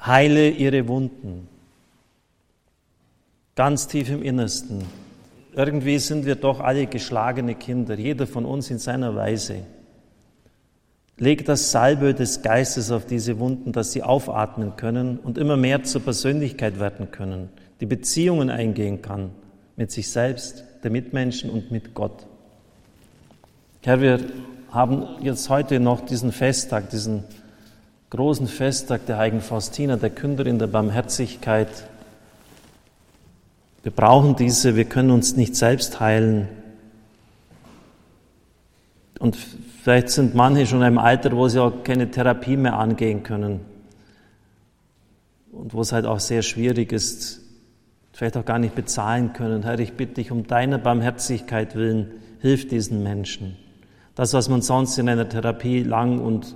Heile 0.08 0.50
ihre 0.50 0.88
Wunden. 0.88 1.48
Ganz 3.56 3.88
tief 3.88 4.10
im 4.10 4.24
Innersten. 4.24 4.84
Irgendwie 5.54 5.98
sind 6.00 6.26
wir 6.26 6.36
doch 6.36 6.60
alle 6.60 6.88
geschlagene 6.88 7.56
Kinder, 7.56 7.96
jeder 7.96 8.28
von 8.28 8.46
uns 8.46 8.70
in 8.70 8.80
seiner 8.80 9.16
Weise. 9.16 9.64
Leg 11.18 11.46
das 11.46 11.72
Salbe 11.72 12.14
des 12.14 12.44
Geistes 12.44 12.92
auf 12.92 13.06
diese 13.06 13.40
Wunden, 13.40 13.72
dass 13.72 13.92
sie 13.92 14.04
aufatmen 14.04 14.76
können 14.76 15.18
und 15.18 15.40
immer 15.40 15.58
mehr 15.58 15.84
zur 15.84 16.02
Persönlichkeit 16.02 16.80
werden 16.80 17.10
können, 17.10 17.50
die 17.82 17.88
Beziehungen 17.88 18.52
eingehen 18.52 19.02
kann 19.02 19.32
mit 19.76 19.92
sich 19.92 20.10
selbst, 20.10 20.64
der 20.84 20.92
Mitmenschen 20.92 21.50
und 21.50 21.72
mit 21.72 21.96
Gott. 21.96 22.28
Herr, 23.82 24.00
wir 24.00 24.20
haben 24.70 25.08
jetzt 25.22 25.50
heute 25.50 25.80
noch 25.80 26.02
diesen 26.02 26.32
Festtag, 26.32 26.92
diesen 26.92 27.24
großen 28.10 28.48
Festtag 28.48 29.06
der 29.06 29.18
heiligen 29.18 29.42
Faustina, 29.42 29.98
der 29.98 30.10
Künderin 30.10 30.60
der 30.60 30.68
Barmherzigkeit. 30.68 31.68
Wir 33.84 33.92
brauchen 33.92 34.36
diese, 34.36 34.76
wir 34.76 34.86
können 34.86 35.12
uns 35.12 35.36
nicht 35.36 35.56
selbst 35.56 36.00
heilen. 36.00 36.48
Und 39.20 39.36
vielleicht 39.36 40.10
sind 40.10 40.36
manche 40.36 40.66
schon 40.66 40.84
einem 40.84 41.00
Alter, 41.00 41.36
wo 41.36 41.48
sie 41.48 41.62
auch 41.62 41.84
keine 41.84 42.10
Therapie 42.10 42.58
mehr 42.58 42.78
angehen 42.78 43.24
können. 43.24 43.62
Und 45.52 45.74
wo 45.74 45.82
es 45.82 45.92
halt 45.92 46.06
auch 46.06 46.20
sehr 46.20 46.44
schwierig 46.44 46.92
ist, 46.92 47.42
vielleicht 48.14 48.38
auch 48.38 48.46
gar 48.46 48.60
nicht 48.60 48.76
bezahlen 48.76 49.34
können. 49.34 49.64
Herr, 49.64 49.80
ich 49.80 49.94
bitte 49.94 50.16
dich 50.16 50.32
um 50.32 50.48
deine 50.48 50.80
Barmherzigkeit 50.80 51.76
willen, 51.76 52.12
hilf 52.42 52.68
diesen 52.68 53.04
Menschen. 53.04 53.58
Das, 54.16 54.34
was 54.34 54.50
man 54.50 54.62
sonst 54.62 54.98
in 54.98 55.10
einer 55.10 55.28
Therapie 55.28 55.84
lang 55.84 56.20
und 56.20 56.56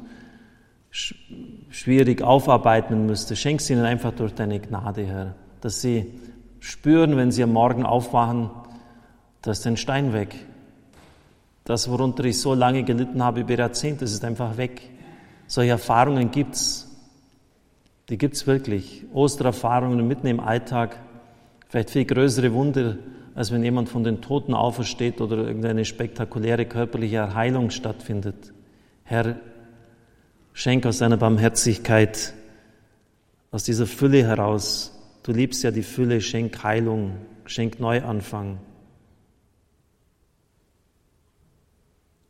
schwierig 0.92 2.22
aufarbeiten 2.22 3.06
müsste. 3.06 3.36
Schenk 3.36 3.62
sie 3.62 3.74
ihnen 3.74 3.86
einfach 3.86 4.12
durch 4.12 4.34
deine 4.34 4.60
Gnade, 4.60 5.06
Herr, 5.06 5.36
dass 5.62 5.82
sie 5.82 6.14
spüren, 6.60 7.18
wenn 7.18 7.32
sie 7.32 7.44
am 7.44 7.54
Morgen 7.54 7.86
aufwachen, 7.86 8.50
da 9.42 9.52
ist 9.52 9.66
ein 9.66 9.78
Stein 9.78 10.14
weg. 10.14 10.36
Das, 11.64 11.90
worunter 11.90 12.26
ich 12.26 12.40
so 12.40 12.54
lange 12.54 12.84
gelitten 12.84 13.24
habe 13.24 13.42
über 13.42 13.56
Jahrzehnte, 13.56 14.06
ist 14.06 14.24
einfach 14.24 14.58
weg. 14.58 14.82
Solche 15.48 15.72
Erfahrungen 15.72 16.32
gibt's. 16.32 16.88
Die 18.10 18.18
gibt's 18.18 18.46
wirklich. 18.46 19.06
Ostererfahrungen 19.14 20.08
mitten 20.08 20.28
im 20.28 20.40
Alltag. 20.40 21.00
Vielleicht 21.70 21.92
viel 21.92 22.06
größere 22.06 22.54
Wunder, 22.54 22.98
als 23.34 23.52
wenn 23.52 23.64
jemand 23.64 23.90
von 23.90 24.04
den 24.04 24.22
Toten 24.22 24.54
aufersteht 24.54 25.22
oder 25.22 25.38
irgendeine 25.38 25.86
spektakuläre 25.86 26.66
körperliche 26.66 27.34
Heilung 27.34 27.70
stattfindet. 27.70 28.54
Herr, 29.04 29.38
Schenk 30.54 30.86
aus 30.86 31.00
deiner 31.00 31.18
Barmherzigkeit, 31.18 32.34
aus 33.52 33.64
dieser 33.64 33.88
Fülle 33.88 34.24
heraus. 34.24 34.98
Du 35.24 35.32
liebst 35.32 35.64
ja 35.64 35.72
die 35.72 35.84
Fülle, 35.84 36.22
schenk 36.22 36.64
Heilung, 36.64 37.14
schenk 37.46 37.80
Neuanfang. 37.80 38.60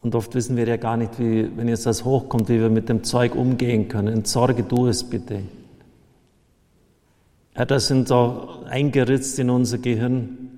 Und 0.01 0.15
oft 0.15 0.33
wissen 0.33 0.57
wir 0.57 0.67
ja 0.67 0.77
gar 0.77 0.97
nicht, 0.97 1.19
wie, 1.19 1.55
wenn 1.55 1.67
jetzt 1.67 1.85
das 1.85 2.05
hochkommt, 2.05 2.49
wie 2.49 2.59
wir 2.59 2.69
mit 2.69 2.89
dem 2.89 3.03
Zeug 3.03 3.35
umgehen 3.35 3.87
können. 3.87 4.07
Entsorge 4.07 4.63
du 4.63 4.87
es 4.87 5.03
bitte. 5.03 5.43
Ja, 7.55 7.65
das 7.65 7.87
sind 7.87 8.07
so 8.07 8.63
eingeritzt 8.65 9.37
in 9.37 9.49
unser 9.49 9.77
Gehirn 9.77 10.51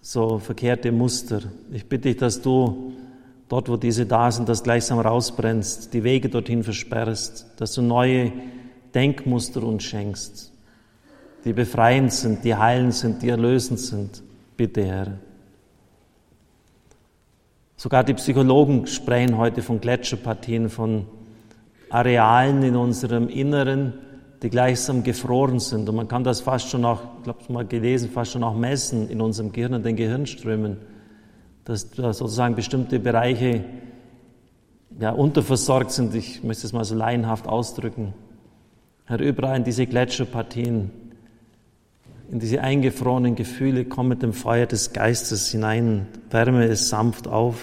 so 0.00 0.38
verkehrte 0.38 0.90
Muster. 0.90 1.42
Ich 1.70 1.86
bitte 1.86 2.08
dich, 2.08 2.16
dass 2.16 2.42
du 2.42 2.91
dort, 3.52 3.68
wo 3.68 3.76
diese 3.76 4.06
da 4.06 4.30
sind, 4.30 4.48
das 4.48 4.62
gleichsam 4.62 4.98
rausbrennst, 4.98 5.92
die 5.92 6.04
Wege 6.04 6.30
dorthin 6.30 6.64
versperrst, 6.64 7.52
dass 7.58 7.74
du 7.74 7.82
neue 7.82 8.32
Denkmuster 8.94 9.62
uns 9.62 9.82
schenkst, 9.82 10.50
die 11.44 11.52
befreiend 11.52 12.14
sind, 12.14 12.44
die 12.44 12.54
heilend 12.54 12.94
sind, 12.94 13.20
die 13.20 13.28
erlösend 13.28 13.78
sind. 13.78 14.22
Bitte, 14.56 14.86
Herr. 14.86 15.18
Sogar 17.76 18.04
die 18.04 18.14
Psychologen 18.14 18.86
sprechen 18.86 19.36
heute 19.36 19.60
von 19.60 19.82
Gletscherpartien, 19.82 20.70
von 20.70 21.04
Arealen 21.90 22.62
in 22.62 22.74
unserem 22.74 23.28
Inneren, 23.28 23.92
die 24.42 24.48
gleichsam 24.48 25.02
gefroren 25.02 25.60
sind. 25.60 25.86
Und 25.90 25.96
man 25.96 26.08
kann 26.08 26.24
das 26.24 26.40
fast 26.40 26.70
schon 26.70 26.86
auch, 26.86 27.02
ich 27.18 27.24
glaube, 27.24 27.52
mal 27.52 27.66
gelesen, 27.66 28.08
fast 28.08 28.32
schon 28.32 28.44
auch 28.44 28.56
messen 28.56 29.10
in 29.10 29.20
unserem 29.20 29.52
Gehirn 29.52 29.74
und 29.74 29.84
den 29.84 29.96
Gehirnströmen 29.96 30.78
dass 31.64 31.90
da 31.90 32.12
sozusagen 32.12 32.54
bestimmte 32.54 32.98
Bereiche 32.98 33.64
ja, 34.98 35.10
unterversorgt 35.10 35.92
sind. 35.92 36.14
Ich 36.14 36.42
möchte 36.42 36.66
es 36.66 36.72
mal 36.72 36.84
so 36.84 36.94
laienhaft 36.94 37.46
ausdrücken. 37.46 38.14
Herr, 39.06 39.20
überall 39.20 39.56
in 39.56 39.64
diese 39.64 39.86
Gletscherpartien, 39.86 40.90
in 42.30 42.40
diese 42.40 42.60
eingefrorenen 42.60 43.34
Gefühle, 43.34 43.84
komm 43.84 44.08
mit 44.08 44.22
dem 44.22 44.32
Feuer 44.32 44.66
des 44.66 44.92
Geistes 44.92 45.50
hinein, 45.50 46.06
wärme 46.30 46.64
es 46.64 46.88
sanft 46.88 47.28
auf, 47.28 47.62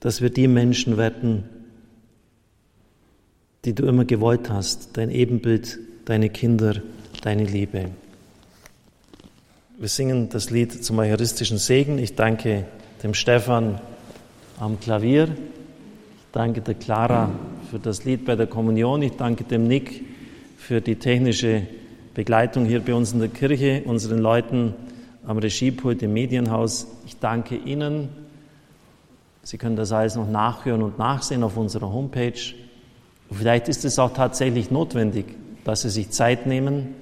dass 0.00 0.20
wir 0.20 0.30
die 0.30 0.48
Menschen 0.48 0.96
werden, 0.96 1.44
die 3.64 3.74
du 3.74 3.86
immer 3.86 4.04
gewollt 4.04 4.50
hast, 4.50 4.96
dein 4.96 5.10
Ebenbild, 5.10 5.78
deine 6.06 6.30
Kinder, 6.30 6.82
deine 7.22 7.44
Liebe. 7.44 7.90
Wir 9.80 9.88
singen 9.88 10.28
das 10.28 10.50
Lied 10.50 10.84
zum 10.84 10.98
eucharistischen 10.98 11.56
Segen. 11.56 11.96
Ich 11.96 12.14
danke 12.14 12.66
dem 13.02 13.14
Stefan 13.14 13.80
am 14.58 14.78
Klavier. 14.78 15.24
Ich 15.24 16.26
danke 16.32 16.60
der 16.60 16.74
Clara 16.74 17.30
für 17.70 17.78
das 17.78 18.04
Lied 18.04 18.26
bei 18.26 18.36
der 18.36 18.46
Kommunion. 18.46 19.00
Ich 19.00 19.12
danke 19.12 19.44
dem 19.44 19.66
Nick 19.66 20.04
für 20.58 20.82
die 20.82 20.96
technische 20.96 21.62
Begleitung 22.12 22.66
hier 22.66 22.80
bei 22.80 22.92
uns 22.92 23.14
in 23.14 23.20
der 23.20 23.30
Kirche, 23.30 23.82
unseren 23.86 24.18
Leuten 24.18 24.74
am 25.26 25.38
Regiepult 25.38 26.02
im 26.02 26.12
Medienhaus. 26.12 26.86
Ich 27.06 27.18
danke 27.18 27.56
Ihnen. 27.56 28.10
Sie 29.42 29.56
können 29.56 29.76
das 29.76 29.92
alles 29.92 30.14
noch 30.14 30.28
nachhören 30.28 30.82
und 30.82 30.98
nachsehen 30.98 31.42
auf 31.42 31.56
unserer 31.56 31.90
Homepage. 31.90 32.52
Und 33.30 33.38
vielleicht 33.38 33.70
ist 33.70 33.86
es 33.86 33.98
auch 33.98 34.12
tatsächlich 34.12 34.70
notwendig, 34.70 35.24
dass 35.64 35.80
Sie 35.80 35.88
sich 35.88 36.10
Zeit 36.10 36.44
nehmen, 36.44 36.94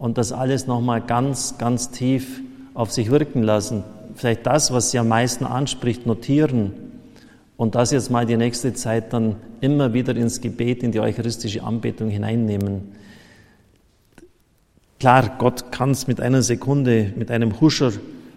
und 0.00 0.16
das 0.16 0.32
alles 0.32 0.66
nochmal 0.66 1.02
ganz, 1.02 1.58
ganz 1.58 1.90
tief 1.90 2.40
auf 2.72 2.90
sich 2.90 3.10
wirken 3.10 3.42
lassen. 3.42 3.84
Vielleicht 4.14 4.46
das, 4.46 4.72
was 4.72 4.90
Sie 4.90 4.98
am 4.98 5.08
meisten 5.08 5.44
anspricht, 5.44 6.06
notieren 6.06 6.72
und 7.58 7.74
das 7.74 7.92
jetzt 7.92 8.10
mal 8.10 8.24
die 8.24 8.38
nächste 8.38 8.72
Zeit 8.72 9.12
dann 9.12 9.36
immer 9.60 9.92
wieder 9.92 10.16
ins 10.16 10.40
Gebet, 10.40 10.82
in 10.82 10.90
die 10.90 11.00
eucharistische 11.00 11.62
Anbetung 11.62 12.08
hineinnehmen. 12.08 12.92
Klar, 14.98 15.36
Gott 15.38 15.70
kann 15.70 15.90
es 15.90 16.06
mit 16.06 16.18
einer 16.18 16.40
Sekunde, 16.40 17.12
mit 17.14 17.30
einem 17.30 17.60
Huscher 17.60 17.92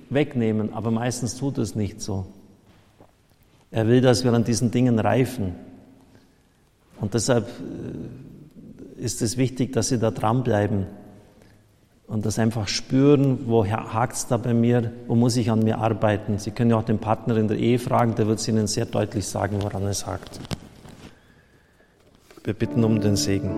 wegnehmen, 0.09 0.73
aber 0.73 0.91
meistens 0.91 1.37
tut 1.37 1.57
es 1.57 1.75
nicht 1.75 2.01
so. 2.01 2.25
Er 3.71 3.87
will, 3.87 4.01
dass 4.01 4.25
wir 4.25 4.33
an 4.33 4.43
diesen 4.43 4.69
Dingen 4.69 4.99
reifen. 4.99 5.55
Und 6.99 7.13
deshalb 7.13 7.47
äh, 7.47 9.01
ist 9.01 9.21
es 9.21 9.37
wichtig, 9.37 9.71
dass 9.71 9.87
Sie 9.87 9.97
da 9.97 10.11
dranbleiben 10.11 10.87
und 12.07 12.25
das 12.25 12.37
einfach 12.39 12.67
spüren, 12.67 13.47
wo 13.47 13.65
hakt 13.65 14.13
es 14.13 14.27
da 14.27 14.37
bei 14.37 14.53
mir, 14.53 14.91
wo 15.07 15.15
muss 15.15 15.37
ich 15.37 15.49
an 15.49 15.59
mir 15.59 15.79
arbeiten. 15.79 16.37
Sie 16.37 16.51
können 16.51 16.71
ja 16.71 16.77
auch 16.77 16.83
den 16.83 16.99
Partner 16.99 17.37
in 17.37 17.47
der 17.47 17.57
Ehe 17.57 17.79
fragen, 17.79 18.15
der 18.15 18.27
wird 18.27 18.39
es 18.39 18.47
Ihnen 18.47 18.67
sehr 18.67 18.85
deutlich 18.85 19.25
sagen, 19.27 19.61
woran 19.61 19.83
es 19.83 20.05
hakt. 20.05 20.39
Wir 22.43 22.53
bitten 22.53 22.83
um 22.83 22.99
den 22.99 23.15
Segen. 23.15 23.51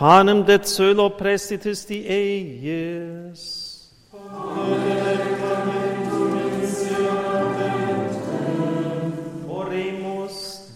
Panem 0.00 0.46
de 0.46 0.58
celo 0.62 1.10
prestitis 1.10 1.84
die 1.84 2.08
eies. 2.08 3.92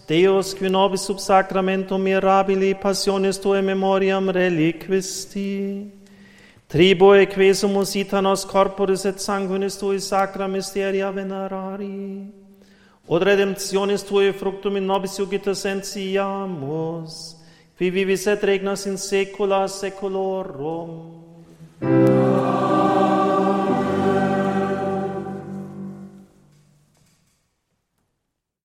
Deus, 0.07 0.53
qui 0.53 0.69
nobis 0.69 1.01
sub 1.07 1.17
sacramentum 1.17 2.01
mirabili 2.01 2.75
passionis 2.77 3.39
tuae 3.41 3.61
memoriam 3.61 4.29
reliquisti, 4.29 5.89
tribue 6.69 7.25
quesumus 7.25 7.95
ita 7.95 8.21
nos 8.21 8.45
corporis 8.45 9.05
et 9.05 9.17
sanguinis 9.19 9.79
tui 9.79 9.99
sacra 9.99 10.47
mysteria 10.47 11.09
venerari, 11.11 12.29
od 13.07 13.21
redemptionis 13.21 14.05
tuae 14.05 14.31
fructum 14.33 14.77
in 14.77 14.85
nobis 14.85 15.17
iugita 15.17 15.55
sentiamus, 15.55 17.35
qui 17.77 17.89
vivis 17.89 18.27
et 18.27 18.43
regnas 18.43 18.85
in 18.85 18.97
saecula 18.97 19.67
saeculorum. 19.67 21.23
Amen. 21.81 22.74